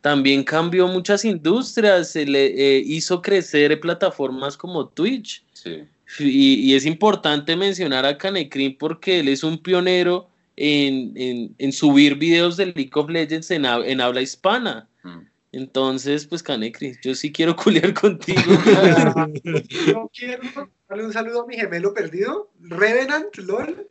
también 0.00 0.44
cambió 0.44 0.86
muchas 0.88 1.24
industrias, 1.24 2.10
se 2.12 2.24
le 2.24 2.46
eh, 2.46 2.82
hizo 2.84 3.20
crecer 3.20 3.78
plataformas 3.80 4.56
como 4.56 4.88
Twitch. 4.88 5.44
Sí. 5.52 5.82
Y, 6.20 6.54
y 6.70 6.74
es 6.74 6.86
importante 6.86 7.54
mencionar 7.56 8.06
a 8.06 8.16
Canecrin 8.16 8.78
porque 8.78 9.20
él 9.20 9.28
es 9.28 9.42
un 9.44 9.58
pionero 9.58 10.28
en, 10.56 11.12
en- 11.16 11.54
en 11.58 11.72
subir 11.72 12.14
videos 12.16 12.56
de 12.56 12.66
League 12.66 12.90
of 12.94 13.10
Legends 13.10 13.50
en, 13.50 13.64
en 13.66 14.00
habla 14.00 14.22
hispana. 14.22 14.88
Mm. 15.02 15.18
Entonces, 15.52 16.26
pues 16.26 16.42
Canecrin, 16.42 16.96
yo 17.02 17.14
sí 17.14 17.32
quiero 17.32 17.56
culiar 17.92 17.94
contigo. 17.94 18.40
Yo 19.86 20.10
quiero 20.14 20.42
darle 20.88 21.04
un 21.06 21.12
saludo 21.12 21.42
a 21.42 21.46
mi 21.46 21.56
gemelo 21.56 21.94
perdido, 21.94 22.50
Revenant, 22.60 23.34
LOL. 23.36 23.88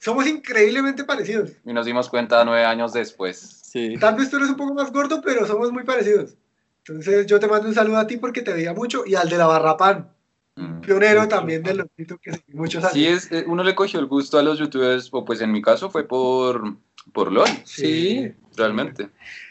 Somos 0.00 0.26
increíblemente 0.26 1.04
parecidos. 1.04 1.50
Y 1.64 1.72
nos 1.72 1.86
dimos 1.86 2.08
cuenta 2.08 2.44
nueve 2.44 2.64
años 2.64 2.92
después. 2.92 3.38
Sí. 3.62 3.96
Tal 3.98 4.14
vez 4.16 4.30
tú 4.30 4.36
eres 4.36 4.48
un 4.50 4.56
poco 4.56 4.74
más 4.74 4.92
gordo, 4.92 5.20
pero 5.22 5.46
somos 5.46 5.72
muy 5.72 5.84
parecidos. 5.84 6.34
Entonces 6.86 7.26
yo 7.26 7.38
te 7.40 7.48
mando 7.48 7.68
un 7.68 7.74
saludo 7.74 7.98
a 7.98 8.06
ti 8.06 8.16
porque 8.16 8.42
te 8.42 8.52
veía 8.52 8.72
mucho 8.72 9.04
y 9.06 9.14
al 9.14 9.28
de 9.28 9.36
la 9.38 9.46
Barrapan, 9.46 10.10
Mm. 10.56 10.80
pionero 10.80 11.28
también 11.28 11.62
del 11.62 11.76
loquito 11.76 12.18
que 12.18 12.32
muchos 12.48 12.82
años. 12.82 12.92
Sí, 12.94 13.06
es, 13.06 13.30
eh, 13.30 13.44
uno 13.46 13.62
le 13.62 13.76
cogió 13.76 14.00
el 14.00 14.06
gusto 14.06 14.40
a 14.40 14.42
los 14.42 14.58
youtubers, 14.58 15.08
o 15.12 15.24
pues 15.24 15.40
en 15.40 15.52
mi 15.52 15.62
caso 15.62 15.88
fue 15.88 16.02
por, 16.08 16.76
por 17.12 17.30
LOL, 17.30 17.46
Sí. 17.62 18.32
realmente. 18.56 19.08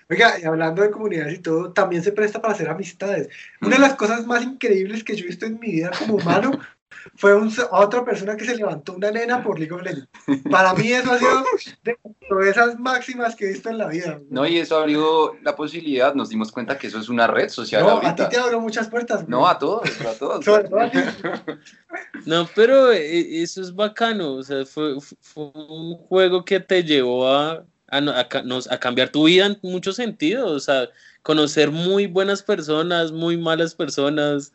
Oiga, 0.10 0.40
y 0.40 0.46
hablando 0.46 0.82
de 0.82 0.92
comunidades 0.92 1.36
y 1.36 1.42
todo, 1.42 1.74
también 1.74 2.02
se 2.02 2.14
presta 2.14 2.42
para 2.42 2.54
hacer 2.54 2.70
amistades. 2.70 3.28
Una 3.62 3.76
de 3.76 3.82
las 3.82 3.96
cosas 3.96 4.26
más 4.26 4.42
increíbles 4.42 5.04
que 5.04 5.16
yo 5.16 5.26
he 5.26 5.28
visto 5.28 5.46
en 5.46 5.60
mi 5.60 5.72
vida 5.72 5.92
como 6.00 6.16
humano 6.16 6.52
fue 7.16 7.36
un, 7.36 7.52
a 7.72 7.80
otra 7.80 8.06
persona 8.06 8.38
que 8.38 8.46
se 8.46 8.56
levantó 8.56 8.94
una 8.94 9.12
nena 9.12 9.44
por 9.44 9.60
League 9.60 9.74
of 9.74 9.82
Legends. 9.82 10.08
Para 10.50 10.74
mí 10.74 10.92
eso 10.92 11.12
ha 11.12 11.20
sido 11.20 11.44
de 11.84 12.50
esas 12.50 12.80
máximas 12.80 13.36
que 13.36 13.46
he 13.46 13.50
visto 13.50 13.70
en 13.70 13.78
la 13.78 13.88
vida. 13.88 14.22
No, 14.30 14.46
y 14.46 14.58
eso 14.58 14.78
abrió 14.78 15.36
la 15.42 15.56
posibilidad, 15.56 16.16
nos 16.16 16.30
dimos 16.30 16.52
cuenta 16.54 16.78
que 16.78 16.88
eso 16.88 17.00
es 17.00 17.10
una 17.10 17.28
red 17.28 17.50
social 17.50 17.84
No, 17.84 17.98
a 17.98 18.16
ti 18.16 18.24
te 18.30 18.38
abrió 18.38 18.62
muchas 18.62 18.88
puertas. 18.88 19.22
güey. 19.22 19.30
No, 19.30 19.48
a 19.48 19.60
todos, 19.60 19.90
a 20.02 20.14
todos. 20.18 20.46
Sobre 20.46 20.70
todo 20.70 20.80
a 20.80 20.92
ti. 20.92 21.00
No, 22.26 22.48
pero 22.54 22.92
eh, 22.92 23.42
eso 23.42 23.62
es 23.62 23.74
bacano, 23.74 24.34
o 24.34 24.44
sea, 24.44 24.66
fue, 24.66 24.98
fue 25.00 25.52
un 25.54 25.96
juego 25.96 26.44
que 26.44 26.60
te 26.60 26.84
llevó 26.84 27.28
a, 27.28 27.64
a, 27.88 28.02
no- 28.02 28.12
a 28.12 28.20
a 28.22 28.80
cambiar 28.80 29.10
tu 29.10 29.26
vida 29.26 29.46
en 29.46 29.58
muchos 29.64 29.96
sentidos, 29.96 30.52
o 30.52 30.60
sea, 30.60 30.90
conocer 31.24 31.72
muy 31.72 32.08
buenas 32.08 32.44
personas, 32.44 33.12
muy 33.12 33.38
malas 33.38 33.76
personas, 33.76 34.54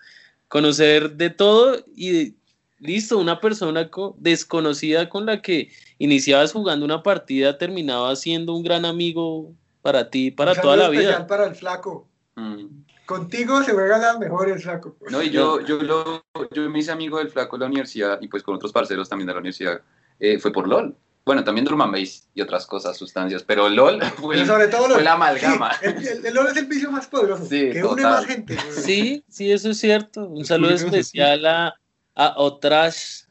conocer 0.48 1.12
de 1.16 1.30
todo 1.30 1.76
y 1.96 2.34
listo, 2.78 3.18
una 3.18 3.40
persona 3.40 3.88
co- 3.90 4.14
desconocida 4.18 5.08
con 5.08 5.24
la 5.26 5.40
que 5.40 5.70
iniciabas 5.98 6.52
jugando 6.52 6.84
una 6.84 7.02
partida 7.02 7.56
terminaba 7.56 8.14
siendo 8.16 8.54
un 8.54 8.62
gran 8.64 8.84
amigo 8.84 9.52
para 9.82 10.10
ti, 10.10 10.30
para 10.30 10.52
Un 10.52 10.60
toda 10.60 10.76
la 10.76 10.88
vida. 10.88 11.26
para 11.26 11.46
el 11.46 11.54
flaco. 11.54 12.08
Mm. 12.36 12.66
Contigo 13.06 13.62
se 13.62 13.72
juegan 13.72 14.00
las 14.00 14.18
mejores, 14.18 14.62
flaco. 14.62 14.96
No, 15.10 15.22
y 15.22 15.30
yo, 15.30 15.60
yo, 15.60 15.78
lo, 15.82 16.24
yo 16.52 16.70
me 16.70 16.78
hice 16.78 16.92
amigo 16.92 17.18
del 17.18 17.28
flaco 17.28 17.56
de 17.56 17.60
la 17.60 17.66
universidad 17.66 18.18
y 18.22 18.28
pues 18.28 18.42
con 18.42 18.54
otros 18.54 18.72
parceros 18.72 19.08
también 19.08 19.26
de 19.26 19.32
la 19.34 19.40
universidad. 19.40 19.80
eh, 20.20 20.38
fue 20.38 20.52
por 20.52 20.66
LOL. 20.68 20.96
Bueno, 21.24 21.44
también 21.44 21.64
Drum 21.64 21.80
and 21.82 21.92
Bass 21.92 22.28
y 22.34 22.40
otras 22.40 22.66
cosas, 22.66 22.96
sustancias, 22.96 23.44
pero 23.44 23.68
LOL 23.68 24.02
fue, 24.16 24.36
Pero 24.36 24.46
sobre 24.46 24.66
todo 24.68 24.88
fue 24.94 25.02
la 25.04 25.12
amalgama. 25.12 25.72
Sí, 25.74 25.86
el, 25.86 26.06
el- 26.08 26.26
el 26.26 26.34
LOL 26.34 26.48
es 26.48 26.56
el 26.56 26.66
vicio 26.66 26.90
más 26.90 27.06
poderoso, 27.06 27.44
Sí, 27.46 27.70
que 27.70 27.84
une 27.84 28.02
más 28.02 28.26
gente. 28.26 28.54
güey. 28.56 28.72
Sí, 28.72 29.24
sí, 29.28 29.52
eso 29.52 29.70
es 29.70 29.78
cierto. 29.78 30.26
Un 30.28 30.44
saludo 30.44 30.76
sí. 30.76 30.84
especial 30.86 31.46
a, 31.46 31.74
a 32.16 32.34
Otrash, 32.38 33.22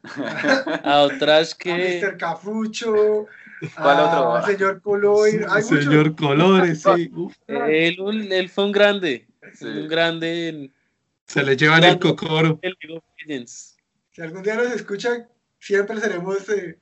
a 0.84 1.02
Otrash 1.02 1.52
A 1.52 1.58
que... 1.58 2.00
Mr. 2.02 2.16
Cafucho, 2.16 3.26
¿Cuál 3.76 3.96
a 3.98 4.22
otro? 4.40 4.46
señor 4.52 4.82
hay 5.50 5.62
muchos. 5.62 5.84
Señor 5.84 6.16
Colores, 6.16 6.82
sí. 6.82 7.10
Uf, 7.14 7.34
Él, 7.46 8.32
él 8.32 8.48
fue 8.48 8.64
un 8.64 8.72
grande, 8.72 9.26
Sí. 9.54 9.66
un 9.66 9.86
grande 9.88 10.48
en 10.48 10.74
se 11.26 11.42
le 11.42 11.56
llevan 11.56 11.84
el 11.84 11.98
cocoro. 11.98 12.58
el 12.62 12.74
League 12.80 12.96
of 12.98 13.04
Legends. 13.26 13.76
Si 14.10 14.20
algún 14.22 14.42
día 14.42 14.54
nos 14.56 14.70
escuchan, 14.72 15.28
siempre 15.58 15.98
seremos 16.00 16.48
eh, 16.50 16.78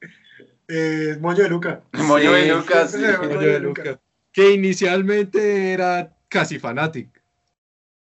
eh, 0.70 1.18
Moño 1.20 1.42
de 1.42 1.48
Luca. 1.50 1.80
Moño 1.92 2.32
de 2.32 2.42
Sí, 2.44 2.48
Lucas, 2.50 2.90
sí. 2.92 2.98
de 3.00 3.60
Luca. 3.60 3.82
Luca. 3.84 4.00
Que 4.32 4.52
inicialmente 4.52 5.72
era 5.72 6.14
casi 6.28 6.58
fanatic, 6.58 7.08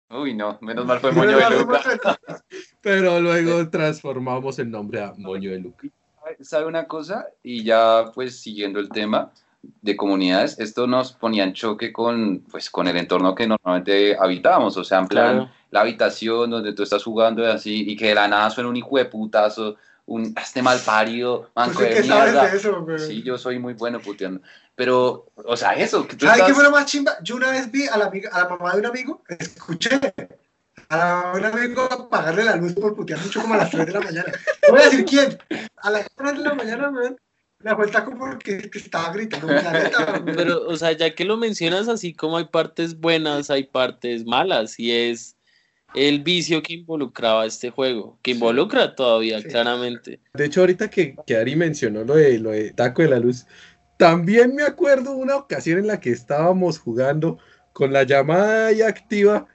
Uy, 0.09 0.35
no, 0.35 0.59
menos 0.61 0.85
mal 0.85 0.99
fue 0.99 1.11
Pero 1.11 1.25
Moño 1.25 1.37
de 1.49 1.57
Luca. 1.59 1.81
pero 2.81 3.19
luego 3.19 3.67
transformamos 3.69 4.59
el 4.59 4.69
nombre 4.69 5.01
a 5.01 5.13
Moño 5.17 5.51
de 5.51 5.59
Luca. 5.59 5.87
¿Sabe 6.39 6.67
una 6.67 6.85
cosa? 6.87 7.27
Y 7.41 7.63
ya 7.63 8.11
pues 8.13 8.39
siguiendo 8.39 8.79
el 8.79 8.89
tema 8.89 9.31
de 9.81 9.95
comunidades, 9.95 10.59
esto 10.59 10.85
nos 10.87 11.13
ponía 11.13 11.43
en 11.43 11.53
choque 11.53 11.91
con, 11.91 12.41
pues, 12.51 12.69
con 12.69 12.87
el 12.87 12.97
entorno 12.97 13.33
que 13.33 13.47
normalmente 13.47 14.15
habitábamos, 14.19 14.75
o 14.77 14.83
sea, 14.83 14.99
en 14.99 15.07
plan, 15.07 15.35
Claro. 15.35 15.51
la 15.71 15.81
habitación 15.81 16.49
donde 16.49 16.73
tú 16.73 16.83
estás 16.83 17.03
jugando 17.03 17.41
y 17.43 17.47
así, 17.47 17.89
y 17.89 17.95
que 17.95 18.07
de 18.09 18.15
la 18.15 18.27
nada 18.27 18.49
suena 18.49 18.69
un 18.69 18.75
hijo 18.75 18.97
de 18.97 19.05
putazo, 19.05 19.77
un 20.05 20.33
este 20.37 20.61
mal 20.61 20.79
parido, 20.79 21.49
manco 21.55 21.75
Pues, 21.77 21.89
de 21.89 21.95
¿Qué 21.95 22.03
sabes 22.07 22.33
mierda. 22.33 22.49
de 22.49 22.57
eso, 22.57 22.81
güey? 22.81 22.99
Sí, 22.99 23.23
yo 23.23 23.37
soy 23.37 23.59
muy 23.59 23.73
bueno 23.73 23.99
puteando. 23.99 24.41
Pero, 24.75 25.27
o 25.35 25.55
sea, 25.55 25.73
eso, 25.73 26.07
que 26.07 26.15
tú 26.15 26.25
¿Sabes 26.25 26.43
qué 26.43 26.53
fue 26.53 26.63
lo 26.63 26.71
más 26.71 26.85
chimba? 26.85 27.13
Yo 27.21 27.35
una 27.35 27.51
vez 27.51 27.71
vi 27.71 27.87
a 27.87 27.97
la, 27.97 28.05
amiga, 28.05 28.29
a 28.33 28.39
la 28.39 28.49
mamá 28.49 28.73
de 28.73 28.79
un 28.79 28.85
amigo, 28.87 29.23
escuché 29.27 29.89
a 30.89 30.97
la 30.97 31.05
mamá 31.05 31.33
de 31.33 31.39
un 31.39 31.45
amigo 31.45 31.83
apagarle 31.83 32.43
la 32.43 32.55
luz 32.55 32.73
por 32.73 32.95
putear 32.95 33.19
mucho 33.19 33.41
como 33.41 33.53
a 33.53 33.57
las 33.57 33.71
3 33.71 33.85
de 33.85 33.91
la 33.93 34.01
mañana. 34.01 34.31
No 34.67 34.73
voy 34.73 34.81
a 34.81 34.85
decir 34.85 35.05
quién. 35.05 35.37
A 35.77 35.91
las 35.91 36.07
3 36.15 36.33
de 36.33 36.39
la 36.39 36.53
mañana, 36.55 36.89
weón, 36.89 37.17
la 37.59 37.75
vuelta 37.75 38.03
como 38.03 38.37
que, 38.39 38.69
que 38.69 38.79
estaba 38.79 39.13
gritando. 39.13 39.47
la 39.47 39.71
neta. 39.71 40.23
Pero, 40.25 40.67
o 40.67 40.75
sea, 40.75 40.91
ya 40.91 41.13
que 41.13 41.23
lo 41.23 41.37
mencionas 41.37 41.87
así 41.87 42.13
como 42.13 42.37
hay 42.37 42.45
partes 42.45 42.99
buenas, 42.99 43.49
hay 43.49 43.63
partes 43.63 44.25
malas, 44.25 44.79
y 44.79 44.91
es 44.91 45.37
el 45.95 46.23
vicio 46.23 46.61
que 46.63 46.73
involucraba 46.73 47.45
este 47.45 47.69
juego, 47.69 48.17
que 48.21 48.31
involucra 48.31 48.95
todavía, 48.95 49.39
Sí. 49.41 49.47
claramente. 49.47 50.19
De 50.33 50.45
hecho, 50.45 50.61
ahorita 50.61 50.89
que, 50.89 51.15
que 51.25 51.37
Ari 51.37 51.55
mencionó 51.55 52.03
lo 52.03 52.15
de, 52.15 52.39
lo 52.39 52.51
de 52.51 52.71
Taco 52.71 53.01
de 53.01 53.09
la 53.09 53.19
Luz, 53.19 53.45
también 53.97 54.55
me 54.55 54.63
acuerdo 54.63 55.11
una 55.15 55.35
ocasión 55.35 55.79
en 55.79 55.87
la 55.87 55.99
que 55.99 56.09
estábamos 56.09 56.79
jugando 56.79 57.37
con 57.73 57.93
la 57.93 58.03
llamada 58.03 58.67
ahí 58.67 58.81
activa 58.81 59.47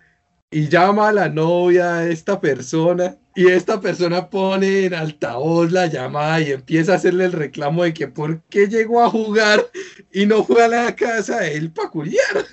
y 0.51 0.69
llama 0.69 1.09
a 1.09 1.13
la 1.13 1.29
novia 1.29 1.97
a 1.99 2.09
esta 2.09 2.41
persona 2.41 3.17
y 3.35 3.49
esta 3.49 3.81
persona 3.81 4.31
pone 4.31 4.87
en 4.87 4.95
altavoz 4.95 5.71
la 5.71 5.87
llamada 5.87 6.41
y 6.41 6.53
empieza 6.53 6.93
a 6.93 6.97
hacerle 6.97 7.27
el 7.27 7.33
reclamo 7.33 7.85
de 7.85 7.93
que 7.95 8.09
por 8.09 8.43
qué 8.45 8.67
llegó 8.67 9.03
a 9.03 9.11
jugar 9.11 9.65
y 10.13 10.27
no 10.27 10.43
fue 10.43 10.65
a 10.65 10.69
la 10.69 10.97
casa 10.97 11.41
de 11.41 11.55
él 11.57 11.71
para 11.71 11.91
culiar. 11.91 12.47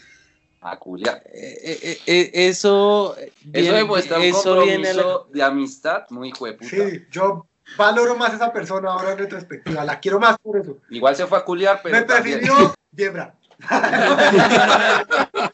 A 0.68 0.80
culiar. 0.80 1.22
Eh, 1.32 1.80
eh, 1.84 1.98
eh, 2.08 2.32
eso, 2.34 3.16
Eso 3.18 3.30
viene- 3.44 3.78
demuestra 3.78 4.18
un 4.18 4.24
eso 4.24 4.56
la- 4.56 4.62
compromiso 4.62 5.28
de 5.32 5.44
amistad 5.44 6.04
muy 6.10 6.30
hijo 6.30 6.46
de 6.48 6.54
puta. 6.54 6.70
Sí, 6.70 7.06
yo 7.12 7.46
valoro 7.78 8.16
más 8.16 8.32
a 8.34 8.36
esa 8.38 8.52
persona 8.52 8.92
ahora 8.92 9.12
en 9.12 9.20
retrospectiva. 9.20 9.86
La 9.86 10.00
quiero 10.00 10.20
más 10.20 10.38
por 10.42 10.58
eso. 10.60 10.78
Igual 10.90 11.16
se 11.16 11.28
fue 11.28 11.38
a 11.38 11.46
culiar, 11.46 11.82
pero 11.84 11.96
Me 11.98 12.04
prefirió 12.04 12.74
Viebra. 12.92 13.36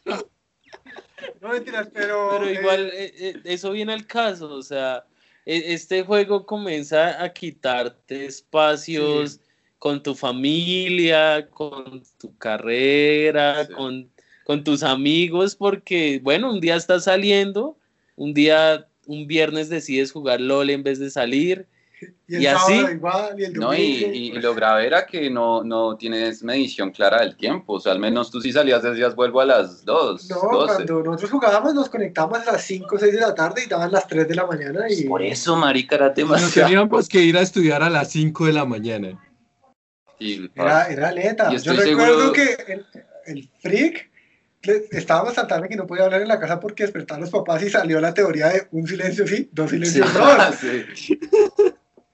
no 1.40 1.48
mentiras, 1.48 1.88
pero. 1.92 2.28
Pero 2.32 2.46
eh, 2.46 2.54
igual, 2.54 2.90
eh, 2.92 3.12
eh, 3.18 3.40
eso 3.44 3.72
viene 3.72 3.92
al 3.92 4.06
caso, 4.06 4.48
o 4.54 4.62
sea, 4.62 5.04
e- 5.44 5.72
este 5.74 6.04
juego 6.04 6.46
comienza 6.46 7.22
a 7.22 7.32
quitarte 7.32 8.26
espacios 8.26 9.40
con 9.78 10.02
tu 10.02 10.14
familia, 10.14 11.48
con 11.50 12.02
tu 12.18 12.36
carrera, 12.38 13.66
Sí. 13.66 13.72
con, 13.72 14.11
con 14.44 14.64
tus 14.64 14.82
amigos, 14.82 15.54
porque, 15.56 16.20
bueno, 16.22 16.50
un 16.50 16.60
día 16.60 16.76
estás 16.76 17.04
saliendo, 17.04 17.76
un 18.16 18.34
día, 18.34 18.86
un 19.06 19.26
viernes 19.26 19.68
decides 19.68 20.12
jugar 20.12 20.40
LOL 20.40 20.70
en 20.70 20.82
vez 20.82 20.98
de 20.98 21.10
salir, 21.10 21.66
y 22.26 22.34
el 22.34 22.42
y 22.42 22.46
así- 22.48 22.72
igual, 22.92 23.38
y 23.38 23.44
el 23.44 23.52
No, 23.54 23.72
y, 23.72 23.80
y- 23.80 24.26
y 24.30 24.32
lo 24.32 24.54
grave 24.54 24.86
era 24.88 25.06
que 25.06 25.30
no, 25.30 25.62
no 25.62 25.96
tienes 25.96 26.42
medición 26.42 26.90
clara 26.90 27.20
del 27.20 27.36
tiempo. 27.36 27.74
O 27.74 27.80
sea, 27.80 27.92
al 27.92 28.00
menos 28.00 28.28
tú 28.30 28.40
sí 28.40 28.50
salías, 28.52 28.82
decías, 28.82 29.14
vuelvo 29.14 29.40
a 29.40 29.44
las 29.46 29.84
2, 29.84 30.28
No, 30.30 30.36
12. 30.50 30.74
cuando 30.74 31.02
nosotros 31.04 31.30
jugábamos 31.30 31.74
nos 31.74 31.88
conectábamos 31.88 32.40
a 32.48 32.52
las 32.52 32.62
5 32.64 32.96
o 32.96 32.98
6 32.98 33.12
de 33.12 33.20
la 33.20 33.34
tarde 33.36 33.62
y 33.64 33.68
daban 33.68 33.92
las 33.92 34.08
3 34.08 34.26
de 34.26 34.34
la 34.34 34.46
mañana 34.46 34.86
y 34.90 35.04
Por 35.04 35.22
eso, 35.22 35.54
marica, 35.56 35.94
era 35.94 36.06
Nos 36.08 36.16
demasiado. 36.16 36.68
teníamos 36.68 37.08
que 37.08 37.20
ir 37.22 37.36
a 37.36 37.40
estudiar 37.42 37.82
a 37.84 37.90
las 37.90 38.10
5 38.10 38.46
de 38.46 38.52
la 38.52 38.64
mañana. 38.64 39.20
Sí, 40.18 40.50
era, 40.54 40.86
era 40.86 41.12
neta. 41.12 41.52
Y 41.52 41.58
Yo 41.58 41.72
recuerdo 41.72 42.32
seguro- 42.32 42.32
que 42.32 42.72
el, 42.72 42.86
el 43.26 43.48
freak 43.60 44.10
estábamos 44.62 45.34
tan 45.34 45.48
tarde 45.48 45.68
que 45.68 45.76
no 45.76 45.86
podía 45.86 46.04
hablar 46.04 46.22
en 46.22 46.28
la 46.28 46.38
casa 46.38 46.60
porque 46.60 46.84
despertaron 46.84 47.22
los 47.22 47.30
papás 47.30 47.62
y 47.62 47.70
salió 47.70 48.00
la 48.00 48.14
teoría 48.14 48.48
de 48.48 48.68
un 48.70 48.86
silencio 48.86 49.26
sí, 49.26 49.48
dos 49.52 49.70
silencios 49.70 50.12
no. 50.14 50.22
Sí. 50.94 51.18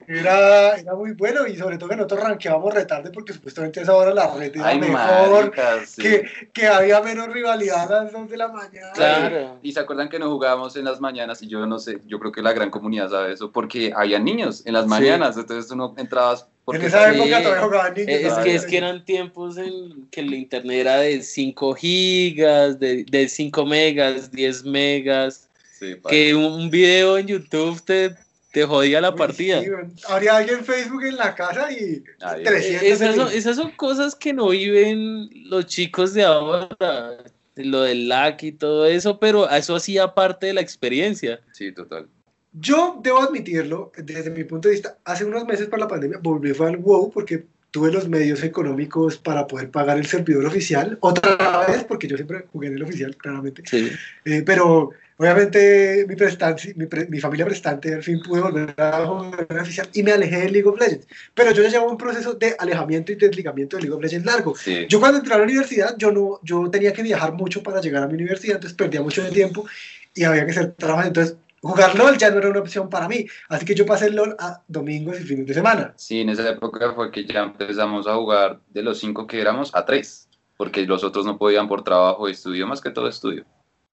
Era, 0.08 0.76
era 0.76 0.94
muy 0.94 1.12
bueno 1.12 1.46
y 1.46 1.54
sobre 1.54 1.76
todo 1.76 1.90
que 1.90 1.96
nosotros 1.96 2.22
rankeábamos 2.22 2.72
retarde 2.72 3.10
porque 3.10 3.34
supuestamente 3.34 3.80
a 3.80 3.82
esa 3.82 3.94
hora 3.94 4.14
la 4.14 4.34
red 4.34 4.56
era 4.56 4.68
Ay, 4.68 4.80
mejor, 4.80 5.50
marica, 5.50 5.84
sí. 5.84 6.00
que, 6.00 6.30
que 6.54 6.66
había 6.66 7.02
menos 7.02 7.28
rivalidad 7.28 7.92
a 7.92 8.04
las 8.04 8.12
2 8.14 8.30
de 8.30 8.36
la 8.38 8.48
mañana. 8.48 8.92
Claro. 8.94 9.58
Y 9.60 9.72
se 9.72 9.80
acuerdan 9.80 10.08
que 10.08 10.18
no 10.18 10.30
jugábamos 10.30 10.76
en 10.76 10.86
las 10.86 10.98
mañanas, 10.98 11.42
y 11.42 11.48
yo 11.48 11.66
no 11.66 11.78
sé, 11.78 12.00
yo 12.06 12.18
creo 12.18 12.32
que 12.32 12.40
la 12.40 12.54
gran 12.54 12.70
comunidad 12.70 13.10
sabe 13.10 13.34
eso, 13.34 13.52
porque 13.52 13.92
había 13.94 14.18
niños 14.18 14.62
en 14.64 14.72
las 14.72 14.86
mañanas, 14.86 15.36
entonces 15.36 15.68
tú 15.68 15.76
no 15.76 15.94
entrabas 15.98 16.48
porque 16.68 16.82
En 16.82 16.88
esa 16.88 17.10
Sí. 17.10 17.16
época 17.18 17.42
todavía 17.42 17.62
jugaban 17.64 17.94
niños. 17.94 18.08
Eh, 18.10 18.14
Es 18.16 18.28
todavía. 18.28 18.44
que, 18.44 18.54
es 18.58 18.66
que 18.66 18.76
eran 18.76 19.04
tiempos 19.06 19.56
en 19.56 20.06
que 20.10 20.20
el 20.20 20.34
internet 20.34 20.80
era 20.80 20.98
de 20.98 21.22
5 21.22 21.72
gigas, 21.74 22.78
de, 22.78 23.04
de 23.04 23.26
5 23.26 23.64
megas, 23.64 24.30
10 24.30 24.64
megas, 24.64 25.48
Sí, 25.78 25.96
que 26.10 26.34
un, 26.34 26.68
video 26.68 27.16
en 27.16 27.26
YouTube 27.26 27.80
te, 27.82 28.14
te 28.52 28.64
jodía 28.66 29.00
la 29.00 29.12
Uy, 29.12 29.16
partida. 29.16 29.62
sí. 29.62 29.68
Habría 30.08 30.36
alguien 30.36 30.58
en 30.58 30.64
Facebook 30.66 31.04
en 31.04 31.16
la 31.16 31.34
casa 31.34 31.72
y 31.72 32.04
Ay, 32.20 32.42
300 32.44 32.82
Eh, 32.82 32.90
Esas 32.92 33.14
son, 33.16 33.32
esas 33.32 33.56
son 33.56 33.70
cosas 33.70 34.14
que 34.14 34.34
no 34.34 34.50
viven 34.50 35.30
los 35.48 35.64
chicos 35.64 36.12
de 36.12 36.24
ahora, 36.24 37.16
lo 37.56 37.80
del 37.80 38.08
lag 38.10 38.36
y 38.44 38.52
todo 38.52 38.84
eso, 38.84 39.18
pero 39.18 39.48
eso 39.48 39.74
hacía 39.74 40.12
parte 40.14 40.48
de 40.48 40.52
la 40.52 40.60
experiencia. 40.60 41.40
Sí, 41.52 41.72
total. 41.72 42.08
Yo 42.52 43.00
debo 43.02 43.20
admitirlo, 43.20 43.92
desde 43.96 44.30
mi 44.30 44.44
punto 44.44 44.68
de 44.68 44.74
vista, 44.74 44.96
hace 45.04 45.24
unos 45.24 45.44
meses 45.46 45.66
por 45.68 45.78
la 45.78 45.88
pandemia 45.88 46.18
volví 46.22 46.52
fue 46.54 46.68
al 46.68 46.78
WoW 46.78 47.10
porque 47.12 47.44
tuve 47.70 47.92
los 47.92 48.08
medios 48.08 48.42
económicos 48.42 49.18
para 49.18 49.46
poder 49.46 49.70
pagar 49.70 49.98
el 49.98 50.06
servidor 50.06 50.46
oficial, 50.46 50.96
otra 51.00 51.66
vez, 51.66 51.84
porque 51.84 52.08
yo 52.08 52.16
siempre 52.16 52.46
jugué 52.50 52.68
en 52.68 52.76
el 52.76 52.82
oficial, 52.82 53.14
claramente, 53.16 53.62
Sí. 53.66 53.90
Eh, 54.24 54.42
pero 54.44 54.90
obviamente 55.18 56.06
mi, 56.08 56.16
prestancia, 56.16 56.72
mi, 56.76 56.86
pre- 56.86 57.06
mi 57.08 57.20
familia 57.20 57.44
prestante 57.44 57.92
al 57.92 58.02
fin 58.02 58.22
pude 58.22 58.40
volver 58.40 58.74
a 58.78 59.04
jugar 59.04 59.46
en 59.50 59.56
el 59.56 59.62
oficial 59.62 59.86
y 59.92 60.02
me 60.02 60.12
alejé 60.12 60.38
de 60.38 60.50
League 60.50 60.66
of 60.68 60.80
Legends, 60.80 61.06
pero 61.34 61.52
yo 61.52 61.62
ya 61.62 61.68
llevo 61.68 61.90
un 61.90 61.98
proceso 61.98 62.32
de 62.32 62.56
alejamiento 62.58 63.12
y 63.12 63.16
desligamiento 63.16 63.76
de 63.76 63.82
League 63.82 63.94
of 63.94 64.02
Legends 64.02 64.24
largo. 64.26 64.56
Sí. 64.56 64.86
Yo 64.88 64.98
cuando 64.98 65.18
entré 65.18 65.34
a 65.34 65.38
la 65.38 65.44
universidad, 65.44 65.94
yo 65.98 66.10
no, 66.10 66.40
yo 66.42 66.70
tenía 66.70 66.94
que 66.94 67.02
viajar 67.02 67.34
mucho 67.34 67.62
para 67.62 67.82
llegar 67.82 68.02
a 68.02 68.06
mi 68.06 68.14
universidad, 68.14 68.56
entonces 68.56 68.76
perdía 68.76 69.02
mucho 69.02 69.22
de 69.22 69.30
tiempo 69.30 69.66
y 70.14 70.24
había 70.24 70.46
que 70.46 70.52
hacer 70.52 70.72
trabajo, 70.72 71.06
entonces 71.06 71.36
jugar 71.62 71.96
LOL 71.96 72.16
ya 72.18 72.30
no 72.30 72.38
era 72.38 72.50
una 72.50 72.60
opción 72.60 72.88
para 72.88 73.08
mí, 73.08 73.26
así 73.48 73.64
que 73.64 73.74
yo 73.74 73.84
pasé 73.86 74.06
el 74.06 74.16
LOL 74.16 74.36
a 74.38 74.62
domingos 74.68 75.20
y 75.20 75.24
fines 75.24 75.46
de 75.46 75.54
semana. 75.54 75.92
Sí, 75.96 76.20
en 76.20 76.28
esa 76.30 76.48
época 76.48 76.92
fue 76.92 77.10
que 77.10 77.24
ya 77.24 77.42
empezamos 77.42 78.06
a 78.06 78.14
jugar 78.14 78.60
de 78.68 78.82
los 78.82 78.98
cinco 78.98 79.26
que 79.26 79.40
éramos 79.40 79.74
a 79.74 79.84
tres, 79.84 80.28
porque 80.56 80.86
los 80.86 81.04
otros 81.04 81.24
no 81.26 81.38
podían 81.38 81.68
por 81.68 81.82
trabajo 81.84 82.28
y 82.28 82.32
estudio, 82.32 82.66
más 82.66 82.80
que 82.80 82.90
todo 82.90 83.08
estudio. 83.08 83.44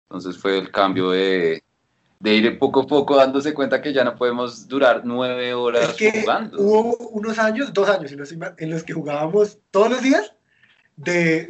Entonces 0.04 0.38
fue 0.38 0.58
el 0.60 0.72
cambio 0.72 1.10
de, 1.12 1.64
de 2.20 2.34
ir 2.36 2.60
poco 2.60 2.82
a 2.82 2.88
poco 2.88 3.16
dándose 3.18 3.54
cuenta 3.54 3.82
que 3.82 3.92
ya 3.94 4.04
no 4.04 4.16
podemos 4.16 4.68
durar 4.68 5.02
nueve 5.04 5.54
horas 5.54 5.90
Es 5.90 5.96
que 5.96 6.22
jugando. 6.22 6.58
hubo 6.60 6.98
unos 7.10 7.40
años, 7.40 7.74
dos 7.74 7.90
años, 7.90 8.12
en 8.12 8.70
los 8.70 8.84
que 8.84 8.94
jugábamos 8.94 9.58
todos 9.72 9.90
los 9.90 10.02
días 10.02 10.34
de 10.96 11.48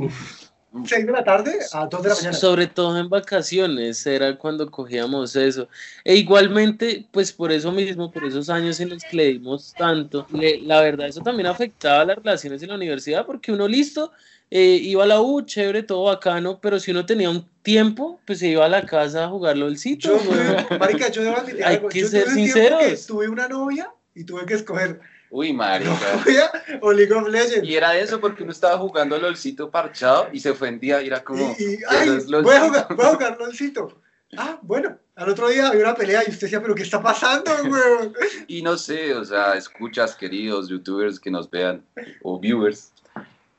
6 0.86 1.05
de 1.05 1.11
la 1.11 1.24
tarde 1.24 1.53
a 1.71 1.86
2 1.86 2.01
de 2.03 2.09
la 2.09 2.15
mañana. 2.15 2.34
Sobre 2.34 2.67
todo 2.67 2.97
en 2.97 3.09
vacaciones 3.09 4.05
era 4.07 4.38
cuando 4.38 4.69
cogíamos 4.71 5.36
eso. 5.36 5.67
E 6.03 6.15
igualmente, 6.15 7.05
pues 7.11 7.32
por 7.32 7.51
eso 7.51 7.71
mismo, 7.71 8.11
por 8.11 8.24
esos 8.26 8.49
años 8.49 8.80
en 8.80 8.89
los 8.89 9.03
que 9.03 9.15
le 9.17 9.26
dimos 9.28 9.74
tanto, 9.78 10.26
le- 10.34 10.59
la 10.61 10.82
verdad 10.82 11.07
eso 11.07 11.21
también 11.21 11.47
afectaba 11.47 12.05
las 12.05 12.17
relaciones 12.17 12.61
en 12.63 12.69
la 12.69 12.76
universidad 12.76 13.26
porque 13.26 13.51
uno 13.51 13.67
listo, 13.67 14.11
eh, 14.49 14.80
iba 14.82 15.03
a 15.03 15.07
la 15.07 15.21
U, 15.21 15.41
chévere, 15.41 15.84
todo 15.84 16.03
bacano, 16.03 16.59
pero 16.61 16.80
si 16.80 16.91
uno 16.91 17.05
tenía 17.05 17.30
un 17.30 17.47
tiempo, 17.63 18.19
pues 18.26 18.39
se 18.39 18.47
iba 18.49 18.65
a 18.65 18.69
la 18.69 18.86
casa 18.86 19.26
a 19.26 19.30
jugar 19.30 19.57
LOLcito. 19.57 20.09
Yo, 20.09 20.78
marica, 20.80 21.09
yo 21.09 21.24
debo 21.24 21.38
admitir 21.38 21.63
Hay 21.65 21.76
algo. 21.78 21.89
que 21.89 22.01
yo 22.01 22.07
ser 22.07 22.26
tuve 22.26 22.34
que 22.36 22.41
sinceros. 22.41 23.07
tuve 23.07 23.30
una 23.30 23.47
novia 23.47 23.89
y 24.13 24.24
tuve 24.26 24.45
que 24.45 24.53
escoger 24.55 24.99
Uy, 25.36 25.52
novia 25.52 26.52
o 26.82 26.94
League 26.94 27.12
of 27.12 27.28
Legends. 27.28 27.68
Y 27.68 27.76
era 27.76 27.98
eso 27.98 28.20
porque 28.22 28.44
uno 28.44 28.52
estaba 28.52 28.78
jugando 28.78 29.18
LOLcito 29.18 29.72
parchado 29.72 30.28
y 30.32 30.40
se 30.40 30.52
ofendía 30.52 31.02
y 31.02 31.08
era 31.08 31.24
como. 31.24 31.56
Y, 31.58 31.64
y, 31.64 31.78
"Ya 31.80 31.88
ay, 31.90 32.08
no 32.08 32.18
es 32.18 32.28
LOLcito". 32.28 32.44
voy 32.44 32.56
a 32.56 32.62
jugar, 32.62 32.88
voy 32.96 33.06
a 33.06 33.10
jugar 33.10 33.38
LOLcito. 33.40 34.02
Ah, 34.38 34.60
bueno. 34.62 34.96
Al 35.16 35.30
otro 35.30 35.48
día 35.48 35.70
había 35.70 35.82
una 35.82 35.96
pelea 35.96 36.22
y 36.28 36.30
usted 36.30 36.42
decía, 36.42 36.62
pero 36.62 36.76
¿qué 36.76 36.84
está 36.84 37.02
pasando, 37.02 37.52
weón? 37.64 38.14
Y 38.48 38.62
no 38.62 38.78
sé, 38.78 39.16
o 39.16 39.26
sea, 39.26 39.56
escuchas, 39.56 40.16
queridos 40.16 40.70
youtubers 40.70 41.20
que 41.20 41.32
nos 41.32 41.50
vean 41.50 41.84
o 42.22 42.40
viewers. 42.40 42.92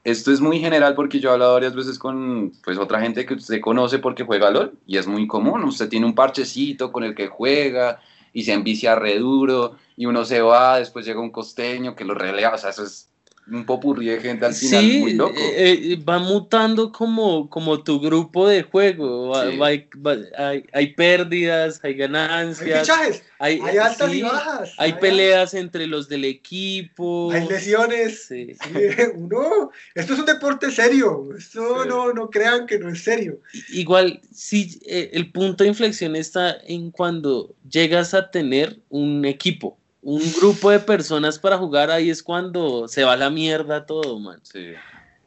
Esto 0.05 0.31
es 0.31 0.41
muy 0.41 0.61
general 0.61 0.95
porque 0.95 1.19
yo 1.19 1.31
he 1.31 1.33
hablado 1.33 1.55
varias 1.55 1.75
veces 1.75 1.99
con 1.99 2.53
pues 2.63 2.79
otra 2.79 3.01
gente 3.01 3.27
que 3.27 3.35
usted 3.35 3.61
conoce 3.61 3.99
porque 3.99 4.23
juega 4.23 4.51
LOL 4.53 4.79
y 4.87 4.97
es 4.97 5.09
muy 5.09 5.27
común. 5.27 5.65
Usted 5.65 5.89
tiene 5.89 6.07
un 6.07 6.15
parchecito 6.15 6.93
con 6.93 7.03
el 7.03 7.17
que 7.17 7.27
juega 7.27 8.01
y 8.35 8.43
se 8.43 8.53
envicia 8.53 8.97
re 8.97 9.19
duro 9.19 9.79
y 9.97 10.05
uno 10.07 10.25
se 10.27 10.43
va, 10.43 10.79
después 10.79 11.07
llega 11.07 11.21
un 11.21 11.31
costeño 11.31 11.95
que 11.97 12.05
lo 12.05 12.15
relea. 12.15 12.53
O 12.53 12.59
sea, 12.59 12.71
eso 12.71 12.83
es 12.85 13.14
un 13.47 13.67
popurrí 13.67 14.07
de 14.07 14.21
gente 14.21 14.47
al 14.47 14.55
final 14.55 14.81
Sí, 14.85 14.99
muy 15.01 15.13
loco. 15.13 15.35
eh, 15.39 15.93
eh, 15.93 15.97
va 16.09 16.19
mutando 16.19 16.91
como, 16.91 17.51
como 17.51 17.83
tu 17.83 18.01
grupo 18.01 18.49
de 18.49 18.63
juego. 18.63 19.29
Va- 19.29 19.51
Sí. 19.51 19.57
va- 19.59 20.13
va- 20.13 20.49
hay, 20.49 20.65
hay 20.73 20.95
pérdidas, 20.95 21.81
hay 21.83 21.93
Hay 21.93 21.99
ganancias, 21.99 22.81
fichajes, 22.81 23.23
hay, 23.39 23.61
hay 23.63 23.77
altas 23.77 24.11
sí, 24.11 24.19
y 24.19 24.23
bajas. 24.23 24.73
hay 24.79 24.95
peleas 24.95 25.53
entre 25.55 25.87
los 25.87 26.09
del 26.09 26.25
equipo. 26.25 27.31
Hay 27.33 27.47
lesiones. 27.47 28.25
Sí. 28.29 28.55
Sí, 28.55 28.59
uno, 29.15 29.71
esto 29.95 30.15
es 30.15 30.19
un 30.21 30.27
deporte 30.27 30.71
serio. 30.71 31.29
Esto 31.37 31.83
Sí. 31.83 31.89
no, 31.89 32.13
no 32.15 32.31
crean 32.31 32.67
que 32.67 32.79
no 32.79 32.89
es 32.89 33.05
serio. 33.05 33.41
Igual, 33.71 34.21
sí, 34.33 34.81
eh, 34.87 35.11
el 35.13 35.31
punto 35.33 35.65
de 35.65 35.69
inflexión 35.69 36.17
está 36.17 36.57
en 36.67 36.91
cuando 36.91 37.55
llegas 37.69 38.15
a 38.15 38.31
tener 38.31 38.79
un 38.89 39.25
equipo, 39.27 39.77
un 40.05 40.21
grupo 40.39 40.71
de 40.71 40.79
personas 40.81 41.39
para 41.39 41.57
jugar, 41.59 41.91
ahí 41.91 42.11
es 42.11 42.23
cuando 42.23 42.87
se 42.89 43.05
va 43.05 43.17
la 43.17 43.31
mierda 43.31 43.87
todo, 43.87 44.19
man. 44.19 44.39
Sí. 44.43 44.73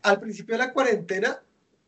Al 0.03 0.19
principio 0.19 0.53
de 0.55 0.59
la 0.65 0.71
cuarentena, 0.73 1.39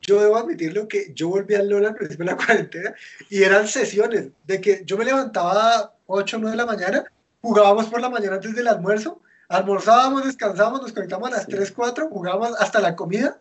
yo 0.01 0.19
debo 0.21 0.37
admitirlo 0.37 0.87
que 0.87 1.11
yo 1.13 1.29
volví 1.29 1.55
al 1.55 1.69
LOL 1.69 1.85
al 1.85 1.95
principio 1.95 2.25
de 2.25 2.31
la 2.31 2.37
cuarentena 2.45 2.93
y 3.29 3.43
eran 3.43 3.67
sesiones 3.67 4.29
de 4.45 4.59
que 4.61 4.81
yo 4.85 4.97
me 4.97 5.05
levantaba 5.05 5.75
a 5.75 5.93
8 6.07 6.37
o 6.37 6.39
9 6.39 6.51
de 6.51 6.57
la 6.57 6.65
mañana, 6.65 7.03
jugábamos 7.41 7.85
por 7.87 8.01
la 8.01 8.09
mañana 8.09 8.35
antes 8.35 8.55
del 8.55 8.67
almuerzo, 8.67 9.21
almorzábamos, 9.47 10.25
descansábamos, 10.25 10.81
nos 10.81 10.91
conectábamos 10.93 11.29
a 11.31 11.37
las 11.37 11.47
3, 11.47 11.71
4, 11.71 12.09
jugábamos 12.09 12.59
hasta 12.59 12.79
la 12.79 12.95
comida, 12.95 13.39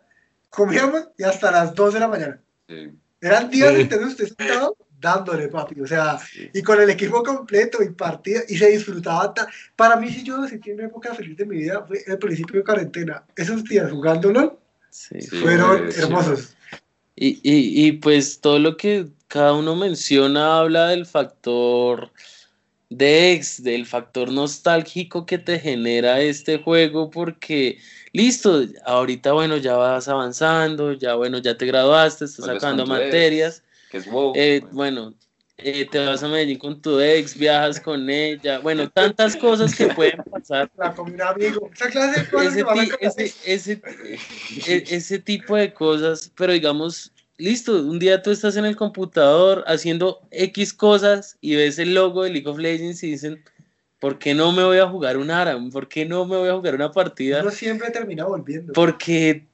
comíamos 0.51 1.09
y 1.17 1.23
hasta 1.25 1.51
las 1.51 1.75
2 1.75 1.95
de 1.95 2.01
la 2.01 2.09
mañana. 2.09 2.41
sí. 2.69 2.91
Eran 3.21 3.51
días 3.51 3.75
Sí. 3.75 3.81
enteros 3.81 4.09
usted 4.11 4.27
sentado 4.29 4.77
dándole, 5.01 5.49
papi. 5.49 5.81
O 5.81 5.87
sea, 5.87 6.19
Sí. 6.19 6.49
y 6.53 6.63
con 6.63 6.81
el 6.81 6.91
equipo 6.91 7.23
completo 7.23 7.83
y 7.83 7.91
partida, 7.91 8.41
y 8.49 8.57
se 8.57 8.69
disfrutaba. 8.71 9.33
ta- 9.35 9.49
Para 9.77 9.97
mí, 9.97 10.11
si 10.11 10.23
yo 10.23 10.37
tiene 10.63 10.81
una 10.81 10.89
época 10.89 11.15
feliz 11.15 11.37
de 11.37 11.47
mi 11.47 11.57
vida, 11.59 11.85
fue 11.87 12.03
el 12.07 12.19
principio 12.19 12.57
de 12.61 12.65
cuarentena. 12.65 13.25
Esos 13.37 13.65
días 13.65 13.91
jugándolo 13.91 14.59
Sí. 14.91 15.21
Sí, 15.21 15.37
fueron 15.37 15.93
sí. 15.93 16.01
hermosos. 16.01 16.55
Y, 17.15 17.41
y, 17.43 17.87
y 17.87 17.93
pues 17.93 18.41
todo 18.41 18.59
lo 18.59 18.77
que 18.77 19.07
cada 19.29 19.53
uno 19.53 19.77
menciona 19.77 20.59
habla 20.61 20.89
del 20.89 21.05
factor 21.05 22.11
de 22.91 23.33
ex, 23.33 23.63
del 23.63 23.85
factor 23.85 24.33
nostálgico 24.33 25.27
que 25.27 25.37
te 25.37 25.59
genera 25.59 26.21
este 26.21 26.59
juego, 26.59 27.11
porque 27.11 27.79
listo, 28.13 28.63
ahorita 28.87 29.33
bueno, 29.33 29.59
ya 29.59 29.77
vas 29.77 30.09
avanzando, 30.09 30.95
ya 30.95 31.15
bueno, 31.15 31.37
ya 31.39 31.57
te 31.59 31.67
graduaste, 31.67 32.25
estás 32.25 32.47
sacando 32.47 32.87
materias, 32.87 33.63
Que 33.89 33.99
es 33.99 34.07
wow. 34.07 34.33
eh, 34.37 34.63
bueno, 34.73 35.15
eh, 35.57 35.87
te 35.91 35.99
vas 35.99 36.23
a 36.23 36.29
Medellín 36.29 36.59
con 36.59 36.81
tu 36.81 37.01
ex, 37.01 37.37
viajas 37.37 37.81
con 37.81 38.09
ella, 38.09 38.61
bueno, 38.61 38.89
tantas 38.91 39.35
cosas 39.37 39.75
que 39.75 39.89
pueden 39.89 40.23
pasar. 40.31 40.71
La 40.77 40.95
un 40.99 41.21
amigo. 41.21 41.71
Esa 41.75 41.89
clase 41.91 42.21
de 42.21 42.29
cosas 42.29 42.55
Ese, 42.57 42.65
ti- 42.65 42.91
ese, 43.01 43.35
ese, 43.45 43.83
e- 44.67 44.85
ese 44.89 45.19
tipo 45.19 45.57
de 45.57 45.73
cosas, 45.75 46.31
pero 46.37 46.53
digamos, 46.53 47.13
listo, 47.39 47.73
un 47.83 47.99
día 47.99 48.23
tú 48.23 48.31
estás 48.31 48.57
en 48.57 48.67
el 48.67 48.77
computador 48.77 49.65
haciendo 49.67 50.21
X 50.31 50.73
cosas 50.73 51.37
y 51.41 51.57
ves 51.57 51.79
el 51.79 51.95
logo 51.95 52.23
de 52.23 52.31
League 52.31 52.49
of 52.49 52.59
Legends 52.59 53.03
y 53.03 53.11
dicen, 53.11 53.43
¿por 53.99 54.19
qué 54.21 54.35
no 54.35 54.53
me 54.53 54.63
voy 54.63 54.79
a 54.79 54.87
jugar 54.89 55.17
un 55.17 55.31
ARAM? 55.31 55.71
¿Por 55.71 55.89
qué 55.89 56.05
no 56.05 56.25
me 56.25 56.37
voy 56.37 56.51
a 56.51 56.55
jugar 56.55 56.77
una 56.77 56.93
partida? 56.93 57.41
Uno 57.43 57.51
siempre 57.51 57.91
termina 57.91 58.27
volviendo. 58.27 58.73
Porque 58.75 59.48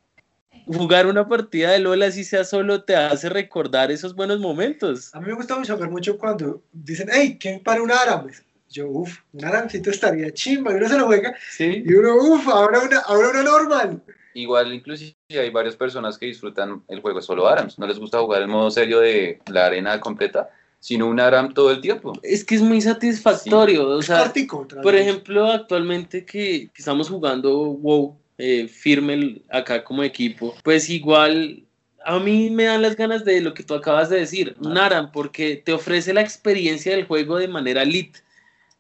jugar 0.67 1.07
una 1.07 1.29
partida 1.29 1.73
de 1.73 1.79
LOL 1.79 2.03
así 2.03 2.25
sea 2.25 2.45
solo 2.45 2.83
te 2.83 2.97
hace 2.97 3.29
recordar 3.29 3.91
esos 3.91 4.15
buenos 4.15 4.41
momentos. 4.41 5.15
A 5.15 5.21
mí 5.21 5.27
me 5.27 5.35
gusta 5.35 5.57
mucho 5.57 5.77
ver 5.77 5.91
mucho 5.91 6.19
cuando 6.19 6.62
dicen, 6.73 7.09
hey, 7.12 7.37
¿quién 7.41 7.62
para 7.62 7.83
un 7.83 7.91
árabe? 7.91 8.33
Yo, 8.71 8.89
uff, 8.89 9.19
un 9.33 9.45
aramcito 9.45 9.91
estaría 9.91 10.33
chimba. 10.33 10.73
Y 10.73 10.77
uno 10.77 10.89
se 10.89 10.99
lo 10.99 11.07
juega. 11.07 11.35
Sí. 11.51 11.85
Y 11.87 11.95
uno, 11.95 12.17
uff, 12.17 12.49
ahora 12.49 12.81
una, 12.81 12.99
ahora 13.01 13.31
una 13.31 13.43
normal. 13.43 14.03
Igual, 14.35 14.73
inclusive 14.75 15.15
hay 15.31 15.51
varias 15.51 15.77
personas 15.77 16.19
que 16.19 16.27
disfrutan 16.27 16.83
el 16.89 17.01
juego 17.01 17.23
solo 17.23 17.47
ARAMS. 17.47 17.79
No 17.79 17.87
les 17.87 17.99
gusta 17.99 18.19
jugar 18.19 18.43
el 18.43 18.49
modo 18.49 18.71
serio 18.71 18.99
de 18.99 19.39
la 19.47 19.67
arena 19.67 20.01
completa, 20.01 20.51
sino 20.81 21.07
un 21.07 21.21
ARAM 21.21 21.55
todo 21.55 21.71
el 21.71 21.81
tiempo. 21.81 22.15
Es 22.23 22.45
que 22.45 22.57
es 22.57 22.62
muy 22.62 22.81
satisfactorio, 22.81 23.89
o 23.89 24.01
Es 24.01 24.07
sea, 24.07 24.25
cortico, 24.25 24.67
Por 24.83 24.97
ejemplo, 24.97 25.53
actualmente 25.53 26.25
que, 26.25 26.69
que 26.75 26.79
estamos 26.83 27.09
jugando 27.09 27.57
WoW 27.57 28.19
eh, 28.39 28.68
firme 28.68 29.43
acá 29.51 29.85
como 29.85 30.03
equipo, 30.03 30.55
pues 30.62 30.89
igual 30.91 31.62
a 32.05 32.18
mí 32.18 32.51
me 32.51 32.64
dan 32.64 32.82
las 32.82 32.97
ganas 32.97 33.24
de 33.24 33.41
lo 33.41 33.55
que 33.55 33.62
tú 33.62 33.74
acabas 33.74 34.11
de 34.11 34.18
decir, 34.18 34.55
un 34.61 34.76
ARAM, 34.76 35.11
porque 35.12 35.57
te 35.57 35.72
ofrece 35.72 36.12
la 36.12 36.20
experiencia 36.20 36.95
del 36.95 37.07
juego 37.07 37.39
de 37.39 37.49
manera 37.49 37.85
lit. 37.85 38.16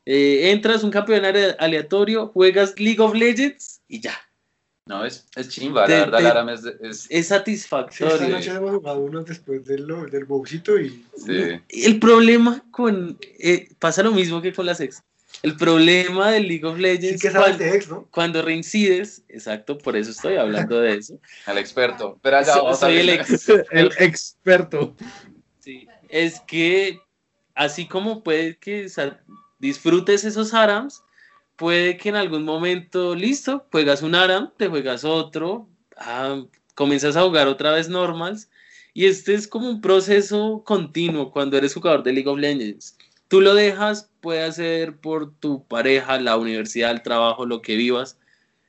Eh, 0.06 0.50
entras 0.50 0.84
un 0.84 0.90
campeón 0.90 1.24
ale- 1.24 1.56
aleatorio, 1.58 2.26
juegas 2.28 2.78
League 2.78 3.00
of 3.00 3.14
Legends 3.14 3.80
y 3.88 4.00
ya. 4.00 4.14
No, 4.86 5.06
es, 5.06 5.26
es 5.34 5.48
chimba, 5.48 5.86
De- 5.86 5.98
la 6.00 6.04
verdad, 6.10 6.46
de- 6.46 6.52
es, 6.52 6.64
es- 6.64 6.74
Es 6.82 6.98
Sí, 6.98 7.08
esta 7.10 7.36
satisfactorio. 7.38 8.28
noche 8.28 8.50
hemos 8.50 8.72
jugado 8.72 9.00
unos 9.00 9.24
después 9.24 9.64
del, 9.64 9.86
del 10.10 10.24
bowcito 10.26 10.78
y 10.78 11.02
sí. 11.16 11.58
El 11.70 11.98
problema 11.98 12.62
con... 12.70 13.16
eh, 13.38 13.68
pasa 13.78 14.02
lo 14.02 14.12
mismo 14.12 14.42
que 14.42 14.52
con 14.52 14.66
las 14.66 14.80
ex. 14.80 15.02
El 15.42 15.56
problema 15.56 16.30
del 16.30 16.48
League 16.48 16.64
of 16.64 16.76
sí 16.76 16.82
Legends 16.82 17.22
que 17.22 17.30
sabes 17.30 17.56
cuando, 17.56 17.64
de 17.64 17.76
ex, 17.76 17.88
¿no? 17.88 18.08
cuando 18.10 18.42
reincides, 18.42 19.24
exacto, 19.28 19.76
por 19.76 19.96
eso 19.96 20.10
estoy 20.10 20.36
hablando 20.36 20.80
de 20.80 20.94
eso. 20.94 21.18
al 21.46 21.58
experto. 21.58 22.18
Pero 22.22 22.44
So- 22.44 22.74
soy 22.74 22.96
el 22.98 23.08
ex. 23.10 23.48
El 23.70 23.92
experto. 23.98 24.94
Sí, 25.60 25.86
es 26.08 26.40
que 26.40 26.98
así 27.54 27.86
como 27.86 28.22
puede 28.22 28.56
que 28.56 28.88
disfrutes 29.58 30.24
esos 30.24 30.54
ARAMs, 30.54 31.02
puede 31.56 31.96
que 31.96 32.08
en 32.08 32.16
algún 32.16 32.44
momento, 32.44 33.14
listo, 33.14 33.66
juegas 33.70 34.02
un 34.02 34.14
ARAM, 34.14 34.52
te 34.56 34.68
juegas 34.68 35.04
otro, 35.04 35.68
ah, 35.96 36.42
comienzas 36.74 37.16
a 37.16 37.22
jugar 37.22 37.48
otra 37.48 37.72
vez 37.72 37.88
normals, 37.88 38.48
y 38.92 39.06
este 39.06 39.34
es 39.34 39.48
como 39.48 39.68
un 39.68 39.80
proceso 39.80 40.62
continuo 40.64 41.32
cuando 41.32 41.56
eres 41.56 41.74
jugador 41.74 42.02
de 42.02 42.12
League 42.12 42.28
of 42.28 42.38
Legends. 42.38 42.96
Tú 43.34 43.40
lo 43.40 43.52
dejas, 43.56 44.12
puede 44.20 44.52
ser 44.52 44.96
por 44.98 45.34
tu 45.34 45.66
pareja, 45.66 46.20
la 46.20 46.36
universidad, 46.36 46.92
el 46.92 47.02
trabajo, 47.02 47.46
lo 47.46 47.62
que 47.62 47.74
vivas, 47.74 48.16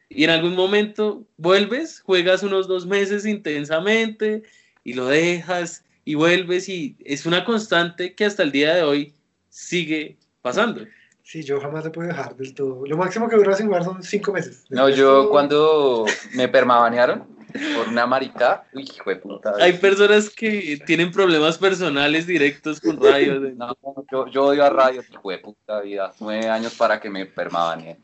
y 0.10 0.24
en 0.24 0.32
algún 0.32 0.56
momento 0.56 1.24
vuelves, 1.38 2.00
juegas 2.02 2.42
unos 2.42 2.68
dos 2.68 2.88
meses 2.88 3.28
intensamente 3.28 4.42
y 4.84 4.94
lo 4.94 5.06
dejas 5.06 5.86
y 6.04 6.16
vuelves 6.16 6.68
y 6.68 6.96
es 7.06 7.28
una 7.28 7.46
constante 7.46 8.16
que 8.16 8.26
hasta 8.26 8.42
el 8.42 8.52
día 8.52 8.74
de 8.74 8.82
hoy 8.82 9.14
sigue 9.50 10.18
pasando. 10.42 10.82
Sí, 11.22 11.44
yo 11.44 11.62
jamás 11.62 11.84
le 11.84 11.92
puedo 11.92 12.08
dejar 12.08 12.36
del 12.36 12.56
todo. 12.56 12.88
Lo 12.88 12.98
máximo 12.98 13.30
que 13.30 13.36
dura 13.36 13.54
sin 13.56 13.68
jugar 13.68 13.84
son 13.84 14.02
cinco 14.02 14.34
meses. 14.34 14.66
No, 14.70 14.90
yo 14.90 14.96
todo- 15.22 15.30
cuando 15.30 16.06
me 16.34 16.48
permabanearon 16.48 17.35
por 17.76 17.88
una 17.90 18.06
marica, 18.06 18.66
uy, 18.74 18.84
hijo 18.84 19.10
de 19.10 19.16
puta. 19.18 19.54
Hay 19.60 19.74
personas 19.74 20.30
que 20.30 20.80
tienen 20.86 21.12
problemas 21.12 21.58
personales 21.58 22.28
directos 22.28 22.80
con 22.82 23.02
rayos. 23.02 23.42
de- 23.44 23.54
No, 23.54 23.76
yo, 24.12 24.28
yo 24.28 24.46
odio 24.46 24.64
a 24.66 24.70
radio, 24.70 25.04
hijo 25.10 25.32
de 25.32 25.38
puta 25.40 25.82
vida. 25.82 26.14
Nueve 26.20 26.50
años 26.50 26.74
para 26.76 27.00
que 27.00 27.10
me 27.10 27.26
permabaneen. 27.26 27.98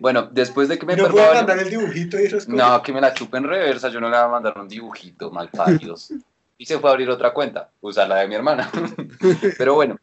Bueno, 0.00 0.28
después 0.32 0.68
de 0.68 0.76
que 0.78 0.86
me 0.86 0.96
No 0.96 1.08
puedo 1.08 1.24
mandar 1.26 1.46
permabaneen, 1.46 1.66
el 1.74 1.80
dibujito 1.80 2.18
y 2.20 2.24
esas 2.24 2.46
cosas. 2.46 2.58
no, 2.58 2.82
que 2.82 2.92
me 2.92 3.00
la 3.00 3.14
chupe 3.14 3.36
en 3.38 3.44
reversa, 3.44 3.88
yo 3.90 4.00
no 4.00 4.08
le 4.08 4.16
voy 4.16 4.24
a 4.24 4.28
mandar 4.28 4.58
un 4.58 4.68
dibujito, 4.68 5.30
malparidos. 5.30 6.12
Y 6.56 6.66
se 6.66 6.78
fue 6.78 6.88
a 6.88 6.92
abrir 6.92 7.10
otra 7.10 7.32
cuenta, 7.34 7.68
usar 7.80 8.08
la 8.08 8.16
de 8.20 8.28
mi 8.28 8.36
hermana. 8.36 8.70
Pero 9.58 9.74
bueno, 9.74 9.96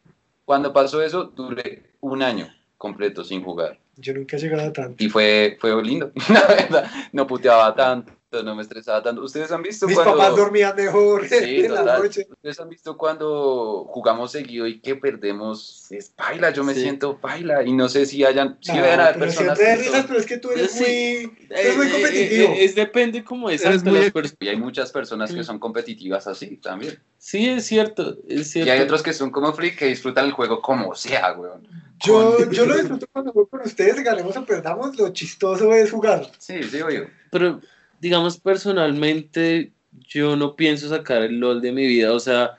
cuando 0.44 0.70
pasó 0.70 1.02
eso, 1.02 1.24
duré 1.24 1.94
un 2.00 2.22
año 2.22 2.46
completo 2.76 3.24
sin 3.24 3.42
jugar. 3.42 3.78
Yo 3.96 4.12
nunca 4.12 4.36
he 4.36 4.38
llegado 4.40 4.68
a 4.68 4.72
tanto. 4.72 5.02
Y 5.02 5.08
fue, 5.08 5.56
fue 5.58 5.82
lindo, 5.82 6.12
la 6.28 6.46
verdad. 6.46 6.90
No 7.12 7.26
puteaba 7.26 7.74
tanto, 7.74 8.12
no 8.42 8.54
me 8.54 8.62
estresaba 8.62 9.02
tanto. 9.02 9.22
¿Ustedes 9.22 9.50
han 9.52 9.62
visto 9.62 9.86
Mis 9.86 9.96
cuando... 9.96 10.16
papás 10.16 10.36
dormían 10.36 10.74
mejor 10.76 11.26
Sí, 11.28 11.34
en 11.66 11.74
la 11.74 11.98
noche. 11.98 12.26
¿Ustedes 12.30 12.58
han 12.60 12.68
visto 12.68 12.96
cuando 12.96 13.84
jugamos 13.88 14.32
seguido 14.32 14.66
y 14.66 14.80
que 14.80 14.94
perdemos? 14.94 15.86
Es 15.90 16.08
paila, 16.10 16.50
yo 16.50 16.64
me 16.64 16.74
Sí. 16.74 16.82
siento 16.82 17.18
paila. 17.18 17.62
Y 17.64 17.72
no 17.72 17.88
sé 17.88 18.06
si 18.06 18.24
hayan, 18.24 18.56
si 18.60 18.72
No, 18.72 18.82
pero 18.82 19.18
personas 19.18 19.58
que 19.58 19.76
risas, 19.76 19.92
son- 19.96 20.06
pero 20.06 20.18
es 20.20 20.26
que 20.26 20.38
tú 20.38 20.50
eres 20.50 20.70
Sí. 20.70 21.30
muy, 21.36 21.46
tú 21.48 21.54
eres 21.54 21.76
muy 21.76 21.86
Eh, 21.86 21.88
eh, 21.88 21.92
competitivo. 21.92 22.52
eh, 22.54 22.64
es 22.64 22.74
depende 22.74 23.24
como 23.24 23.50
exacto 23.50 23.90
muy- 23.90 24.10
personas. 24.10 24.36
Y 24.40 24.48
hay 24.48 24.56
muchas 24.56 24.90
personas 24.92 25.32
que 25.32 25.42
son 25.44 25.58
competitivas 25.58 26.26
así 26.26 26.56
también. 26.56 26.98
Sí, 27.18 27.48
es 27.48 27.66
cierto, 27.66 28.16
es 28.28 28.40
Y 28.40 28.44
cierto. 28.44 28.72
hay 28.72 28.80
otros 28.80 29.02
que 29.02 29.12
son 29.12 29.30
como 29.30 29.52
free 29.52 29.76
que 29.76 29.86
disfrutan 29.86 30.24
el 30.26 30.32
juego 30.32 30.60
como 30.62 30.94
sea, 30.94 31.32
weón. 31.32 31.66
Yo, 32.04 32.36
Con- 32.36 32.50
yo 32.52 32.66
lo 32.66 32.76
disfruto 32.76 33.06
cuando 33.12 33.32
voy 33.32 33.46
con 33.48 33.60
ustedes, 33.60 34.02
ganemos 34.02 34.36
o 34.36 34.44
perdamos, 34.44 34.96
lo 34.98 35.10
chistoso 35.10 35.72
es 35.72 35.90
jugar. 35.90 36.28
Sí, 36.38 36.62
sí, 36.64 36.82
oye. 36.82 37.08
Pero, 37.30 37.60
digamos, 38.02 38.36
personalmente, 38.38 39.72
yo 40.08 40.34
no 40.36 40.56
pienso 40.56 40.88
sacar 40.88 41.22
el 41.22 41.38
LOL 41.38 41.62
de 41.62 41.72
mi 41.72 41.86
vida. 41.86 42.12
O 42.12 42.18
sea, 42.20 42.58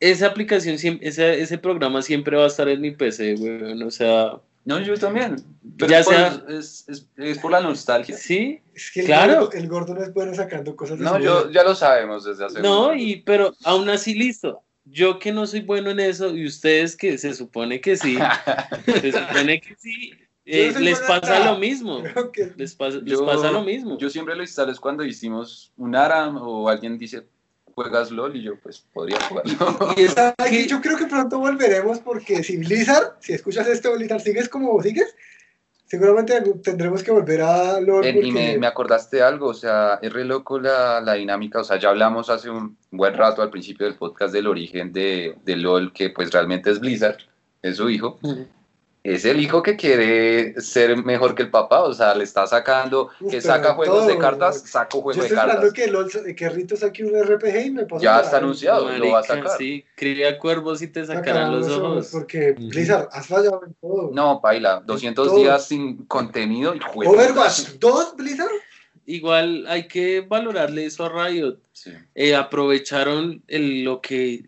esa 0.00 0.26
aplicación, 0.26 0.76
siempre, 0.78 1.08
ese, 1.08 1.40
ese 1.40 1.56
programa 1.56 2.02
siempre 2.02 2.36
va 2.36 2.44
a 2.44 2.48
estar 2.48 2.68
en 2.68 2.80
mi 2.80 2.90
PC, 2.90 3.36
weón. 3.36 3.82
O 3.84 3.90
sea, 3.92 4.32
No, 4.64 4.80
yo 4.80 4.94
también. 4.96 5.36
Pero 5.78 5.90
Ya 5.90 6.00
es, 6.00 6.04
por, 6.06 6.14
sea- 6.14 6.42
es, 6.48 6.84
es- 6.88 7.06
es 7.16 7.38
por 7.38 7.52
la 7.52 7.60
nostalgia. 7.60 8.16
sí, 8.16 8.60
Es 8.74 8.90
que 8.90 9.00
el, 9.00 9.06
Claro. 9.06 9.34
gordo, 9.46 9.52
el 9.52 9.68
gordo 9.68 9.94
no 9.94 10.02
es 10.02 10.12
bueno 10.12 10.34
sacando 10.34 10.74
cosas 10.76 10.98
de 10.98 11.04
No, 11.04 11.18
yo, 11.20 11.46
vida. 11.48 11.52
ya 11.62 11.62
lo 11.68 11.74
sabemos 11.76 12.24
desde 12.24 12.44
hace 12.44 12.60
No, 12.60 12.92
y 12.94 13.22
pero 13.24 13.54
aún 13.64 13.88
así 13.88 14.14
listo. 14.14 14.62
Yo 14.84 15.20
que 15.20 15.30
no 15.30 15.46
soy 15.46 15.60
bueno 15.60 15.90
en 15.90 16.00
eso 16.00 16.34
y 16.36 16.44
ustedes 16.44 16.96
que 16.96 17.16
se 17.16 17.34
supone 17.34 17.80
que 17.80 17.96
sí, 17.96 18.18
se 19.00 19.12
supone 19.12 19.60
que 19.60 19.76
sí, 19.78 20.10
eh, 20.44 20.72
les 20.80 20.98
pasa 21.00 21.44
lo 21.52 21.58
mismo. 21.58 22.02
Que 22.32 22.52
Les 22.56 22.74
pasa, 22.74 22.98
les 22.98 23.18
Yo- 23.18 23.26
pasa 23.26 23.50
lo 23.50 23.62
mismo. 23.62 23.96
Yo 23.98 24.10
siempre 24.10 24.34
lo 24.36 24.42
instalo 24.42 24.72
es 24.72 24.80
cuando 24.80 25.04
hicimos 25.04 25.72
un 25.76 25.94
ARAM 25.94 26.36
o 26.40 26.68
alguien 26.68 26.98
dice, 26.98 27.26
juegas 27.74 28.10
LOL 28.10 28.36
y 28.36 28.42
yo 28.42 28.58
pues 28.62 28.84
podría 28.92 29.18
jugarlo. 29.20 29.94
Y 29.96 30.02
es 30.02 30.14
Ay, 30.16 30.50
que- 30.50 30.66
yo 30.66 30.80
creo 30.80 30.96
que 30.96 31.06
pronto 31.06 31.38
volveremos 31.38 32.00
porque 32.00 32.42
si 32.42 32.56
Blizzard, 32.58 33.16
si 33.20 33.32
escuchas 33.32 33.66
esto, 33.68 33.94
Blizzard, 33.94 34.20
sigues 34.20 34.48
como 34.48 34.82
sigues, 34.82 35.14
seguramente 35.86 36.40
tendremos 36.62 37.02
que 37.02 37.10
volver 37.10 37.42
a 37.42 37.80
LOL. 37.80 38.02
Ven, 38.02 38.16
y 38.24 38.32
me, 38.32 38.40
porque- 38.46 38.58
me 38.58 38.66
acordaste 38.66 39.22
algo, 39.22 39.48
o 39.48 39.54
sea, 39.54 39.98
es 40.02 40.12
re 40.12 40.24
loco 40.24 40.58
la, 40.58 41.00
la 41.00 41.14
dinámica, 41.14 41.60
o 41.60 41.64
sea, 41.64 41.78
ya 41.78 41.90
hablamos 41.90 42.28
hace 42.30 42.50
un 42.50 42.76
buen 42.90 43.14
rato 43.14 43.42
al 43.42 43.50
principio 43.50 43.86
del 43.86 43.96
podcast 43.96 44.32
del 44.34 44.46
origen 44.46 44.92
de, 44.92 45.36
de 45.44 45.56
LOL, 45.56 45.92
que 45.92 46.10
pues 46.10 46.30
realmente 46.32 46.70
es 46.70 46.80
Blizzard, 46.80 47.18
es 47.62 47.76
su 47.76 47.88
hijo, 47.90 48.18
es 49.04 49.24
el 49.24 49.40
hijo 49.40 49.62
que 49.64 49.74
quiere 49.76 50.60
ser 50.60 50.96
mejor 51.04 51.34
que 51.34 51.42
el 51.42 51.50
papá, 51.50 51.82
o 51.82 51.92
sea, 51.92 52.14
le 52.14 52.22
está 52.22 52.46
sacando, 52.46 53.10
Uf, 53.20 53.30
que 53.32 53.40
saca 53.40 53.74
juegos 53.74 54.06
de 54.06 54.16
cartas, 54.16 54.60
saco 54.64 54.98
Yo 54.98 55.02
juego 55.02 55.20
de 55.22 55.26
estoy 55.26 55.38
esperando 55.38 55.62
cartas. 55.62 55.72
que, 55.72 55.90
LOL, 55.90 56.34
que 56.36 56.48
Rito 56.50 56.76
saque 56.76 57.04
un 57.04 57.20
RPG 57.20 57.66
y 57.66 57.70
me 57.70 57.84
paso 57.86 58.00
Ya 58.02 58.20
está 58.20 58.36
anunciado, 58.36 58.84
lo 58.84 59.10
va 59.10 59.18
a 59.18 59.22
Marica, 59.22 59.22
sacar. 59.34 59.58
Sí, 59.58 59.84
cría 59.96 60.38
cuervos 60.38 60.82
y 60.82 60.86
te 60.86 61.04
sacarán 61.04 61.58
los 61.60 61.68
ojos. 61.68 62.10
Porque. 62.12 62.52
Blizzard, 62.52 63.08
has 63.10 63.26
fallado 63.26 63.62
en 63.66 63.74
todo. 63.80 64.10
No, 64.12 64.40
paila, 64.40 64.80
200 64.86 65.26
todo. 65.28 65.36
días 65.36 65.66
sin 65.66 66.04
contenido 66.06 66.74
y 66.74 66.78
juego. 66.80 67.12
Overwatch 67.12 67.70
2, 67.80 68.16
Blizzard. 68.16 68.50
Igual 69.04 69.66
hay 69.66 69.88
que 69.88 70.20
valorarle 70.20 70.86
eso 70.86 71.04
a 71.04 71.26
Riot. 71.26 71.58
Sí. 71.72 71.90
Eh, 72.14 72.36
aprovecharon 72.36 73.42
el- 73.48 73.82
lo 73.82 74.00
que 74.00 74.44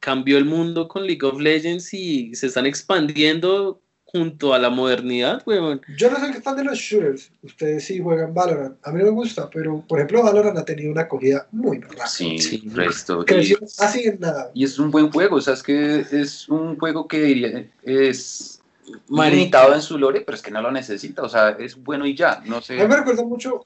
cambió 0.00 0.38
el 0.38 0.44
mundo 0.44 0.88
con 0.88 1.06
League 1.06 1.24
of 1.24 1.40
Legends 1.40 1.94
y 1.94 2.34
se 2.34 2.48
están 2.48 2.66
expandiendo 2.66 3.80
junto 4.12 4.52
a 4.52 4.58
la 4.58 4.68
modernidad, 4.68 5.42
weón. 5.46 5.80
Yo 5.96 6.10
no 6.10 6.18
soy 6.20 6.32
fan 6.34 6.56
de 6.56 6.64
los 6.64 6.78
shooters. 6.78 7.30
Ustedes 7.42 7.84
sí 7.86 7.98
juegan 8.00 8.34
Valorant. 8.34 8.76
A 8.82 8.92
mí 8.92 8.98
no 8.98 9.06
me 9.06 9.10
gusta, 9.12 9.48
pero 9.48 9.82
por 9.88 9.98
ejemplo, 9.98 10.22
Valorant 10.22 10.58
ha 10.58 10.64
tenido 10.64 10.92
una 10.92 11.02
acogida 11.02 11.46
muy 11.50 11.80
rara. 11.80 12.06
Sí, 12.06 12.38
Sí. 12.38 12.62
resto. 12.74 13.22
Y- 13.22 13.24
Creció 13.24 13.58
así 13.78 14.04
en 14.04 14.20
nada. 14.20 14.50
Y 14.54 14.64
es 14.64 14.78
un 14.78 14.90
buen 14.90 15.10
juego, 15.10 15.36
o 15.36 15.40
sea, 15.40 15.54
es 15.54 15.62
que 15.62 16.00
es 16.10 16.46
un 16.48 16.78
juego 16.78 17.08
que 17.08 17.22
diría, 17.22 17.66
es 17.82 18.60
limitado 19.08 19.74
en 19.74 19.80
su 19.80 19.96
lore, 19.96 20.20
pero 20.20 20.36
es 20.36 20.42
que 20.42 20.50
no 20.50 20.60
lo 20.60 20.70
necesita, 20.70 21.22
o 21.22 21.28
sea, 21.28 21.50
es 21.58 21.76
bueno 21.82 22.06
y 22.06 22.14
ya, 22.14 22.42
no 22.44 22.56
A 22.58 22.62
sé. 22.62 22.76
mí 22.76 22.86
me 22.86 22.96
recuerda 22.96 23.24
mucho. 23.24 23.64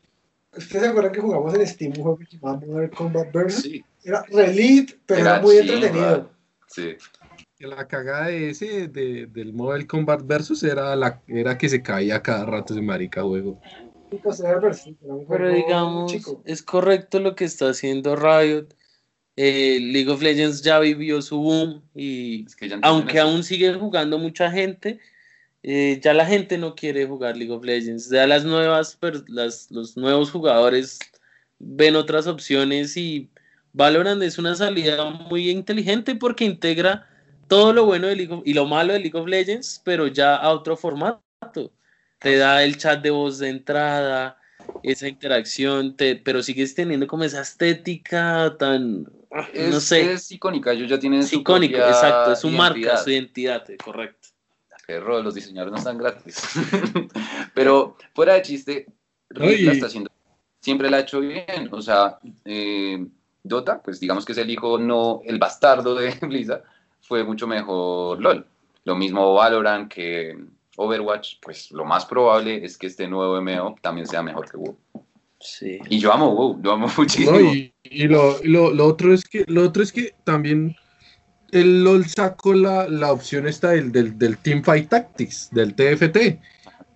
¿Ustedes 0.57 0.84
se 0.84 0.88
acuerdan 0.88 1.12
que 1.12 1.20
jugamos 1.20 1.53
en 1.55 1.66
Steam 1.66 1.92
un 1.97 2.03
juego 2.03 2.18
que 2.18 2.26
se 2.26 2.36
llamaba 2.38 2.61
Modern 2.64 2.90
Combat 2.90 3.32
Versus? 3.32 3.62
Sí, 3.62 3.84
Era 4.05 4.24
relit, 4.30 4.92
pero 5.05 5.20
era, 5.20 5.30
Era 5.32 5.42
muy 5.42 5.57
entretenido. 5.59 6.30
sí. 6.68 6.94
La 7.59 7.88
cagada 7.88 8.26
de 8.26 8.50
ese, 8.50 8.88
de- 8.88 9.26
del 9.26 9.52
Model 9.52 9.86
Combat 9.86 10.20
Versus, 10.24 10.62
era, 10.62 10.94
la, 10.94 11.22
era 11.26 11.57
que 11.57 11.68
se 11.68 11.82
caía 11.82 12.22
cada 12.22 12.44
rato 12.44 12.74
ese 12.74 12.82
marica 12.82 13.22
juego. 13.22 13.61
Pero 15.28 15.52
digamos, 15.52 16.12
chico. 16.12 16.42
es 16.44 16.62
correcto 16.62 17.18
lo 17.18 17.34
que 17.34 17.44
está 17.44 17.70
haciendo 17.70 18.14
Riot. 18.14 18.68
Eh, 19.38 19.78
League 19.80 20.11
of 20.11 20.22
Legends 20.22 20.62
ya 20.62 20.78
vivió 20.78 21.20
su 21.20 21.38
boom 21.38 21.82
y 21.94 22.46
Es 22.46 22.57
que 22.57 22.68
ya 22.68 22.76
entienden 22.76 22.84
aunque 22.84 23.18
eso. 23.18 23.26
aún 23.28 23.42
sigue 23.44 23.74
jugando 23.74 24.18
mucha 24.18 24.50
gente, 24.50 24.98
eh, 25.62 26.00
ya 26.02 26.14
la 26.14 26.24
gente 26.24 26.57
no 26.57 26.74
quiere 26.74 27.07
jugar 27.07 27.36
League 27.36 27.52
of 27.52 27.64
Legends. 27.64 28.09
Ya 28.11 28.26
las 28.26 28.44
nuevas, 28.46 28.98
las, 29.28 29.70
los 29.70 29.96
nuevos 29.96 30.30
jugadores 30.30 30.98
ven 31.59 31.96
otras 31.96 32.26
opciones 32.26 32.96
y 32.96 33.28
Valorant 33.74 34.22
es 34.22 34.38
una 34.38 34.54
salida 34.54 35.04
muy 35.11 35.50
inteligente 35.50 36.14
porque 36.14 36.44
integra 36.46 37.07
todo 37.49 37.72
lo 37.72 37.84
bueno 37.84 38.07
de 38.09 38.16
League 38.16 38.32
of- 38.34 38.42
y 38.47 38.55
lo 38.55 38.66
malo 38.66 38.92
de 38.92 39.01
League 39.01 39.18
of 39.18 39.26
Legends, 39.26 39.80
pero 39.84 40.07
ya 40.07 40.36
a 40.36 40.51
otro 40.51 40.76
formato. 40.76 41.22
Te 42.18 42.36
da 42.36 42.64
el 42.64 42.76
chat 42.78 43.03
de 43.03 43.11
voz 43.11 43.38
de 43.38 43.51
entrada, 43.51 44.38
esa 44.82 45.07
interacción, 45.09 45.97
te- 45.97 46.16
pero 46.16 46.42
sigues 46.42 46.74
teniendo 46.74 47.07
como 47.07 47.24
esa 47.24 47.42
estética 47.42 48.57
tan, 48.59 49.07
ah, 49.32 49.47
Es, 49.53 49.70
no 49.70 49.80
sé, 49.80 50.12
es 50.12 50.30
icónica, 50.32 50.72
ellos 50.72 50.88
ya 50.88 50.99
tienen 50.99 51.20
es 51.20 51.28
su 51.28 51.40
icónico, 51.40 51.74
propia 51.74 51.90
exacto, 51.90 52.32
es 52.32 52.38
su 52.40 52.49
marca, 52.51 52.78
identidad. 52.78 53.05
su 53.05 53.11
identidad, 53.11 53.66
correcto. 53.84 54.28
Perro, 54.86 55.20
los 55.20 55.34
diseñadores 55.34 55.72
no 55.72 55.78
están 55.78 55.99
gratis. 55.99 56.40
Pero 57.55 57.97
fuera 58.14 58.34
de 58.34 58.42
chiste, 58.42 58.86
la 59.30 59.72
está 59.72 59.86
haciendo, 59.86 60.11
siempre 60.61 60.88
la 60.88 60.99
ha 60.99 61.01
hecho 61.01 61.20
bien, 61.20 61.68
o 61.72 61.82
sea, 61.82 62.18
eh, 62.44 63.05
Dota, 63.42 63.82
pues 63.82 64.01
digamos 64.01 64.24
que 64.24 64.32
es 64.32 64.38
el 64.38 64.51
hijo, 64.51 64.78
no, 64.78 65.20
el 65.24 65.38
bastardo 65.38 65.94
de 65.94 66.11
Blizzard, 66.22 66.62
fue 67.07 67.24
mucho 67.24 67.46
mejor 67.46 68.20
LOL. 68.20 68.46
Lo 68.84 68.96
mismo 68.96 69.34
Valorant 69.34 69.90
que 69.92 70.36
Overwatch, 70.76 71.36
pues 71.42 71.70
lo 71.72 71.84
más 71.84 72.04
probable 72.07 72.64
es 72.64 72.76
que 72.76 72.86
este 72.86 73.09
nuevo 73.09 73.40
MMO 73.40 73.76
también 73.80 74.07
sea 74.07 74.22
mejor 74.22 74.50
que 74.50 74.57
WoW. 74.57 74.76
Sí. 75.40 75.78
Y 75.88 75.98
yo 75.98 76.12
amo 76.12 76.34
WoW, 76.34 76.61
lo 76.62 76.72
amo 76.72 76.88
muchísimo. 76.96 77.32
No, 77.32 77.40
y 77.54 77.72
y 77.84 78.09
lo, 78.09 78.36
lo, 78.44 78.72
lo 78.72 78.86
otro 78.86 79.14
es 79.14 79.24
que 79.24 79.44
lo 79.46 79.62
otro 79.62 79.82
es 79.82 79.92
que 79.92 80.14
también 80.24 80.74
el 81.52 81.84
LOL 81.84 82.04
sacó 82.07 82.52
la, 82.52 82.88
la 82.88 83.12
opción 83.12 83.46
esta 83.46 83.70
del, 83.70 83.92
del, 83.92 84.18
del 84.18 84.38
Teamfight 84.38 84.88
Tactics, 84.88 85.48
del 85.52 85.74
TFT. 85.74 86.40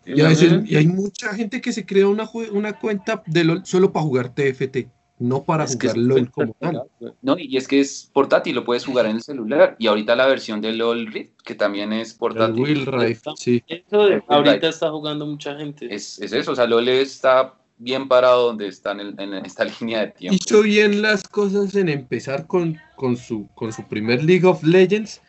Y, 0.06 0.20
a 0.22 0.28
veces- 0.28 0.52
Ujú. 0.52 0.64
y 0.66 0.76
hay 0.76 0.86
mucha 0.88 1.32
gente 1.34 1.60
que 1.60 1.72
se 1.72 1.86
crea 1.86 2.08
una, 2.08 2.28
una 2.52 2.72
cuenta 2.72 3.22
de 3.26 3.44
LOL 3.44 3.64
solo 3.64 3.92
para 3.92 4.04
jugar 4.04 4.28
TFT, 4.34 4.88
no 5.20 5.44
para 5.44 5.64
Es 5.64 5.74
jugar 5.74 5.96
es 5.96 6.02
LOL 6.02 6.30
como 6.30 6.54
tal. 6.58 6.82
No, 7.22 7.36
y 7.38 7.56
es 7.56 7.68
que 7.68 7.78
es 7.78 8.10
portátil, 8.12 8.54
lo 8.56 8.64
puedes 8.64 8.84
jugar 8.86 9.04
en 9.06 9.16
el 9.16 9.22
celular. 9.22 9.76
Y 9.78 9.86
ahorita 9.86 10.16
la 10.16 10.26
versión 10.26 10.60
de 10.62 10.72
LOL 10.72 11.06
Rift, 11.12 11.34
que 11.44 11.54
también 11.54 11.92
es 11.92 12.12
El 12.12 12.18
portátil. 12.18 12.60
Will 12.62 12.86
Rift, 12.86 13.26
sí. 13.36 13.62
Eso 13.68 14.06
de- 14.06 14.14
El 14.14 14.22
ahorita 14.28 14.68
está 14.68 14.90
jugando 14.90 15.26
mucha 15.26 15.54
gente. 15.56 15.94
Es, 15.94 16.18
es 16.20 16.32
eso, 16.32 16.52
o 16.52 16.56
sea, 16.56 16.66
LOL 16.66 16.88
está 16.88 17.54
bien 17.76 18.08
parado 18.08 18.46
donde 18.46 18.66
está 18.68 18.92
en, 18.92 19.00
el- 19.00 19.14
en 19.20 19.34
esta 19.44 19.64
línea 19.80 20.00
de 20.00 20.06
tiempo. 20.08 20.38
Hizo 20.42 20.62
bien 20.62 21.02
las 21.02 21.22
cosas 21.22 21.74
en 21.74 21.90
empezar 21.90 22.46
con, 22.46 22.78
con, 22.96 23.16
su, 23.18 23.46
con 23.54 23.72
su 23.74 23.86
primer 23.86 24.24
League 24.24 24.46
of 24.46 24.62
Legends, 24.64 25.20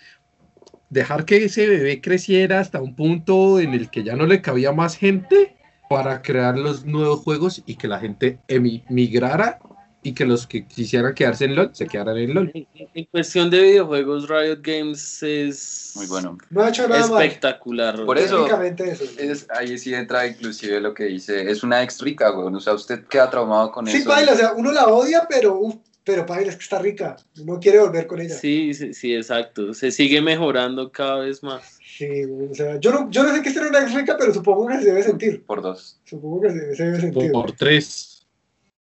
dejar 0.90 1.26
que 1.26 1.44
ese 1.46 1.68
bebé 1.68 2.00
creciera 2.02 2.60
hasta 2.62 2.82
un 2.82 2.96
punto 2.96 3.60
en 3.60 3.74
el 3.74 3.90
que 3.90 4.04
ya 4.04 4.16
no 4.16 4.26
le 4.26 4.42
cabía 4.42 4.72
más 4.72 4.96
gente 4.96 5.58
para 5.90 6.22
crear 6.22 6.58
los 6.58 6.86
nuevos 6.86 7.20
juegos 7.20 7.62
y 7.66 7.76
que 7.76 7.90
la 7.90 8.00
gente 8.00 8.40
emi- 8.48 8.84
migrara 8.90 9.60
y 10.04 10.14
que 10.14 10.26
los 10.26 10.48
que 10.48 10.66
quisieran 10.66 11.14
quedarse 11.14 11.46
en 11.46 11.56
LOL 11.56 11.70
se 11.74 11.88
quedaran 11.88 12.18
en 12.18 12.34
LOL. 12.34 12.52
En, 12.54 13.06
cuestión 13.06 13.50
de 13.50 13.62
videojuegos, 13.62 14.28
Riot 14.28 14.60
Games 14.62 15.22
es 15.22 15.94
Muy 15.96 16.08
bueno. 16.08 16.38
No 16.50 16.64
ha 16.64 16.70
hecho 16.70 16.88
nada 16.88 17.08
mal. 17.08 17.24
espectacular. 17.24 18.06
Por 18.06 18.18
eso- 18.18 18.38
Técnicamente 18.38 18.90
eso. 18.90 19.04
Es, 19.18 19.48
ahí 19.52 19.78
sí 19.78 19.94
entra 19.94 20.26
inclusive 20.26 20.80
lo 20.82 20.94
que 20.94 21.06
dice, 21.06 21.50
es 21.50 21.64
una 21.64 21.84
ex 21.84 22.02
rica, 22.02 22.30
güey. 22.30 22.54
O 22.54 22.60
sea, 22.60 22.74
usted 22.74 23.04
queda 23.06 23.30
traumado 23.30 23.72
con 23.72 23.86
Sí, 23.88 23.98
eso. 23.98 24.10
Paila, 24.10 24.34
o 24.34 24.36
sea, 24.36 24.54
uno 24.54 24.72
la 24.72 24.88
odia, 24.88 25.28
pero, 25.30 25.60
uf, 25.60 25.76
pero 26.04 26.26
Paila 26.26 26.50
es 26.50 26.56
que 26.58 26.64
está 26.64 26.80
rica. 26.80 27.16
Uno 27.40 27.60
quiere 27.60 27.80
volver 27.80 28.08
con 28.08 28.20
ella. 28.20 28.34
Sí, 28.36 28.74
sí, 28.74 28.94
sí, 28.96 29.16
exacto. 29.16 29.74
Se 29.76 29.92
sigue 29.92 30.20
mejorando 30.22 30.92
cada 30.92 31.20
vez 31.20 31.44
más. 31.44 31.78
Sí, 31.98 32.24
güey, 32.24 32.48
o 32.50 32.56
sea, 32.56 32.80
yo 32.80 32.92
no, 32.92 33.08
yo 33.12 33.22
no 33.24 33.36
sé 33.36 33.44
qué 33.44 33.50
es 33.50 33.56
ser 33.56 33.68
una 33.68 33.82
ex 33.82 33.94
rica, 33.94 34.16
pero 34.18 34.34
supongo 34.34 34.68
que 34.68 34.80
se 34.80 34.86
debe 34.86 35.04
sentir. 35.04 35.44
Por 35.44 35.62
dos. 35.62 36.00
Supongo 36.06 36.42
que 36.42 36.50
se, 36.50 36.76
se 36.76 36.84
debe 36.86 37.02
sentir. 37.02 37.32
Por 37.32 37.52
tres. 37.52 38.11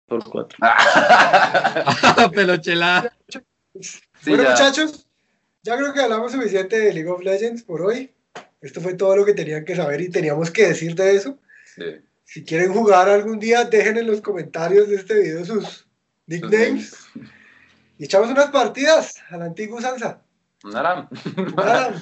Por 0.07 0.23
cuatro. 0.29 0.57
Pelochela. 2.33 3.11
Sí, 3.79 3.99
bueno, 4.27 4.43
ya. 4.43 4.51
muchachos, 4.51 5.07
ya 5.63 5.77
creo 5.77 5.93
que 5.93 6.01
hablamos 6.01 6.31
suficiente 6.31 6.79
de 6.79 6.93
League 6.93 7.09
of 7.09 7.23
Legends 7.23 7.63
por 7.63 7.81
hoy. 7.81 8.13
Esto 8.61 8.81
fue 8.81 8.93
todo 8.93 9.15
lo 9.15 9.25
que 9.25 9.33
tenían 9.33 9.65
que 9.65 9.75
saber 9.75 10.01
y 10.01 10.09
teníamos 10.09 10.51
que 10.51 10.67
decir 10.67 10.95
de 10.95 11.15
eso. 11.15 11.37
Sí. 11.75 12.01
Si 12.23 12.43
quieren 12.43 12.73
jugar 12.73 13.09
algún 13.09 13.39
día, 13.39 13.63
dejen 13.65 13.97
en 13.97 14.07
los 14.07 14.21
comentarios 14.21 14.87
de 14.87 14.95
este 14.95 15.19
video 15.21 15.45
sus 15.45 15.87
nicknames. 16.27 16.95
Y 17.97 18.05
echamos 18.05 18.29
unas 18.29 18.49
partidas 18.49 19.21
a 19.29 19.37
la 19.37 19.45
antigua 19.45 19.81
salsa. 19.81 20.21
Nada. 20.63 21.09
Nada. 21.55 22.01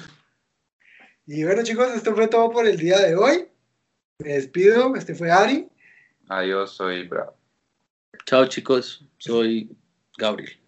Y 1.26 1.44
bueno, 1.44 1.62
chicos, 1.62 1.88
esto 1.94 2.14
fue 2.14 2.28
todo 2.28 2.50
por 2.50 2.66
el 2.66 2.76
día 2.76 2.98
de 2.98 3.16
hoy. 3.16 3.48
Me 4.18 4.34
despido. 4.34 4.94
Este 4.96 5.14
fue 5.14 5.30
Ari. 5.30 5.68
Adiós, 6.28 6.74
soy 6.74 7.06
Bravo. 7.06 7.36
Chao, 8.26 8.46
chicos. 8.46 9.04
Soy 9.18 9.76
Gabriel. 10.18 10.58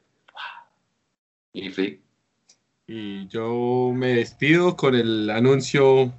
Y 2.89 3.27
yo 3.29 3.91
me 3.95 4.15
despido 4.17 4.77
con 4.77 4.95
el 4.95 5.31
anuncio 5.31 6.13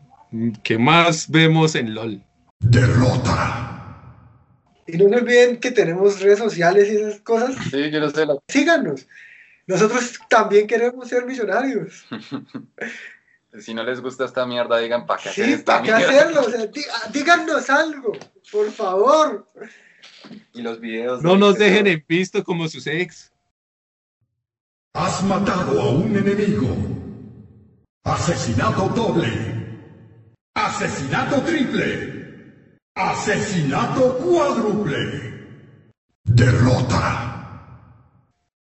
que 0.64 0.78
más 0.78 1.30
vemos 1.30 1.76
en 1.76 1.94
LOL. 1.94 2.24
Derrota. 2.60 3.64
Y 4.88 4.98
no 4.98 5.10
se 5.10 5.16
olviden 5.16 5.60
que 5.60 5.72
tenemos 5.72 6.20
redes 6.22 6.40
sociales 6.40 6.90
y 6.92 6.96
esas 6.96 7.22
cosas. 7.22 7.56
Sí, 7.70 7.92
yo 7.92 8.00
no 8.00 8.10
sé 8.10 8.26
la... 8.26 8.36
Síganos. 8.48 9.06
Nosotros 9.68 10.20
también 10.30 10.66
queremos 10.66 11.08
ser 11.08 11.26
millonarios. 11.26 12.06
Si 13.60 13.74
no 13.74 13.82
les 13.84 14.02
gusta 14.02 14.26
esta 14.26 14.46
mierda, 14.46 14.78
digan, 14.78 15.08
¿para 15.08 15.24
qué 15.24 15.30
hacer 15.30 15.46
Sí, 15.46 15.54
esta 15.54 15.82
¿para 15.82 15.84
qué 15.84 15.96
mierda? 16.06 16.20
hacerlo? 16.22 16.42
O 16.42 16.50
sea, 16.52 16.66
dí- 16.68 16.86
ah, 16.94 17.10
díganos 17.12 17.70
algo, 17.72 18.12
por 18.52 18.70
favor. 18.72 19.48
Y 20.54 20.62
los 20.62 20.80
videos. 20.80 21.22
No 21.24 21.34
de- 21.34 21.40
nos 21.40 21.58
dejen 21.58 21.88
en 21.88 22.04
visto 22.08 22.44
como 22.44 22.68
sus 22.68 22.88
ex. 22.88 23.32
Has 24.94 25.24
matado 25.24 25.80
a 25.82 25.90
un 25.92 26.16
enemigo. 26.16 26.76
Asesinato 28.04 28.90
doble. 28.90 29.30
Asesinato 30.56 31.42
triple. 31.42 32.16
Asesinato 32.96 34.18
cuádruple. 34.18 35.46
Derrota. 36.24 37.27